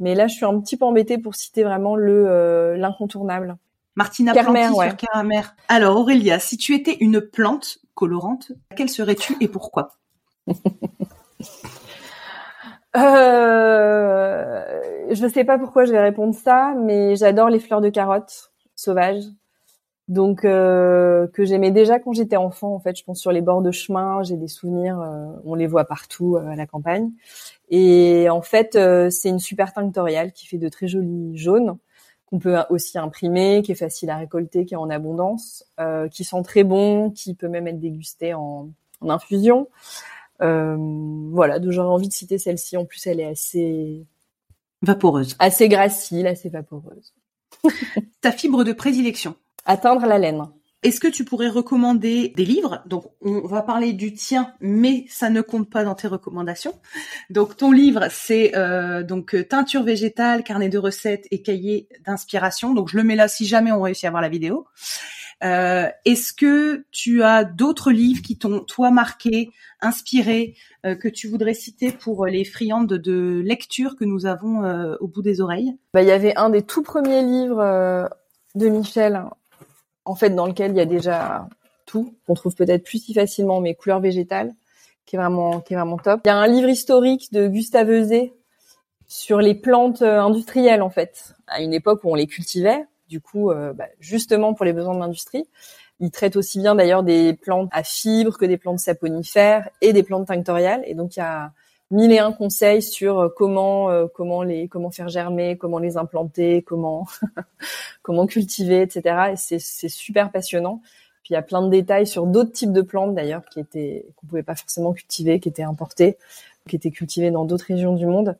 Mais 0.00 0.14
là, 0.14 0.26
je 0.26 0.34
suis 0.34 0.44
un 0.44 0.60
petit 0.60 0.76
peu 0.76 0.84
embêtée 0.84 1.18
pour 1.18 1.34
citer 1.34 1.64
vraiment 1.64 1.96
le 1.96 2.26
euh, 2.28 2.76
l'incontournable. 2.76 3.56
Martina 3.96 4.32
Carmer, 4.32 4.68
Planty 4.72 4.88
sur 4.88 4.96
Carmer. 4.96 5.42
Alors 5.68 5.96
Aurélia, 5.96 6.40
si 6.40 6.56
tu 6.56 6.74
étais 6.74 6.96
une 7.00 7.20
plante 7.20 7.78
colorante, 7.94 8.52
quelle 8.76 8.88
serais-tu 8.88 9.36
et 9.40 9.48
pourquoi? 9.48 9.90
Euh, 12.96 14.62
je 15.10 15.26
sais 15.26 15.42
pas 15.42 15.58
pourquoi 15.58 15.84
je 15.84 15.90
vais 15.90 16.00
répondre 16.00 16.32
ça, 16.32 16.74
mais 16.78 17.16
j'adore 17.16 17.48
les 17.48 17.58
fleurs 17.58 17.80
de 17.80 17.88
carottes 17.88 18.52
sauvages. 18.84 19.24
Donc 20.08 20.44
euh, 20.44 21.26
que 21.28 21.44
j'aimais 21.44 21.70
déjà 21.70 21.98
quand 21.98 22.12
j'étais 22.12 22.36
enfant. 22.36 22.74
En 22.74 22.78
fait, 22.78 22.96
je 22.96 23.04
pense 23.04 23.18
sur 23.20 23.32
les 23.32 23.40
bords 23.40 23.62
de 23.62 23.70
chemin, 23.70 24.22
j'ai 24.22 24.36
des 24.36 24.48
souvenirs. 24.48 25.00
Euh, 25.00 25.32
on 25.44 25.54
les 25.54 25.66
voit 25.66 25.84
partout 25.84 26.36
euh, 26.36 26.46
à 26.46 26.56
la 26.56 26.66
campagne. 26.66 27.10
Et 27.70 28.28
en 28.28 28.42
fait, 28.42 28.78
c'est 29.10 29.30
une 29.30 29.38
super 29.38 29.72
tinctoriale 29.72 30.32
qui 30.32 30.46
fait 30.46 30.58
de 30.58 30.68
très 30.68 30.86
jolis 30.86 31.36
jaunes 31.36 31.78
qu'on 32.26 32.38
peut 32.38 32.56
aussi 32.68 32.98
imprimer, 32.98 33.62
qui 33.62 33.72
est 33.72 33.76
facile 33.76 34.10
à 34.10 34.16
récolter, 34.16 34.66
qui 34.66 34.74
est 34.74 34.76
en 34.76 34.90
abondance, 34.90 35.64
qui 36.10 36.24
sent 36.24 36.42
très 36.44 36.62
bon, 36.62 37.10
qui 37.10 37.34
peut 37.34 37.48
même 37.48 37.66
être 37.66 37.80
dégusté 37.80 38.34
en, 38.34 38.68
en 39.00 39.10
infusion. 39.10 39.68
Voilà, 40.38 41.58
donc 41.58 41.72
j'aurais 41.72 41.88
envie 41.88 42.08
de 42.08 42.12
citer 42.12 42.38
celle-ci. 42.38 42.76
En 42.76 42.84
plus, 42.84 43.06
elle 43.06 43.18
est 43.18 43.26
assez 43.26 44.04
vaporeuse, 44.82 45.36
assez 45.38 45.68
gracile, 45.68 46.26
assez 46.26 46.50
vaporeuse. 46.50 47.14
Ta 48.20 48.32
fibre 48.32 48.64
de 48.64 48.72
prédilection 48.72 49.36
Atteindre 49.66 50.06
la 50.06 50.18
laine. 50.18 50.42
Est-ce 50.82 51.00
que 51.00 51.08
tu 51.08 51.24
pourrais 51.24 51.48
recommander 51.48 52.34
des 52.36 52.44
livres? 52.44 52.82
Donc, 52.84 53.06
on 53.22 53.46
va 53.46 53.62
parler 53.62 53.94
du 53.94 54.12
tien, 54.12 54.52
mais 54.60 55.06
ça 55.08 55.30
ne 55.30 55.40
compte 55.40 55.70
pas 55.70 55.82
dans 55.82 55.94
tes 55.94 56.08
recommandations. 56.08 56.78
Donc, 57.30 57.56
ton 57.56 57.72
livre, 57.72 58.08
c'est 58.10 58.54
euh, 58.54 59.02
donc 59.02 59.34
teinture 59.48 59.82
végétale, 59.82 60.44
carnet 60.44 60.68
de 60.68 60.76
recettes 60.76 61.26
et 61.30 61.40
cahier 61.40 61.88
d'inspiration. 62.04 62.74
Donc, 62.74 62.90
je 62.90 62.98
le 62.98 63.02
mets 63.02 63.16
là 63.16 63.28
si 63.28 63.46
jamais 63.46 63.72
on 63.72 63.80
réussit 63.80 64.04
à 64.04 64.10
voir 64.10 64.20
la 64.20 64.28
vidéo. 64.28 64.66
Euh, 65.42 65.88
Est-ce 66.04 66.32
que 66.32 66.84
tu 66.90 67.22
as 67.22 67.44
d'autres 67.44 67.90
livres 67.90 68.22
qui 68.22 68.36
t'ont 68.38 68.60
toi 68.60 68.90
marqué, 68.90 69.50
inspiré, 69.80 70.54
euh, 70.86 70.94
que 70.94 71.08
tu 71.08 71.28
voudrais 71.28 71.54
citer 71.54 71.92
pour 71.92 72.26
les 72.26 72.44
friandes 72.44 72.94
de 72.94 73.42
lecture 73.44 73.96
que 73.96 74.04
nous 74.04 74.26
avons 74.26 74.64
euh, 74.64 74.96
au 75.00 75.08
bout 75.08 75.22
des 75.22 75.40
oreilles? 75.40 75.76
Bah, 75.92 76.02
Il 76.02 76.08
y 76.08 76.12
avait 76.12 76.36
un 76.36 76.50
des 76.50 76.62
tout 76.62 76.82
premiers 76.82 77.22
livres 77.22 77.60
euh, 77.60 78.06
de 78.54 78.68
Michel, 78.68 79.22
en 80.04 80.14
fait, 80.14 80.30
dans 80.30 80.46
lequel 80.46 80.72
il 80.72 80.76
y 80.76 80.80
a 80.80 80.86
déjà 80.86 81.48
tout, 81.86 82.14
qu'on 82.26 82.34
trouve 82.34 82.54
peut-être 82.54 82.84
plus 82.84 82.98
si 82.98 83.14
facilement, 83.14 83.60
mais 83.60 83.74
couleurs 83.74 84.00
végétales, 84.00 84.54
qui 85.06 85.16
est 85.16 85.18
vraiment, 85.18 85.60
qui 85.60 85.74
est 85.74 85.76
vraiment 85.76 85.98
top. 85.98 86.20
Il 86.24 86.28
y 86.28 86.30
a 86.30 86.36
un 86.36 86.46
livre 86.46 86.68
historique 86.68 87.32
de 87.32 87.48
Gustave 87.48 87.90
Eusé 87.90 88.32
sur 89.06 89.40
les 89.40 89.54
plantes 89.54 90.02
industrielles, 90.02 90.82
en 90.82 90.90
fait, 90.90 91.34
à 91.46 91.60
une 91.60 91.74
époque 91.74 92.00
où 92.04 92.10
on 92.10 92.14
les 92.14 92.26
cultivait 92.26 92.86
du 93.08 93.20
coup, 93.20 93.50
euh, 93.50 93.72
bah, 93.72 93.86
justement 94.00 94.54
pour 94.54 94.64
les 94.64 94.72
besoins 94.72 94.94
de 94.94 95.00
l'industrie. 95.00 95.46
Il 96.00 96.10
traite 96.10 96.36
aussi 96.36 96.58
bien 96.58 96.74
d'ailleurs 96.74 97.02
des 97.02 97.34
plantes 97.34 97.68
à 97.72 97.82
fibres 97.84 98.36
que 98.36 98.44
des 98.44 98.56
plantes 98.56 98.80
saponifères 98.80 99.68
et 99.80 99.92
des 99.92 100.02
plantes 100.02 100.26
tinctoriales. 100.26 100.82
Et 100.86 100.94
donc 100.94 101.16
il 101.16 101.20
y 101.20 101.22
a 101.22 101.52
mille 101.90 102.12
et 102.12 102.18
un 102.18 102.32
conseils 102.32 102.82
sur 102.82 103.18
euh, 103.18 103.28
comment 103.28 103.90
euh, 103.90 104.06
comment 104.12 104.42
les 104.42 104.68
comment 104.68 104.90
faire 104.90 105.08
germer, 105.08 105.56
comment 105.56 105.78
les 105.78 105.96
implanter, 105.96 106.62
comment 106.62 107.06
comment 108.02 108.26
cultiver, 108.26 108.82
etc. 108.82 109.32
Et 109.32 109.36
c'est 109.36 109.60
c'est 109.60 109.88
super 109.88 110.32
passionnant. 110.32 110.80
Puis 111.22 111.32
il 111.32 111.34
y 111.34 111.36
a 111.36 111.42
plein 111.42 111.62
de 111.62 111.70
détails 111.70 112.06
sur 112.06 112.26
d'autres 112.26 112.52
types 112.52 112.72
de 112.72 112.82
plantes 112.82 113.14
d'ailleurs 113.14 113.44
qui 113.46 113.60
étaient 113.60 114.06
qu'on 114.16 114.26
pouvait 114.26 114.42
pas 114.42 114.56
forcément 114.56 114.92
cultiver, 114.92 115.40
qui 115.40 115.48
étaient 115.48 115.62
importées, 115.62 116.18
qui 116.68 116.76
étaient 116.76 116.90
cultivées 116.90 117.30
dans 117.30 117.44
d'autres 117.44 117.66
régions 117.66 117.94
du 117.94 118.06
monde. 118.06 118.36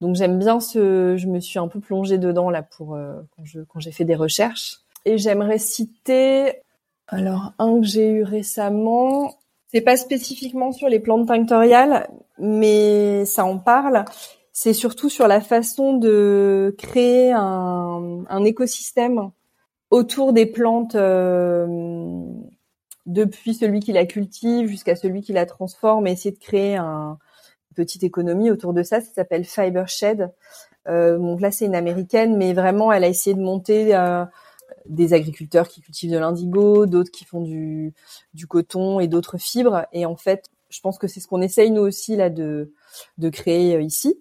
Donc 0.00 0.16
j'aime 0.16 0.38
bien 0.38 0.60
ce, 0.60 1.16
je 1.16 1.26
me 1.26 1.40
suis 1.40 1.58
un 1.58 1.68
peu 1.68 1.80
plongée 1.80 2.18
dedans 2.18 2.50
là 2.50 2.62
pour 2.62 2.94
euh, 2.94 3.20
quand 3.36 3.44
je 3.44 3.60
quand 3.60 3.80
j'ai 3.80 3.92
fait 3.92 4.04
des 4.04 4.14
recherches. 4.14 4.78
Et 5.04 5.18
j'aimerais 5.18 5.58
citer 5.58 6.54
alors 7.08 7.52
un 7.58 7.80
que 7.80 7.86
j'ai 7.86 8.08
eu 8.10 8.22
récemment. 8.22 9.34
C'est 9.68 9.80
pas 9.80 9.96
spécifiquement 9.96 10.72
sur 10.72 10.88
les 10.88 10.98
plantes 10.98 11.28
tinctoriales, 11.28 12.08
mais 12.38 13.24
ça 13.24 13.44
en 13.44 13.58
parle. 13.58 14.04
C'est 14.52 14.72
surtout 14.72 15.08
sur 15.08 15.28
la 15.28 15.40
façon 15.40 15.96
de 15.96 16.74
créer 16.76 17.32
un, 17.32 18.24
un 18.28 18.44
écosystème 18.44 19.30
autour 19.90 20.32
des 20.32 20.46
plantes 20.46 20.94
euh, 20.94 21.66
depuis 23.06 23.54
celui 23.54 23.80
qui 23.80 23.92
la 23.92 24.06
cultive 24.06 24.68
jusqu'à 24.68 24.96
celui 24.96 25.20
qui 25.22 25.32
la 25.32 25.46
transforme 25.46 26.06
et 26.06 26.12
essayer 26.12 26.34
de 26.34 26.40
créer 26.40 26.76
un, 26.76 27.18
petite 27.74 28.02
économie 28.02 28.50
autour 28.50 28.72
de 28.72 28.82
ça. 28.82 29.00
Ça 29.00 29.12
s'appelle 29.12 29.44
Fiber 29.44 29.88
Shed. 29.88 30.32
Euh, 30.88 31.18
donc 31.18 31.40
là, 31.40 31.50
c'est 31.50 31.66
une 31.66 31.74
américaine, 31.74 32.36
mais 32.36 32.52
vraiment, 32.52 32.92
elle 32.92 33.04
a 33.04 33.08
essayé 33.08 33.34
de 33.34 33.40
monter 33.40 33.94
euh, 33.94 34.24
des 34.86 35.12
agriculteurs 35.12 35.68
qui 35.68 35.80
cultivent 35.80 36.12
de 36.12 36.18
l'indigo, 36.18 36.86
d'autres 36.86 37.10
qui 37.10 37.24
font 37.24 37.42
du, 37.42 37.94
du 38.34 38.46
coton 38.46 39.00
et 39.00 39.08
d'autres 39.08 39.38
fibres. 39.38 39.86
Et 39.92 40.06
en 40.06 40.16
fait, 40.16 40.46
je 40.68 40.80
pense 40.80 40.98
que 40.98 41.06
c'est 41.06 41.20
ce 41.20 41.26
qu'on 41.26 41.42
essaye 41.42 41.70
nous 41.70 41.82
aussi 41.82 42.16
là 42.16 42.30
de 42.30 42.72
de 43.18 43.28
créer 43.28 43.76
euh, 43.76 43.82
ici. 43.82 44.20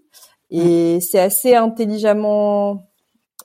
Et 0.51 0.97
mmh. 0.97 1.01
c'est 1.01 1.19
assez 1.19 1.55
intelligemment 1.55 2.89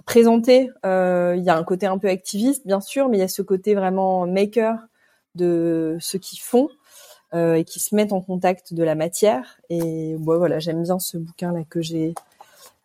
présenté. 0.06 0.70
Euh, 0.84 1.34
il 1.36 1.44
y 1.44 1.50
a 1.50 1.56
un 1.56 1.64
côté 1.64 1.86
un 1.86 1.98
peu 1.98 2.08
activiste, 2.08 2.66
bien 2.66 2.80
sûr, 2.80 3.08
mais 3.08 3.18
il 3.18 3.20
y 3.20 3.24
a 3.24 3.28
ce 3.28 3.42
côté 3.42 3.74
vraiment 3.74 4.26
maker 4.26 4.78
de 5.34 5.96
ceux 6.00 6.18
qui 6.18 6.38
font. 6.38 6.68
Euh, 7.34 7.54
et 7.54 7.64
qui 7.64 7.80
se 7.80 7.96
mettent 7.96 8.12
en 8.12 8.20
contact 8.20 8.74
de 8.74 8.84
la 8.84 8.94
matière. 8.94 9.60
Et 9.68 10.14
voilà, 10.20 10.60
j'aime 10.60 10.84
bien 10.84 11.00
ce 11.00 11.18
bouquin 11.18 11.52
là 11.52 11.64
que 11.68 11.82
j'ai 11.82 12.14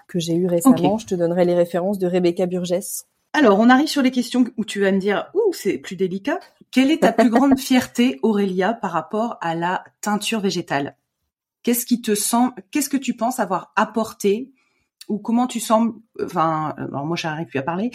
que 0.07 0.17
j'ai 0.17 0.33
eu 0.33 0.47
récemment. 0.47 0.97
Je 0.97 1.05
te 1.05 1.13
donnerai 1.13 1.45
les 1.45 1.53
références 1.53 1.99
de 1.99 2.07
Rebecca 2.07 2.47
Burgess. 2.47 3.05
Alors, 3.33 3.59
on 3.59 3.69
arrive 3.69 3.87
sur 3.87 4.01
les 4.01 4.09
questions 4.09 4.45
où 4.57 4.65
tu 4.65 4.81
vas 4.81 4.91
me 4.91 4.97
dire, 4.97 5.29
ouh, 5.35 5.53
c'est 5.53 5.77
plus 5.77 5.95
délicat. 5.95 6.39
Quelle 6.71 6.89
est 6.89 7.01
ta 7.01 7.11
plus 7.11 7.29
grande 7.29 7.59
fierté, 7.59 8.19
Aurélia, 8.23 8.73
par 8.73 8.91
rapport 8.91 9.37
à 9.39 9.53
la 9.53 9.83
teinture 10.01 10.39
végétale? 10.39 10.95
Qu'est-ce 11.61 11.85
qui 11.85 12.01
te 12.01 12.15
sent, 12.15 12.49
qu'est-ce 12.71 12.89
que 12.89 12.97
tu 12.97 13.15
penses 13.15 13.39
avoir 13.39 13.71
apporté? 13.75 14.51
Ou 15.09 15.19
comment 15.19 15.45
tu 15.45 15.59
sembles, 15.59 15.93
enfin, 16.23 16.73
alors 16.77 17.05
moi 17.05 17.15
j'arrive 17.15 17.47
plus 17.47 17.59
à 17.59 17.63
parler. 17.63 17.91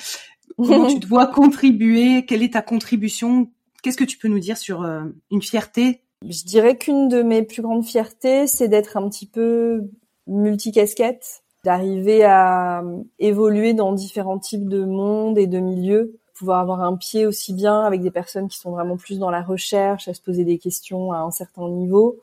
Comment 0.57 0.87
tu 0.87 1.01
te 1.01 1.07
vois 1.09 1.27
contribuer? 1.27 2.25
Quelle 2.27 2.45
est 2.45 2.53
ta 2.53 2.63
contribution? 2.63 3.51
Qu'est-ce 3.83 3.97
que 3.97 4.05
tu 4.05 4.19
peux 4.19 4.29
nous 4.29 4.39
dire 4.39 4.57
sur 4.57 4.83
euh, 4.83 5.05
une 5.33 5.43
fierté 5.43 6.04
je 6.29 6.45
dirais 6.45 6.77
qu'une 6.77 7.09
de 7.09 7.23
mes 7.23 7.43
plus 7.43 7.63
grandes 7.63 7.85
fiertés, 7.85 8.47
c'est 8.47 8.69
d'être 8.69 8.97
un 8.97 9.09
petit 9.09 9.27
peu 9.27 9.91
multicasquette. 10.27 11.43
d'arriver 11.65 12.25
à 12.25 12.83
évoluer 13.19 13.73
dans 13.75 13.93
différents 13.93 14.39
types 14.39 14.69
de 14.69 14.85
mondes 14.85 15.39
et 15.39 15.47
de 15.47 15.59
milieux, 15.59 16.19
pouvoir 16.35 16.61
avoir 16.61 16.83
un 16.83 16.97
pied 16.97 17.27
aussi 17.27 17.55
bien 17.55 17.81
avec 17.83 18.03
des 18.03 18.11
personnes 18.11 18.49
qui 18.49 18.59
sont 18.59 18.73
vraiment 18.73 18.97
plus 18.97 19.19
dans 19.19 19.31
la 19.31 19.43
recherche, 19.43 20.09
à 20.09 20.15
se 20.15 20.21
poser 20.21 20.45
des 20.45 20.59
questions 20.59 21.13
à 21.13 21.19
un 21.19 21.31
certain 21.31 21.69
niveau 21.69 22.19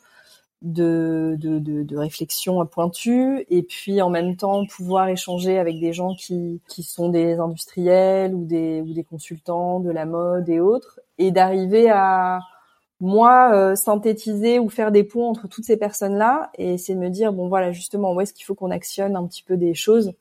de, 0.62 1.36
de, 1.40 1.58
de, 1.58 1.82
de 1.82 1.98
réflexion 1.98 2.64
pointue, 2.68 3.46
et 3.50 3.64
puis 3.64 4.00
en 4.02 4.12
même 4.12 4.36
temps 4.36 4.66
pouvoir 4.68 5.08
échanger 5.10 5.58
avec 5.58 5.80
des 5.80 5.92
gens 5.92 6.14
qui, 6.14 6.62
qui 6.68 6.84
sont 6.84 7.10
des 7.10 7.40
industriels 7.40 8.36
ou 8.36 8.46
des, 8.46 8.82
ou 8.82 8.94
des 8.94 9.04
consultants 9.04 9.80
de 9.80 9.90
la 9.90 10.06
mode 10.06 10.50
et 10.50 10.60
autres, 10.60 11.00
et 11.18 11.32
d'arriver 11.32 11.90
à 11.90 12.42
moi 13.02 13.52
euh, 13.54 13.76
synthétiser 13.76 14.60
ou 14.60 14.70
faire 14.70 14.92
des 14.92 15.04
ponts 15.04 15.28
entre 15.28 15.48
toutes 15.48 15.66
ces 15.66 15.76
personnes-là 15.76 16.52
et 16.58 16.78
c'est 16.78 16.94
de 16.94 17.00
me 17.00 17.10
dire 17.10 17.34
bon 17.34 17.50
voilà 17.50 17.72
justement 17.72 18.14
où 18.14 18.22
est-ce 18.22 18.32
qu'il 18.32 18.46
faut 18.46 18.56
qu'on 18.56 18.72
actionne 18.72 19.16
un 19.16 19.26
petit 19.28 19.44
peu 19.44 19.58
des 19.58 19.74
choses 19.74 20.14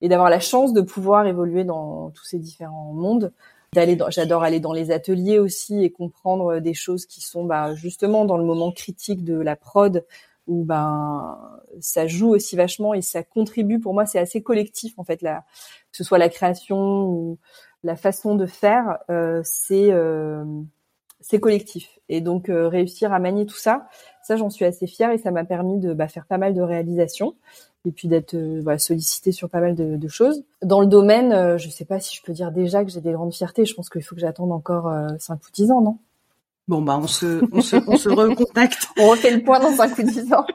et 0.00 0.08
d'avoir 0.08 0.30
la 0.30 0.40
chance 0.40 0.72
de 0.72 0.80
pouvoir 0.80 1.26
évoluer 1.26 1.64
dans 1.64 2.10
tous 2.10 2.24
ces 2.24 2.38
différents 2.38 2.92
mondes 2.92 3.32
d'aller 3.74 3.98
j'adore 4.10 4.44
aller 4.44 4.60
dans 4.60 4.72
les 4.72 4.92
ateliers 4.92 5.40
aussi 5.40 5.82
et 5.82 5.90
comprendre 5.90 6.60
des 6.60 6.74
choses 6.74 7.04
qui 7.04 7.20
sont 7.20 7.44
bah, 7.44 7.74
justement 7.74 8.24
dans 8.24 8.38
le 8.38 8.44
moment 8.44 8.70
critique 8.70 9.24
de 9.24 9.34
la 9.34 9.56
prod 9.56 10.04
où 10.46 10.64
ben 10.64 11.38
ça 11.80 12.06
joue 12.06 12.30
aussi 12.30 12.54
vachement 12.54 12.94
et 12.94 13.02
ça 13.02 13.22
contribue. 13.22 13.80
Pour 13.80 13.94
moi 13.94 14.06
c'est 14.06 14.18
assez 14.18 14.42
collectif 14.42 14.98
en 14.98 15.04
fait 15.04 15.22
là 15.22 15.44
que 15.90 15.96
ce 15.96 16.04
soit 16.04 16.18
la 16.18 16.28
création 16.28 17.06
ou 17.06 17.38
la 17.82 17.96
façon 17.96 18.34
de 18.34 18.46
faire 18.46 18.98
euh, 19.10 19.40
c'est 19.44 19.90
euh, 19.90 20.44
c'est 21.24 21.40
collectif. 21.40 21.88
Et 22.08 22.20
donc 22.20 22.48
euh, 22.48 22.68
réussir 22.68 23.12
à 23.12 23.18
manier 23.18 23.46
tout 23.46 23.56
ça, 23.56 23.88
ça 24.22 24.36
j'en 24.36 24.50
suis 24.50 24.64
assez 24.64 24.86
fière 24.86 25.10
et 25.10 25.18
ça 25.18 25.30
m'a 25.30 25.44
permis 25.44 25.80
de 25.80 25.94
bah, 25.94 26.06
faire 26.06 26.26
pas 26.26 26.36
mal 26.36 26.54
de 26.54 26.60
réalisations 26.60 27.34
et 27.86 27.92
puis 27.92 28.08
d'être 28.08 28.34
euh, 28.34 28.60
voilà, 28.62 28.78
sollicitée 28.78 29.32
sur 29.32 29.48
pas 29.48 29.60
mal 29.60 29.74
de, 29.74 30.08
choses. 30.08 30.44
Dans 30.62 30.80
le 30.80 30.86
domaine, 30.86 31.32
euh, 31.32 31.58
je 31.58 31.70
sais 31.70 31.86
pas 31.86 31.98
si 31.98 32.16
je 32.16 32.22
peux 32.22 32.32
dire 32.32 32.52
déjà 32.52 32.84
que 32.84 32.90
j'ai 32.90 33.00
des 33.00 33.12
grandes 33.12 33.32
fiertés. 33.34 33.64
Je 33.64 33.74
pense 33.74 33.88
qu'il 33.88 34.02
faut 34.02 34.14
que 34.14 34.20
j'attende 34.20 34.52
encore 34.52 34.92
5 35.18 35.36
ou 35.36 35.50
10 35.52 35.70
ans, 35.70 35.80
non? 35.80 35.98
Bon 36.66 36.80
bah 36.80 36.98
on 36.98 37.06
se 37.06 37.42
on 37.52 37.60
se 37.60 37.76
on 37.86 37.98
se 37.98 38.08
recontacte. 38.08 38.88
on 38.98 39.10
refait 39.10 39.30
le 39.30 39.42
point 39.42 39.60
dans 39.60 39.82
un 39.82 39.88
coup 39.88 40.02
de 40.02 40.34
ans. 40.34 40.46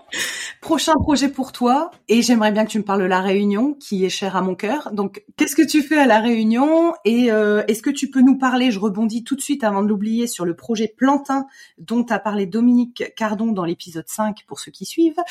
Prochain 0.60 0.94
projet 0.96 1.30
pour 1.30 1.52
toi 1.52 1.92
et 2.08 2.24
j'aimerais 2.24 2.52
bien 2.52 2.66
que 2.66 2.72
tu 2.72 2.80
me 2.80 2.84
parles 2.84 3.04
de 3.04 3.08
la 3.08 3.22
Réunion 3.22 3.76
qui 3.76 4.04
est 4.06 4.10
chère 4.10 4.36
à 4.36 4.42
mon 4.42 4.56
cœur. 4.56 4.90
Donc 4.92 5.24
qu'est-ce 5.38 5.56
que 5.56 5.62
tu 5.62 5.84
fais 5.84 6.00
à 6.00 6.08
la 6.08 6.20
Réunion 6.20 6.96
et 7.06 7.32
euh, 7.32 7.64
est-ce 7.68 7.84
que 7.84 7.92
tu 7.92 8.10
peux 8.10 8.22
nous 8.22 8.40
parler 8.40 8.72
Je 8.72 8.80
rebondis 8.80 9.24
tout 9.24 9.36
de 9.36 9.42
suite 9.42 9.64
avant 9.64 9.84
de 9.84 9.88
l'oublier 9.88 10.26
sur 10.26 10.46
le 10.46 10.56
projet 10.56 10.92
Plantin 10.98 11.46
dont 11.78 12.06
a 12.10 12.18
parlé 12.18 12.48
Dominique 12.48 13.04
Cardon 13.16 13.52
dans 13.52 13.66
l'épisode 13.66 14.08
5 14.08 14.46
pour 14.48 14.60
ceux 14.60 14.72
qui 14.72 14.86
suivent. 14.86 15.22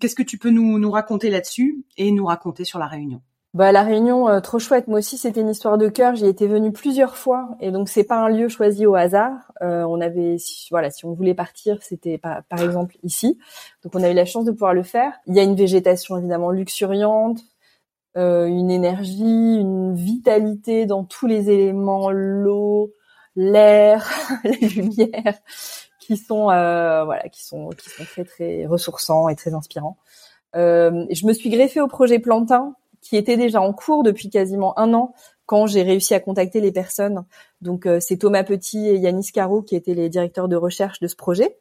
Qu'est-ce 0.00 0.14
que 0.14 0.22
tu 0.22 0.38
peux 0.38 0.50
nous 0.50 0.78
nous 0.78 0.90
raconter 0.90 1.28
là-dessus 1.28 1.84
et 1.98 2.10
nous 2.10 2.24
raconter 2.24 2.64
sur 2.64 2.78
la 2.78 2.86
Réunion? 2.86 3.20
Bah 3.54 3.70
la 3.70 3.82
Réunion, 3.82 4.28
euh, 4.28 4.40
trop 4.40 4.58
chouette. 4.58 4.88
Moi 4.88 5.00
aussi, 5.00 5.18
c'était 5.18 5.42
une 5.42 5.50
histoire 5.50 5.76
de 5.76 5.88
cœur. 5.88 6.14
J'y 6.14 6.26
étais 6.26 6.46
venue 6.46 6.72
plusieurs 6.72 7.16
fois, 7.16 7.50
et 7.60 7.70
donc 7.70 7.90
c'est 7.90 8.04
pas 8.04 8.16
un 8.16 8.28
lieu 8.28 8.48
choisi 8.48 8.86
au 8.86 8.94
hasard. 8.94 9.52
Euh, 9.60 9.84
on 9.84 10.00
avait, 10.00 10.36
voilà, 10.70 10.90
si 10.90 11.04
on 11.04 11.12
voulait 11.12 11.34
partir, 11.34 11.82
c'était 11.82 12.16
par, 12.16 12.42
par 12.44 12.62
exemple 12.62 12.96
ici. 13.02 13.38
Donc 13.84 13.94
on 13.94 14.02
a 14.02 14.10
eu 14.10 14.14
la 14.14 14.24
chance 14.24 14.46
de 14.46 14.52
pouvoir 14.52 14.72
le 14.72 14.82
faire. 14.82 15.12
Il 15.26 15.34
y 15.34 15.40
a 15.40 15.42
une 15.42 15.54
végétation 15.54 16.16
évidemment 16.16 16.50
luxuriante, 16.50 17.40
euh, 18.16 18.46
une 18.46 18.70
énergie, 18.70 19.22
une 19.22 19.94
vitalité 19.94 20.84
dans 20.84 21.04
tous 21.04 21.26
les 21.26 21.50
éléments, 21.50 22.10
l'eau, 22.10 22.92
l'air, 23.36 24.10
les 24.44 24.68
lumières, 24.68 25.38
qui 26.00 26.16
sont, 26.16 26.50
euh, 26.50 27.04
voilà, 27.04 27.28
qui 27.28 27.44
sont, 27.44 27.70
qui 27.70 27.88
sont 27.88 28.04
très 28.04 28.24
très 28.24 28.66
ressourçants 28.66 29.28
et 29.28 29.36
très 29.36 29.54
inspirants. 29.54 29.96
Euh, 30.56 31.06
je 31.10 31.26
me 31.26 31.32
suis 31.32 31.48
greffée 31.48 31.80
au 31.80 31.88
projet 31.88 32.18
Plantin 32.18 32.74
qui 33.02 33.16
était 33.16 33.36
déjà 33.36 33.60
en 33.60 33.72
cours 33.74 34.04
depuis 34.04 34.30
quasiment 34.30 34.78
un 34.78 34.94
an 34.94 35.12
quand 35.44 35.66
j'ai 35.66 35.82
réussi 35.82 36.14
à 36.14 36.20
contacter 36.20 36.60
les 36.60 36.72
personnes. 36.72 37.24
Donc 37.60 37.84
euh, 37.84 37.98
c'est 38.00 38.16
Thomas 38.16 38.44
Petit 38.44 38.88
et 38.88 38.96
Yanis 38.96 39.32
Caro 39.32 39.60
qui 39.60 39.76
étaient 39.76 39.94
les 39.94 40.08
directeurs 40.08 40.48
de 40.48 40.56
recherche 40.56 41.00
de 41.00 41.08
ce 41.08 41.16
projet. 41.16 41.58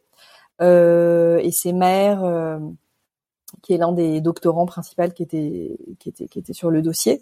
Euh, 0.61 1.39
et 1.39 1.51
c'est 1.51 1.73
Maher 1.73 2.23
euh, 2.23 2.59
qui 3.63 3.73
est 3.73 3.77
l'un 3.77 3.91
des 3.91 4.21
doctorants 4.21 4.67
principaux 4.67 5.09
qui 5.09 5.23
était, 5.23 5.77
qui 5.99 6.09
était 6.09 6.27
qui 6.27 6.39
était 6.39 6.53
sur 6.53 6.69
le 6.69 6.81
dossier. 6.81 7.21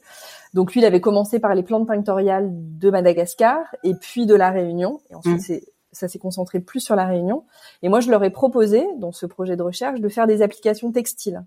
Donc 0.54 0.74
lui, 0.74 0.82
il 0.82 0.86
avait 0.86 1.02
commencé 1.02 1.40
par 1.40 1.56
les 1.56 1.64
plantes 1.64 1.90
pictoriales 1.90 2.50
de 2.52 2.90
Madagascar 2.90 3.60
et 3.84 3.96
puis 3.96 4.26
de 4.26 4.36
la 4.36 4.52
Réunion. 4.52 5.00
Et 5.10 5.16
ensuite, 5.16 5.50
mmh. 5.50 5.60
ça 5.94 6.08
s'est 6.10 6.20
concentré 6.20 6.60
plus 6.60 6.82
sur 6.82 6.96
la 6.96 7.06
Réunion. 7.06 7.46
Et 7.82 7.90
moi, 7.90 8.02
je 8.02 8.12
leur 8.12 8.24
ai 8.24 8.30
proposé, 8.30 8.86
dans 8.98 9.14
ce 9.14 9.26
projet 9.26 9.56
de 9.56 9.64
recherche, 9.64 10.02
de 10.02 10.10
faire 10.10 10.28
des 10.28 10.42
applications 10.42 10.92
textiles. 10.92 11.44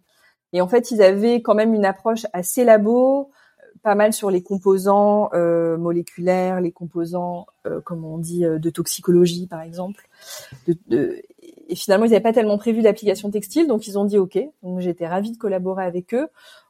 Et 0.52 0.60
en 0.60 0.68
fait, 0.68 0.90
ils 0.90 1.02
avaient 1.02 1.42
quand 1.42 1.54
même 1.54 1.74
une 1.74 1.84
approche 1.84 2.26
assez 2.32 2.64
labo, 2.64 3.30
pas 3.82 3.94
mal 3.94 4.12
sur 4.12 4.30
les 4.30 4.42
composants 4.42 5.30
euh, 5.34 5.76
moléculaires, 5.76 6.60
les 6.60 6.72
composants, 6.72 7.46
euh, 7.66 7.80
comme 7.80 8.04
on 8.04 8.18
dit, 8.18 8.44
euh, 8.44 8.58
de 8.58 8.70
toxicologie, 8.70 9.46
par 9.46 9.62
exemple. 9.62 10.08
Et 11.68 11.74
finalement, 11.74 12.04
ils 12.04 12.10
n'avaient 12.10 12.22
pas 12.22 12.32
tellement 12.32 12.58
prévu 12.58 12.82
d'application 12.82 13.30
textile, 13.30 13.66
donc 13.66 13.86
ils 13.86 13.98
ont 13.98 14.04
dit 14.04 14.18
OK. 14.18 14.38
Donc 14.62 14.80
j'étais 14.80 15.08
ravie 15.08 15.32
de 15.32 15.38
collaborer 15.38 15.84
avec 15.84 16.14
eux. 16.14 16.28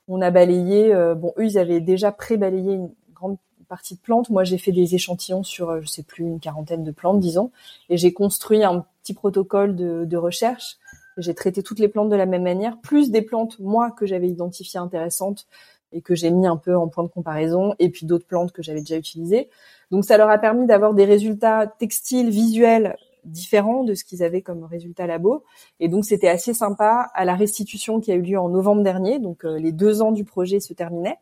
On 0.09 0.21
a 0.23 0.31
balayé, 0.31 0.95
euh, 0.95 1.15
bon, 1.15 1.33
eux, 1.39 1.45
ils 1.45 1.59
avaient 1.59 1.81
déjà 1.81 2.13
pré-balayé 2.13 2.75
une 2.75 2.91
grande 3.15 3.37
partie 3.69 3.95
de 3.95 4.01
plantes. 4.01 4.31
Moi, 4.31 4.45
j'ai 4.45 4.59
fait 4.59 4.73
des 4.73 4.95
échantillons 4.95 5.43
sur, 5.43 5.71
euh, 5.71 5.81
je 5.83 5.89
sais 5.89 6.03
plus, 6.03 6.25
une 6.25 6.41
quarantaine 6.41 6.85
de 6.85 6.91
plantes, 6.91 7.21
disons, 7.21 7.51
et 7.89 7.97
j'ai 7.97 8.13
construit 8.13 8.65
un 8.65 8.85
petit 9.03 9.15
protocole 9.15 9.77
de, 9.77 10.05
de 10.05 10.17
recherche 10.17 10.77
j'ai 11.17 11.35
traité 11.35 11.63
toutes 11.63 11.79
les 11.79 11.89
plantes 11.89 12.09
de 12.09 12.17
la 12.17 12.27
même 12.27 12.43
manière, 12.43 12.79
plus 12.81 13.11
des 13.11 13.23
plantes, 13.23 13.59
moi, 13.59 13.91
que 13.91 14.07
j'avais 14.07 14.29
identifiées 14.29 14.81
intéressantes 14.81 15.47
et 15.93 16.01
que 16.01 16.15
j'ai 16.15 16.31
mis 16.31 16.47
un 16.47 16.57
peu 16.57 16.77
en 16.77 16.89
point 16.89 17.05
de 17.05 17.09
comparaison, 17.09 17.75
et 17.79 17.91
puis 17.91 18.07
d'autres 18.07 18.27
plantes 18.27 18.53
que 18.53 18.63
j'avais 18.63 18.81
déjà 18.81 18.97
utilisées. 18.97 19.51
Donc 19.91 20.05
ça 20.05 20.17
leur 20.17 20.31
a 20.31 20.39
permis 20.39 20.67
d'avoir 20.67 20.95
des 20.95 21.05
résultats 21.05 21.67
textiles, 21.67 22.31
visuels 22.31 22.97
différents 23.25 23.85
de 23.85 23.95
ce 23.95 24.05
qu'ils 24.05 24.23
avaient 24.23 24.43
comme 24.43 24.65
résultat 24.65 25.07
labo. 25.07 25.45
Et 25.81 25.89
donc 25.89 26.05
c'était 26.05 26.29
assez 26.29 26.55
sympa 26.55 27.11
à 27.15 27.25
la 27.25 27.35
restitution 27.35 28.01
qui 28.01 28.11
a 28.11 28.15
eu 28.15 28.23
lieu 28.23 28.39
en 28.39 28.49
novembre 28.49 28.83
dernier. 28.83 29.19
Donc 29.19 29.45
euh, 29.45 29.59
les 29.59 29.73
deux 29.73 30.03
ans 30.03 30.13
du 30.13 30.25
projet 30.25 30.61
se 30.61 30.73
terminaient. 30.73 31.19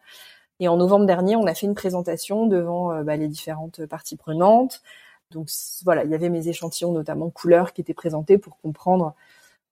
Et 0.60 0.68
en 0.68 0.76
novembre 0.76 1.06
dernier, 1.06 1.36
on 1.36 1.46
a 1.46 1.54
fait 1.54 1.66
une 1.66 1.74
présentation 1.74 2.46
devant 2.46 2.92
euh, 2.92 3.02
bah, 3.02 3.16
les 3.16 3.28
différentes 3.28 3.84
parties 3.86 4.16
prenantes. 4.16 4.82
Donc 5.30 5.48
voilà, 5.84 6.04
il 6.04 6.10
y 6.10 6.14
avait 6.14 6.28
mes 6.28 6.48
échantillons, 6.48 6.92
notamment 6.92 7.30
couleurs, 7.30 7.72
qui 7.72 7.80
étaient 7.80 7.94
présentés 7.94 8.36
pour 8.38 8.58
comprendre 8.58 9.14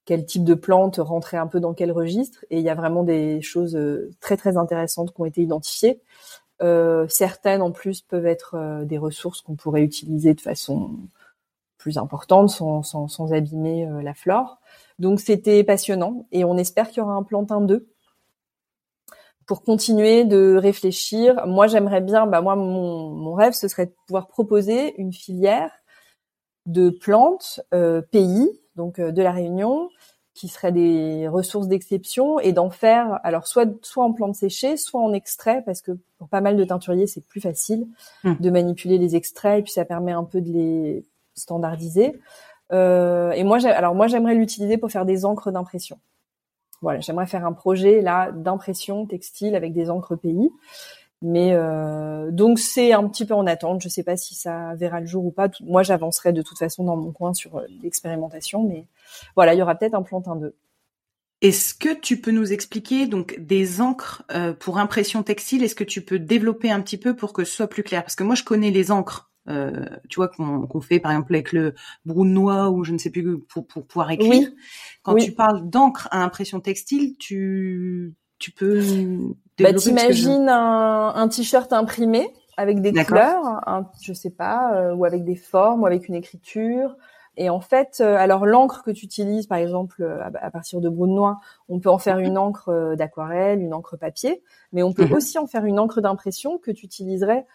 quel 0.08 0.24
type 0.24 0.44
de 0.44 0.54
plante 0.54 0.96
rentrait 0.96 1.36
un 1.36 1.46
peu 1.46 1.60
dans 1.60 1.74
quel 1.74 1.92
registre. 1.92 2.42
Et 2.48 2.56
il 2.56 2.64
y 2.64 2.70
a 2.70 2.74
vraiment 2.74 3.02
des 3.02 3.42
choses 3.42 3.76
euh, 3.76 4.10
très 4.20 4.38
très 4.38 4.56
intéressantes 4.56 5.12
qui 5.12 5.20
ont 5.20 5.26
été 5.26 5.42
identifiées. 5.42 6.00
Euh, 6.62 7.06
certaines 7.10 7.60
en 7.60 7.72
plus 7.72 8.00
peuvent 8.00 8.24
être 8.24 8.54
euh, 8.54 8.86
des 8.86 8.96
ressources 8.96 9.42
qu'on 9.42 9.54
pourrait 9.54 9.82
utiliser 9.82 10.32
de 10.32 10.40
façon 10.40 10.92
plus 11.76 11.98
importante 11.98 12.48
sans, 12.48 12.82
sans, 12.82 13.32
abîmer 13.34 13.86
la 14.02 14.14
flore. 14.14 14.58
Donc 14.98 15.20
c'était 15.20 15.62
passionnant 15.62 16.26
et 16.32 16.42
on 16.42 16.56
espère 16.56 16.88
qu'il 16.88 16.98
y 16.98 17.00
aura 17.02 17.12
un 17.12 17.22
plantin 17.22 17.60
2 17.60 17.86
pour 19.44 19.62
continuer 19.62 20.24
de 20.24 20.56
réfléchir. 20.56 21.46
Moi 21.46 21.66
j'aimerais 21.66 22.00
bien, 22.00 22.26
bah 22.26 22.40
moi 22.40 22.56
mon, 22.56 23.10
mon 23.10 23.34
rêve 23.34 23.52
ce 23.52 23.68
serait 23.68 23.86
de 23.86 23.94
pouvoir 24.06 24.26
proposer 24.26 24.98
une 24.98 25.12
filière 25.12 25.70
de 26.66 26.88
plantes 26.90 27.60
pays 28.10 28.50
donc 28.78 28.98
de 29.00 29.22
la 29.22 29.32
Réunion 29.32 29.90
qui 30.32 30.48
seraient 30.48 30.72
des 30.72 31.28
ressources 31.28 31.68
d'exception 31.68 32.38
et 32.38 32.52
d'en 32.52 32.70
faire 32.70 33.18
alors 33.24 33.46
soit 33.46 33.68
soit 33.82 34.04
en 34.04 34.12
plantes 34.12 34.36
séchées, 34.36 34.76
soit 34.76 35.00
en 35.00 35.12
extrait 35.12 35.62
parce 35.66 35.82
que 35.82 35.92
pour 36.16 36.28
pas 36.28 36.40
mal 36.40 36.56
de 36.56 36.64
teinturiers 36.64 37.06
c'est 37.06 37.26
plus 37.26 37.40
facile 37.40 37.88
hmm. 38.24 38.34
de 38.38 38.50
manipuler 38.50 38.98
les 38.98 39.16
extraits 39.16 39.58
et 39.58 39.62
puis 39.62 39.72
ça 39.72 39.84
permet 39.84 40.12
un 40.12 40.24
peu 40.24 40.40
de 40.40 40.50
les 40.50 41.04
standardiser. 41.34 42.20
Euh, 42.72 43.30
et 43.32 43.44
moi, 43.44 43.64
alors 43.66 43.94
moi 43.94 44.06
j'aimerais 44.06 44.34
l'utiliser 44.34 44.78
pour 44.78 44.90
faire 44.90 45.06
des 45.06 45.24
encres 45.24 45.50
d'impression. 45.50 45.98
Voilà, 46.80 47.00
j'aimerais 47.00 47.26
faire 47.26 47.44
un 47.44 47.52
projet 47.52 48.02
là 48.02 48.30
d'impression 48.30 49.06
textile 49.06 49.56
avec 49.56 49.72
des 49.72 49.90
encres 49.90 50.16
pays. 50.16 50.50
Mais 51.20 51.52
euh, 51.52 52.30
donc 52.30 52.58
c'est 52.58 52.92
un 52.92 53.08
petit 53.08 53.26
peu 53.26 53.34
en 53.34 53.46
attente. 53.46 53.82
Je 53.82 53.88
sais 53.88 54.04
pas 54.04 54.16
si 54.16 54.34
ça 54.34 54.74
verra 54.76 55.00
le 55.00 55.06
jour 55.06 55.24
ou 55.24 55.30
pas. 55.30 55.48
Moi, 55.60 55.82
j'avancerai 55.82 56.32
de 56.32 56.42
toute 56.42 56.58
façon 56.58 56.84
dans 56.84 56.96
mon 56.96 57.12
coin 57.12 57.34
sur 57.34 57.56
euh, 57.56 57.66
l'expérimentation, 57.82 58.62
mais 58.62 58.86
voilà, 59.34 59.54
il 59.54 59.58
y 59.58 59.62
aura 59.62 59.74
peut-être 59.74 59.94
un 59.94 60.02
plantain 60.02 60.36
2. 60.36 60.54
Est-ce 61.40 61.72
que 61.74 61.94
tu 61.94 62.20
peux 62.20 62.32
nous 62.32 62.52
expliquer 62.52 63.06
donc 63.06 63.38
des 63.38 63.80
encres 63.80 64.24
euh, 64.32 64.52
pour 64.52 64.78
impression 64.78 65.22
textile? 65.22 65.62
Est-ce 65.62 65.76
que 65.76 65.84
tu 65.84 66.02
peux 66.02 66.18
développer 66.18 66.70
un 66.70 66.80
petit 66.80 66.98
peu 66.98 67.14
pour 67.14 67.32
que 67.32 67.44
ce 67.44 67.52
soit 67.52 67.68
plus 67.68 67.84
clair? 67.84 68.02
Parce 68.02 68.16
que 68.16 68.24
moi, 68.24 68.34
je 68.34 68.42
connais 68.42 68.72
les 68.72 68.90
encres, 68.90 69.30
euh, 69.48 69.86
tu 70.08 70.16
vois, 70.16 70.28
qu'on 70.28 70.80
fait 70.80 70.98
par 70.98 71.12
exemple 71.12 71.34
avec 71.34 71.52
le 71.52 71.74
noix 72.04 72.70
ou 72.70 72.82
je 72.82 72.92
ne 72.92 72.98
sais 72.98 73.10
plus 73.10 73.38
pour, 73.40 73.66
pour 73.66 73.86
pouvoir 73.86 74.10
écrire. 74.10 74.50
Quand 75.02 75.14
tu 75.14 75.32
parles 75.32 75.68
d'encre 75.68 76.08
à 76.10 76.22
impression 76.22 76.60
textile, 76.60 77.16
tu 77.18 78.14
tu 78.40 78.52
peux 78.52 78.80
bah, 79.58 79.72
t'imagines 79.72 80.48
un, 80.48 81.14
un 81.14 81.28
t-shirt 81.28 81.72
imprimé 81.72 82.32
avec 82.56 82.80
des 82.80 82.92
couleurs, 82.92 83.44
un, 83.68 83.86
je 84.02 84.12
sais 84.12 84.30
pas, 84.30 84.74
euh, 84.74 84.94
ou 84.94 85.04
avec 85.04 85.24
des 85.24 85.36
formes, 85.36 85.82
ou 85.82 85.86
avec 85.86 86.08
une 86.08 86.16
écriture, 86.16 86.96
Et 87.36 87.50
en 87.50 87.60
fait, 87.60 88.00
alors 88.00 88.46
l'encre 88.46 88.82
que 88.82 88.90
tu 88.90 89.04
utilises, 89.04 89.46
par 89.46 89.58
exemple, 89.58 90.04
à, 90.20 90.50
partir 90.50 90.80
de 90.80 90.88
brou 90.88 91.06
de 91.06 91.12
noix, 91.12 91.38
on 91.68 91.78
peut 91.78 91.90
en 91.90 91.98
faire 91.98 92.18
une 92.18 92.36
encre 92.36 92.96
d'aquarelle, 92.96 93.60
une 93.60 93.74
encre 93.74 93.96
papier, 93.96 94.42
mais 94.72 94.82
on 94.82 94.92
peut 94.92 95.06
mhm. 95.06 95.12
aussi 95.12 95.38
en 95.38 95.46
faire 95.46 95.64
une 95.64 95.78
encre 95.78 96.00
d'impression 96.00 96.58
que 96.58 96.72
tu 96.72 96.84
utiliserais 96.84 97.46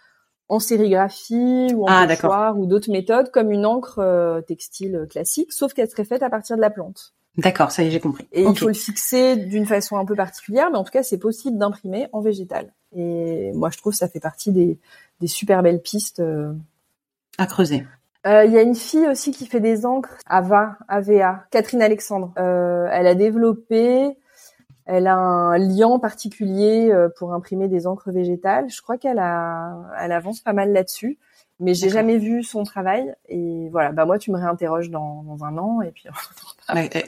en 0.47 0.59
sérigraphie 0.59 1.73
ou 1.75 1.83
en 1.83 1.87
ah, 1.89 2.53
ou 2.55 2.65
d'autres 2.65 2.91
méthodes 2.91 3.29
comme 3.31 3.51
une 3.51 3.65
encre 3.65 4.41
textile 4.47 5.05
classique, 5.09 5.51
sauf 5.51 5.73
qu'elle 5.73 5.89
serait 5.89 6.05
faite 6.05 6.23
à 6.23 6.29
partir 6.29 6.55
de 6.55 6.61
la 6.61 6.69
plante. 6.69 7.13
D'accord, 7.37 7.71
ça 7.71 7.81
y 7.81 7.87
est, 7.87 7.91
j'ai 7.91 7.99
compris. 7.99 8.27
Et 8.31 8.43
il 8.43 8.57
faut 8.57 8.67
le 8.67 8.73
fixer 8.73 9.35
d'une 9.35 9.65
façon 9.65 9.97
un 9.97 10.05
peu 10.05 10.15
particulière, 10.15 10.69
mais 10.71 10.77
en 10.77 10.83
tout 10.83 10.91
cas, 10.91 11.01
c'est 11.01 11.17
possible 11.17 11.57
d'imprimer 11.57 12.07
en 12.13 12.21
végétal. 12.21 12.71
Et 12.95 13.51
moi, 13.53 13.71
je 13.71 13.77
trouve 13.77 13.93
que 13.93 13.97
ça 13.97 14.07
fait 14.07 14.19
partie 14.19 14.51
des, 14.51 14.77
des 15.19 15.27
super 15.27 15.63
belles 15.63 15.81
pistes 15.81 16.19
euh. 16.19 16.53
à 17.39 17.47
creuser. 17.47 17.87
Euh, 18.27 18.45
il 18.45 18.53
y 18.53 18.57
a 18.57 18.61
une 18.61 18.75
fille 18.75 19.07
aussi 19.07 19.31
qui 19.31 19.47
fait 19.47 19.59
des 19.59 19.85
encres, 19.85 20.17
Ava, 20.27 20.77
AVA, 20.87 21.45
Catherine 21.49 21.81
Alexandre. 21.81 22.33
Euh, 22.37 22.87
elle 22.91 23.07
a 23.07 23.15
développé, 23.15 24.15
elle 24.85 25.07
a 25.07 25.15
un 25.15 25.57
liant 25.57 25.97
particulier 25.97 26.93
pour 27.17 27.33
imprimer 27.33 27.67
des 27.67 27.87
encres 27.87 28.11
végétales. 28.11 28.69
Je 28.69 28.81
crois 28.81 28.97
qu'elle 28.97 29.19
a, 29.19 29.75
elle 29.99 30.11
avance 30.11 30.39
pas 30.39 30.53
mal 30.53 30.71
là-dessus 30.71 31.17
mais 31.63 31.73
j'ai 31.73 31.89
jamais 31.89 32.17
vu 32.17 32.43
son 32.43 32.63
travail 32.63 33.15
et 33.29 33.69
voilà. 33.71 33.91
Bah 33.91 34.05
moi 34.05 34.19
tu 34.19 34.31
me 34.31 34.37
réinterroges 34.37 34.89
dans, 34.89 35.23
dans 35.23 35.45
un 35.45 35.57
an 35.57 35.81
et 35.81 35.91
puis 35.91 36.05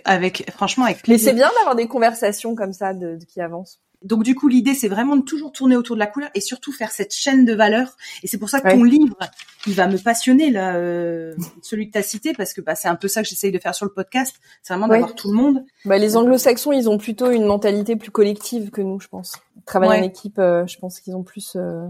avec 0.05 0.49
franchement 0.51 0.85
avec 0.85 1.07
mais 1.07 1.17
c'est 1.17 1.33
bien 1.33 1.49
d'avoir 1.57 1.75
des 1.75 1.87
conversations 1.87 2.55
comme 2.55 2.73
ça 2.73 2.93
de, 2.93 3.19
qui 3.27 3.41
avancent. 3.41 3.81
Donc 4.01 4.23
du 4.23 4.33
coup 4.33 4.47
l'idée 4.47 4.73
c'est 4.73 4.87
vraiment 4.87 5.17
de 5.17 5.23
toujours 5.23 5.51
tourner 5.51 5.75
autour 5.75 5.95
de 5.95 5.99
la 5.99 6.07
couleur 6.07 6.29
et 6.35 6.41
surtout 6.41 6.71
faire 6.71 6.91
cette 6.91 7.13
chaîne 7.13 7.43
de 7.43 7.53
valeur 7.53 7.97
et 8.23 8.27
c'est 8.27 8.37
pour 8.37 8.49
ça 8.49 8.61
que 8.61 8.69
ton 8.69 8.83
livre 8.83 9.17
il 9.67 9.73
va 9.73 9.87
me 9.87 9.97
passionner 9.97 10.51
là 10.51 10.75
euh, 10.75 11.33
celui 11.61 11.87
que 11.87 11.93
tu 11.93 11.97
as 11.97 12.03
cité 12.03 12.33
parce 12.33 12.53
que 12.53 12.61
bah, 12.61 12.75
c'est 12.75 12.87
un 12.87 12.95
peu 12.95 13.07
ça 13.07 13.23
que 13.23 13.27
j'essaye 13.27 13.51
de 13.51 13.59
faire 13.59 13.73
sur 13.73 13.85
le 13.85 13.91
podcast. 13.91 14.35
C'est 14.61 14.73
vraiment 14.73 14.87
d'avoir 14.87 15.15
tout 15.15 15.29
le 15.29 15.35
monde. 15.35 15.65
Bah, 15.85 15.97
les 15.97 16.15
anglo-saxons 16.15 16.71
ils 16.71 16.89
ont 16.89 16.97
plutôt 16.97 17.31
une 17.31 17.45
mentalité 17.45 17.95
plus 17.95 18.11
collective 18.11 18.69
que 18.69 18.81
nous 18.81 18.99
je 19.01 19.07
pense. 19.07 19.33
Travailler 19.65 20.01
en 20.01 20.05
équipe 20.05 20.39
euh, 20.39 20.65
je 20.65 20.77
pense 20.77 21.01
qu'ils 21.01 21.15
ont 21.15 21.23
plus 21.23 21.55
euh, 21.55 21.87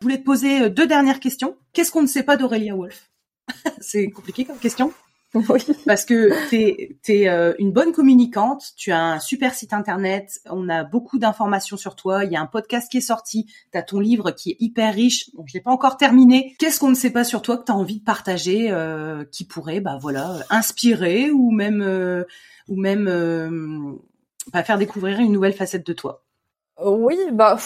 je 0.00 0.04
voulais 0.04 0.18
te 0.18 0.24
poser 0.24 0.62
euh, 0.62 0.68
deux 0.68 0.86
dernières 0.86 1.20
questions. 1.20 1.56
Qu'est-ce 1.72 1.90
qu'on 1.90 2.02
ne 2.02 2.06
sait 2.06 2.22
pas 2.22 2.36
d'Aurélia 2.36 2.74
Wolf? 2.74 3.10
C'est 3.80 4.10
compliqué 4.10 4.44
comme 4.44 4.58
question. 4.58 4.92
Oui. 5.34 5.60
Parce 5.84 6.04
que 6.04 6.30
tu 6.48 7.12
es, 7.12 7.28
euh, 7.28 7.52
une 7.58 7.72
bonne 7.72 7.92
communicante, 7.92 8.72
tu 8.76 8.92
as 8.92 9.02
un 9.02 9.20
super 9.20 9.54
site 9.54 9.74
internet, 9.74 10.40
on 10.48 10.68
a 10.68 10.82
beaucoup 10.84 11.18
d'informations 11.18 11.76
sur 11.76 11.94
toi, 11.94 12.24
il 12.24 12.32
y 12.32 12.36
a 12.36 12.40
un 12.40 12.46
podcast 12.46 12.90
qui 12.90 12.98
est 12.98 13.02
sorti, 13.02 13.46
tu 13.70 13.76
as 13.76 13.82
ton 13.82 14.00
livre 14.00 14.30
qui 14.30 14.52
est 14.52 14.56
hyper 14.60 14.94
riche, 14.94 15.30
bon, 15.34 15.44
je 15.46 15.52
l'ai 15.52 15.60
pas 15.60 15.72
encore 15.72 15.98
terminé. 15.98 16.54
Qu'est-ce 16.58 16.80
qu'on 16.80 16.88
ne 16.88 16.94
sait 16.94 17.10
pas 17.10 17.24
sur 17.24 17.42
toi 17.42 17.58
que 17.58 17.64
tu 17.64 17.72
as 17.72 17.76
envie 17.76 17.98
de 17.98 18.04
partager 18.04 18.70
euh, 18.70 19.24
qui 19.24 19.44
pourrait 19.44 19.80
bah 19.80 19.98
voilà, 20.00 20.38
inspirer 20.48 21.30
ou 21.30 21.50
même 21.50 21.82
ou 22.68 22.76
même 22.80 23.98
bah, 24.52 24.62
faire 24.62 24.78
découvrir 24.78 25.20
une 25.20 25.32
nouvelle 25.32 25.54
facette 25.54 25.86
de 25.86 25.92
toi? 25.92 26.25
Oui, 26.84 27.16
bah 27.32 27.56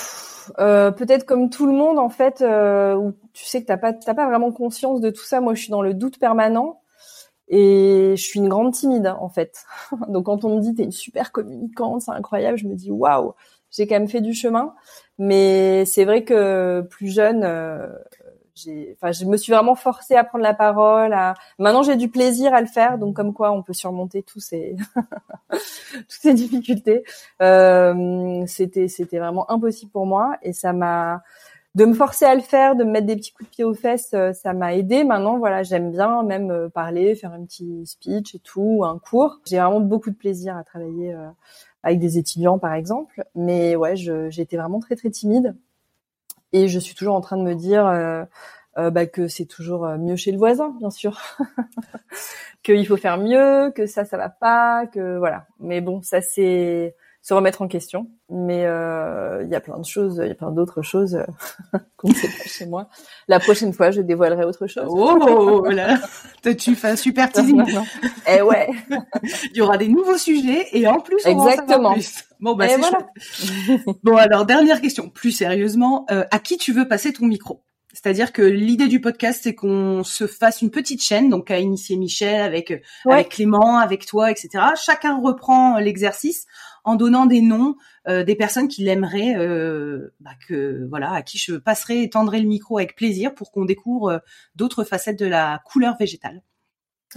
euh, 0.58 0.90
peut-être 0.92 1.26
comme 1.26 1.50
tout 1.50 1.66
le 1.66 1.72
monde 1.72 1.98
en 1.98 2.08
fait, 2.08 2.42
euh, 2.42 3.10
tu 3.32 3.44
sais 3.44 3.60
que 3.60 3.66
t'as 3.66 3.76
pas 3.76 3.92
t'as 3.92 4.14
pas 4.14 4.26
vraiment 4.28 4.52
conscience 4.52 5.00
de 5.00 5.10
tout 5.10 5.24
ça. 5.24 5.40
Moi, 5.40 5.54
je 5.54 5.62
suis 5.62 5.70
dans 5.70 5.82
le 5.82 5.94
doute 5.94 6.18
permanent 6.18 6.80
et 7.48 8.14
je 8.16 8.22
suis 8.22 8.40
une 8.40 8.48
grande 8.48 8.72
timide 8.74 9.08
en 9.20 9.28
fait. 9.28 9.64
Donc 10.08 10.26
quand 10.26 10.44
on 10.44 10.56
me 10.56 10.62
dit 10.62 10.74
t'es 10.74 10.84
une 10.84 10.92
super 10.92 11.32
communicante, 11.32 12.02
c'est 12.02 12.12
incroyable, 12.12 12.58
je 12.58 12.66
me 12.68 12.74
dis 12.76 12.90
waouh, 12.92 13.34
j'ai 13.70 13.86
quand 13.88 13.96
même 13.96 14.08
fait 14.08 14.20
du 14.20 14.34
chemin. 14.34 14.74
Mais 15.18 15.84
c'est 15.86 16.04
vrai 16.04 16.24
que 16.24 16.82
plus 16.90 17.08
jeune, 17.14 17.42
euh, 17.44 17.88
enfin, 18.92 19.12
je 19.12 19.24
me 19.24 19.36
suis 19.36 19.52
vraiment 19.52 19.74
forcée 19.74 20.14
à 20.14 20.24
prendre 20.24 20.44
la 20.44 20.54
parole. 20.54 21.12
À... 21.12 21.34
Maintenant, 21.58 21.82
j'ai 21.82 21.96
du 21.96 22.08
plaisir 22.08 22.54
à 22.54 22.60
le 22.60 22.66
faire, 22.66 22.98
donc 22.98 23.16
comme 23.16 23.32
quoi 23.32 23.52
on 23.52 23.62
peut 23.62 23.72
surmonter 23.72 24.22
tous 24.22 24.40
ces 24.40 24.76
toutes 25.50 26.04
ces 26.08 26.34
difficultés. 26.34 27.04
Euh, 27.42 28.44
c'était 28.46 28.88
c'était 28.88 29.18
vraiment 29.18 29.50
impossible 29.50 29.90
pour 29.90 30.06
moi 30.06 30.36
et 30.42 30.52
ça 30.52 30.72
m'a 30.72 31.22
de 31.74 31.84
me 31.84 31.94
forcer 31.94 32.24
à 32.24 32.34
le 32.34 32.40
faire, 32.40 32.74
de 32.74 32.84
me 32.84 32.90
mettre 32.90 33.06
des 33.06 33.16
petits 33.16 33.32
coups 33.32 33.48
de 33.48 33.54
pied 33.54 33.64
aux 33.64 33.74
fesses, 33.74 34.12
euh, 34.14 34.32
ça 34.32 34.52
m'a 34.52 34.74
aidé. 34.74 35.04
Maintenant, 35.04 35.38
voilà, 35.38 35.62
j'aime 35.62 35.92
bien 35.92 36.22
même 36.22 36.50
euh, 36.50 36.68
parler, 36.68 37.14
faire 37.14 37.32
un 37.32 37.44
petit 37.44 37.86
speech 37.86 38.34
et 38.34 38.40
tout, 38.40 38.82
un 38.84 38.98
cours. 38.98 39.40
J'ai 39.46 39.58
vraiment 39.58 39.80
beaucoup 39.80 40.10
de 40.10 40.16
plaisir 40.16 40.56
à 40.56 40.64
travailler 40.64 41.14
euh, 41.14 41.28
avec 41.82 42.00
des 42.00 42.18
étudiants, 42.18 42.58
par 42.58 42.74
exemple. 42.74 43.24
Mais 43.36 43.76
ouais, 43.76 43.94
j'étais 43.96 44.56
vraiment 44.56 44.80
très 44.80 44.96
très 44.96 45.10
timide. 45.10 45.54
Et 46.52 46.68
je 46.68 46.78
suis 46.78 46.94
toujours 46.94 47.14
en 47.14 47.20
train 47.20 47.36
de 47.36 47.42
me 47.42 47.54
dire 47.54 47.86
euh, 47.86 48.24
euh, 48.78 48.90
bah, 48.90 49.06
que 49.06 49.28
c'est 49.28 49.46
toujours 49.46 49.86
euh, 49.86 49.98
mieux 49.98 50.16
chez 50.16 50.32
le 50.32 50.38
voisin, 50.38 50.74
bien 50.78 50.90
sûr, 50.90 51.20
qu'il 52.62 52.86
faut 52.86 52.96
faire 52.96 53.18
mieux, 53.18 53.72
que 53.74 53.86
ça, 53.86 54.04
ça 54.04 54.16
va 54.16 54.28
pas, 54.28 54.86
que 54.86 55.18
voilà. 55.18 55.46
Mais 55.60 55.80
bon, 55.80 56.02
ça 56.02 56.20
c'est 56.20 56.94
se 57.22 57.34
remettre 57.34 57.62
en 57.62 57.68
question. 57.68 58.10
Mais 58.30 58.60
il 58.60 59.48
y 59.50 59.54
a 59.54 59.60
plein 59.60 59.78
de 59.78 59.84
choses, 59.84 60.20
il 60.22 60.28
y 60.28 60.32
a 60.32 60.34
plein 60.34 60.50
d'autres 60.50 60.82
choses 60.82 61.18
qu'on 61.96 62.08
ne 62.08 62.14
sait 62.14 62.28
pas 62.28 62.44
chez 62.44 62.66
moi. 62.66 62.88
La 63.28 63.40
prochaine 63.40 63.72
fois, 63.72 63.90
je 63.90 64.00
dévoilerai 64.00 64.44
autre 64.44 64.66
chose. 64.66 64.86
Oh 64.88 65.64
là, 65.68 65.98
tu 66.58 66.74
fais 66.74 66.88
un 66.88 66.96
super 66.96 67.30
teasing. 67.30 67.62
eh 68.26 68.42
ouais. 68.42 68.68
il 69.52 69.56
y 69.56 69.60
aura 69.60 69.76
des 69.76 69.88
nouveaux 69.88 70.18
sujets 70.18 70.66
et 70.72 70.86
en 70.86 71.00
plus 71.00 71.18
on 71.26 71.46
exactement. 71.46 71.92
plus. 71.92 72.24
Bon 72.40 72.54
bah 72.54 72.68
c'est 72.68 72.78
voilà. 72.78 72.98
bon 74.02 74.16
alors 74.16 74.46
dernière 74.46 74.80
question, 74.80 75.10
plus 75.10 75.32
sérieusement, 75.32 76.06
euh, 76.10 76.24
à 76.30 76.38
qui 76.38 76.56
tu 76.56 76.72
veux 76.72 76.88
passer 76.88 77.12
ton 77.12 77.26
micro? 77.26 77.62
C'est-à-dire 77.92 78.32
que 78.32 78.42
l'idée 78.42 78.86
du 78.86 79.00
podcast, 79.00 79.40
c'est 79.42 79.54
qu'on 79.54 80.04
se 80.04 80.28
fasse 80.28 80.62
une 80.62 80.70
petite 80.70 81.02
chaîne, 81.02 81.28
donc 81.28 81.50
à 81.50 81.58
initier 81.58 81.96
Michel 81.96 82.40
avec 82.40 82.84
avec 83.08 83.30
Clément, 83.30 83.78
avec 83.78 84.06
toi, 84.06 84.30
etc. 84.30 84.64
Chacun 84.80 85.20
reprend 85.20 85.76
l'exercice 85.78 86.46
en 86.84 86.96
donnant 86.96 87.26
des 87.26 87.40
noms 87.40 87.76
euh, 88.08 88.24
des 88.24 88.34
personnes 88.34 88.68
qui 88.68 88.82
l'aimeraient, 88.82 89.36
euh, 89.36 90.12
bah 90.20 90.30
que 90.48 90.86
voilà, 90.88 91.12
à 91.12 91.22
qui 91.22 91.38
je 91.38 91.56
passerai 91.56 92.02
et 92.02 92.10
tendrai 92.10 92.40
le 92.40 92.48
micro 92.48 92.78
avec 92.78 92.96
plaisir 92.96 93.34
pour 93.34 93.50
qu'on 93.52 93.64
découvre 93.64 94.22
d'autres 94.54 94.84
facettes 94.84 95.18
de 95.18 95.26
la 95.26 95.60
couleur 95.64 95.96
végétale. 95.98 96.42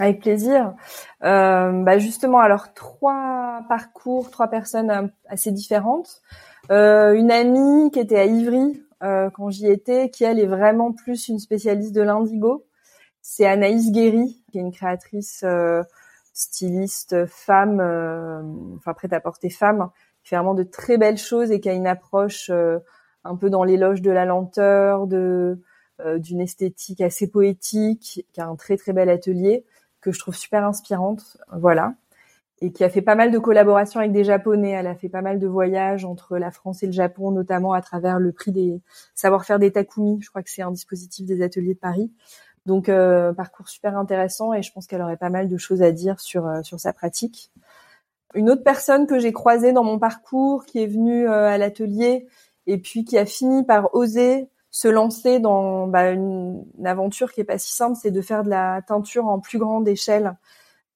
Avec 0.00 0.22
plaisir. 0.22 0.74
Euh, 1.22 1.70
bah 1.84 1.98
justement, 1.98 2.40
alors 2.40 2.74
trois 2.74 3.60
parcours, 3.68 4.30
trois 4.30 4.48
personnes 4.48 4.90
euh, 4.90 5.06
assez 5.28 5.52
différentes. 5.52 6.20
Euh, 6.72 7.12
une 7.12 7.30
amie 7.30 7.90
qui 7.92 8.00
était 8.00 8.18
à 8.18 8.24
Ivry 8.24 8.82
euh, 9.04 9.30
quand 9.30 9.50
j'y 9.50 9.68
étais, 9.68 10.10
qui 10.10 10.24
elle 10.24 10.40
est 10.40 10.46
vraiment 10.46 10.92
plus 10.92 11.28
une 11.28 11.38
spécialiste 11.38 11.92
de 11.92 12.02
l'indigo. 12.02 12.66
C'est 13.22 13.46
Anaïs 13.46 13.92
Guéry, 13.92 14.42
qui 14.50 14.58
est 14.58 14.62
une 14.62 14.72
créatrice 14.72 15.42
euh, 15.44 15.82
styliste 16.34 17.24
femme, 17.26 17.80
enfin 18.76 18.92
prête 18.92 19.14
à 19.14 19.20
porter 19.20 19.48
femme, 19.48 19.88
qui 20.22 20.28
fait 20.28 20.36
vraiment 20.36 20.54
de 20.54 20.64
très 20.64 20.98
belles 20.98 21.16
choses 21.16 21.50
et 21.50 21.60
qui 21.60 21.70
a 21.70 21.72
une 21.72 21.86
approche 21.86 22.50
un 23.24 23.36
peu 23.36 23.48
dans 23.48 23.64
l'éloge 23.64 24.02
de 24.02 24.10
la 24.10 24.26
lenteur, 24.26 25.06
de 25.06 25.58
d'une 26.16 26.40
esthétique 26.40 27.00
assez 27.00 27.30
poétique, 27.30 28.26
qui 28.32 28.40
a 28.40 28.46
un 28.46 28.56
très 28.56 28.76
très 28.76 28.92
bel 28.92 29.08
atelier 29.08 29.64
que 30.00 30.10
je 30.12 30.18
trouve 30.18 30.34
super 30.34 30.66
inspirante, 30.66 31.38
voilà, 31.56 31.94
et 32.60 32.72
qui 32.72 32.84
a 32.84 32.88
fait 32.88 33.00
pas 33.00 33.14
mal 33.14 33.30
de 33.30 33.38
collaborations 33.38 34.00
avec 34.00 34.12
des 34.12 34.24
Japonais. 34.24 34.70
Elle 34.70 34.86
a 34.86 34.94
fait 34.94 35.08
pas 35.08 35.22
mal 35.22 35.38
de 35.38 35.46
voyages 35.46 36.04
entre 36.04 36.36
la 36.36 36.50
France 36.50 36.82
et 36.82 36.86
le 36.86 36.92
Japon, 36.92 37.30
notamment 37.30 37.72
à 37.72 37.80
travers 37.80 38.18
le 38.18 38.32
prix 38.32 38.52
des 38.52 38.82
savoir-faire 39.14 39.58
des 39.58 39.70
Takumi. 39.70 40.20
Je 40.20 40.28
crois 40.30 40.42
que 40.42 40.50
c'est 40.50 40.62
un 40.62 40.72
dispositif 40.72 41.26
des 41.26 41.42
ateliers 41.42 41.74
de 41.74 41.78
Paris. 41.78 42.12
Donc 42.66 42.88
euh, 42.88 43.32
parcours 43.32 43.68
super 43.68 43.96
intéressant 43.96 44.54
et 44.54 44.62
je 44.62 44.72
pense 44.72 44.86
qu'elle 44.86 45.02
aurait 45.02 45.18
pas 45.18 45.30
mal 45.30 45.48
de 45.48 45.56
choses 45.58 45.82
à 45.82 45.92
dire 45.92 46.20
sur 46.20 46.46
euh, 46.46 46.62
sur 46.62 46.80
sa 46.80 46.92
pratique. 46.92 47.50
Une 48.34 48.50
autre 48.50 48.64
personne 48.64 49.06
que 49.06 49.18
j'ai 49.18 49.32
croisée 49.32 49.72
dans 49.72 49.84
mon 49.84 49.98
parcours, 49.98 50.64
qui 50.64 50.82
est 50.82 50.86
venue 50.86 51.28
euh, 51.28 51.48
à 51.48 51.58
l'atelier 51.58 52.26
et 52.66 52.78
puis 52.78 53.04
qui 53.04 53.18
a 53.18 53.26
fini 53.26 53.64
par 53.64 53.94
oser 53.94 54.48
se 54.70 54.88
lancer 54.88 55.38
dans 55.38 55.86
bah, 55.86 56.10
une, 56.10 56.64
aventure 56.84 57.32
qui 57.32 57.40
est 57.42 57.44
pas 57.44 57.58
si 57.58 57.72
simple, 57.72 57.96
c'est 58.00 58.10
de 58.10 58.20
faire 58.20 58.42
de 58.42 58.50
la 58.50 58.82
teinture 58.82 59.28
en 59.28 59.38
plus 59.38 59.58
grande 59.58 59.86
échelle. 59.86 60.36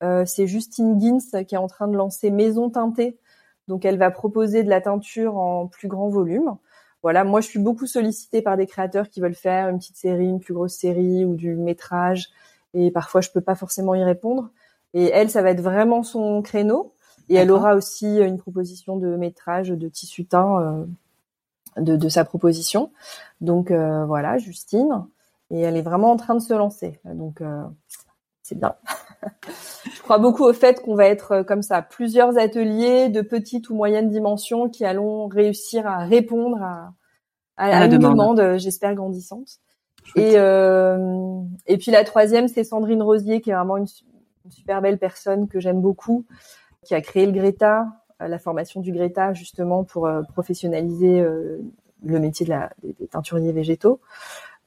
C'est 0.01 0.47
Justine 0.47 0.99
Gins 1.01 1.45
qui 1.45 1.55
est 1.55 1.59
en 1.59 1.67
train 1.67 1.89
de 1.89 1.97
lancer 1.97 2.31
Maison 2.31 2.71
Teintée. 2.71 3.19
Donc 3.69 3.85
elle 3.85 3.99
va 3.99 4.11
proposer 4.11 4.65
de 4.65 4.71
la 4.71 4.81
teinture 4.81 5.37
en 5.37 5.67
plus 5.69 5.89
grand 5.89 6.09
volume. 6.09 6.57
Voilà, 7.03 7.25
moi 7.25 7.41
je 7.41 7.49
suis 7.49 7.59
beaucoup 7.61 7.87
sollicitée 7.87 8.43
par 8.43 8.57
des 8.57 8.67
créateurs 8.67 9.09
qui 9.09 9.21
veulent 9.21 9.35
faire 9.35 9.69
une 9.69 9.79
petite 9.79 9.97
série, 9.97 10.27
une 10.27 10.41
plus 10.41 10.55
grosse 10.55 10.75
série 10.75 11.25
ou 11.25 11.35
du 11.37 11.55
métrage 11.55 12.29
et 12.75 12.91
parfois 12.91 13.21
je 13.21 13.31
peux 13.31 13.41
pas 13.41 13.55
forcément 13.55 13.95
y 13.95 14.03
répondre. 14.03 14.51
Et 14.95 15.05
elle, 15.11 15.31
ça 15.31 15.43
va 15.43 15.51
être 15.51 15.61
vraiment 15.61 16.03
son 16.03 16.43
créneau. 16.43 16.95
Et 17.29 17.35
elle 17.35 17.51
aura 17.51 17.75
aussi 17.75 18.19
une 18.19 18.39
proposition 18.39 18.97
de 18.97 19.15
métrage 19.17 19.69
de 19.69 19.89
tissu 19.89 20.25
teint 20.25 20.61
euh, 20.63 20.85
de, 21.77 21.97
de 21.97 22.09
sa 22.09 22.25
proposition. 22.25 22.91
Donc 23.41 23.71
euh, 23.71 24.05
voilà, 24.07 24.39
Justine, 24.39 25.07
et 25.51 25.61
elle 25.61 25.77
est 25.77 25.83
vraiment 25.83 26.11
en 26.11 26.17
train 26.17 26.35
de 26.35 26.41
se 26.41 26.55
lancer. 26.55 26.99
Donc 27.05 27.41
euh, 27.41 27.63
c'est 28.43 28.59
bien. 28.59 28.75
je 29.95 30.03
crois 30.03 30.19
beaucoup 30.19 30.45
au 30.45 30.53
fait 30.53 30.81
qu'on 30.83 30.95
va 30.95 31.07
être 31.07 31.33
euh, 31.33 31.43
comme 31.43 31.63
ça, 31.63 31.83
plusieurs 31.83 32.39
ateliers 32.39 33.09
de 33.09 33.21
petite 33.21 33.71
ou 33.71 33.75
moyenne 33.75 34.09
dimension 34.09 34.69
qui 34.69 34.85
allons 34.85 35.29
réussir 35.29 35.87
à 35.87 35.99
répondre 35.99 36.63
à, 36.63 36.93
à, 37.57 37.87
une 37.87 37.99
demande, 37.99 38.57
j'espère 38.59 38.95
grandissante. 38.95 39.59
Et, 40.17 40.35
euh, 40.37 41.43
et 41.67 41.77
puis 41.77 41.91
la 41.91 42.05
troisième, 42.05 42.49
c'est 42.49 42.65
Sandrine 42.65 43.03
Rosier, 43.03 43.41
qui 43.41 43.51
est 43.51 43.55
vraiment 43.55 43.77
une, 43.77 43.87
une 44.45 44.51
super 44.51 44.81
belle 44.81 44.99
personne 44.99 45.49
que 45.49 45.61
j'aime 45.61 45.81
beaucoup, 45.81 46.25
qui 46.85 46.95
a 46.95 47.01
créé 47.01 47.27
le 47.27 47.33
Greta, 47.33 47.87
la 48.21 48.39
formation 48.39 48.81
du 48.81 48.93
Greta 48.93 49.35
justement 49.35 49.85
pour 49.85 50.09
professionnaliser 50.33 51.25
le 52.05 52.21
métier 52.21 52.47
de 52.47 52.51
la, 52.51 52.71
des, 52.83 53.07
teinturiers 53.09 53.53
végétaux 53.53 54.01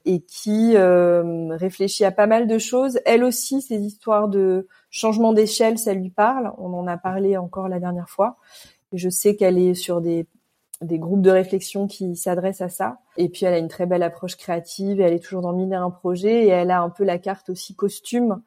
et 0.04 0.20
qui 0.20 0.76
réfléchit 0.76 2.04
à 2.04 2.10
pas 2.10 2.26
mal 2.26 2.46
de 2.46 2.58
choses. 2.58 2.98
Elle 3.04 3.24
aussi, 3.24 3.62
ces 3.62 3.78
histoires 3.78 4.28
de 4.28 4.66
changement 4.90 5.32
d'échelle, 5.32 5.78
ça 5.78 5.94
lui 5.94 6.10
parle. 6.10 6.52
On 6.58 6.72
en 6.74 6.86
a 6.86 6.96
parlé 6.96 7.36
encore 7.36 7.68
la 7.68 7.80
dernière 7.80 8.08
fois. 8.08 8.36
Je 8.92 9.08
sais 9.08 9.36
qu'elle 9.36 9.58
est 9.58 9.74
sur 9.74 10.00
des 10.00 10.26
des 10.82 10.98
groupes 10.98 11.22
de 11.22 11.30
réflexion 11.30 11.86
qui 11.86 12.16
s'adressent 12.16 12.60
à 12.60 12.68
ça. 12.68 12.98
Et 13.16 13.28
puis 13.28 13.46
elle 13.46 13.54
a 13.54 13.58
une 13.58 13.68
très 13.68 13.86
belle 13.86 14.02
approche 14.02 14.36
créative 14.36 15.00
et 15.00 15.04
elle 15.04 15.14
est 15.14 15.22
toujours 15.22 15.42
dans 15.42 15.52
mille 15.52 15.72
un 15.72 15.90
projet 15.90 16.44
et 16.44 16.48
elle 16.48 16.70
a 16.70 16.82
un 16.82 16.90
peu 16.90 17.04
la 17.04 17.18
carte 17.18 17.50
aussi 17.50 17.74
costume. 17.74 18.42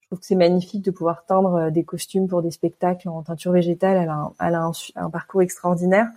Je 0.00 0.08
trouve 0.08 0.20
que 0.20 0.26
c'est 0.26 0.36
magnifique 0.36 0.84
de 0.84 0.90
pouvoir 0.90 1.24
teindre 1.26 1.54
euh, 1.54 1.70
des 1.70 1.84
costumes 1.84 2.28
pour 2.28 2.42
des 2.42 2.50
spectacles 2.50 3.08
en 3.08 3.22
teinture 3.22 3.52
végétale. 3.52 3.96
Elle 3.96 4.08
a 4.08 4.32
elle 4.40 4.54
a 4.54 4.70
un, 4.96 5.10
parcours 5.10 5.42
extraordinaire 5.42 6.08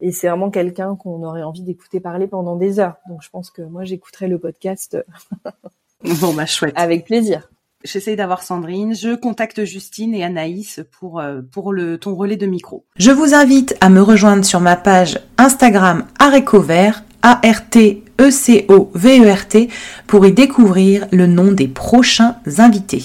et 0.00 0.12
c'est 0.12 0.28
vraiment 0.28 0.50
quelqu'un 0.50 0.96
qu'on 0.96 1.22
aurait 1.22 1.42
envie 1.42 1.62
d'écouter 1.62 2.00
parler 2.00 2.26
pendant 2.26 2.56
des 2.56 2.78
heures. 2.78 2.96
Donc 3.08 3.22
je 3.22 3.30
pense 3.30 3.50
que 3.50 3.62
moi 3.62 3.84
j'écouterai 3.84 4.28
le 4.28 4.38
podcast. 4.38 4.98
bon 6.20 6.34
bah 6.34 6.46
chouette. 6.46 6.74
Avec 6.76 7.04
plaisir 7.04 7.48
j'essaye 7.86 8.16
d'avoir 8.16 8.42
Sandrine, 8.42 8.94
je 8.94 9.14
contacte 9.14 9.64
Justine 9.64 10.14
et 10.14 10.24
Anaïs 10.24 10.80
pour, 10.98 11.20
euh, 11.20 11.40
pour 11.52 11.72
le, 11.72 11.96
ton 11.98 12.14
relais 12.14 12.36
de 12.36 12.46
micro. 12.46 12.84
Je 12.96 13.10
vous 13.10 13.34
invite 13.34 13.74
à 13.80 13.88
me 13.88 14.02
rejoindre 14.02 14.44
sur 14.44 14.60
ma 14.60 14.76
page 14.76 15.18
Instagram 15.38 16.04
Arécovert, 16.18 17.02
A-R-T-E-C-O-V-E-R-T, 17.22 18.08
pour 20.06 20.26
y 20.26 20.32
découvrir 20.32 21.06
le 21.12 21.26
nom 21.26 21.52
des 21.52 21.68
prochains 21.68 22.36
invités. 22.58 23.04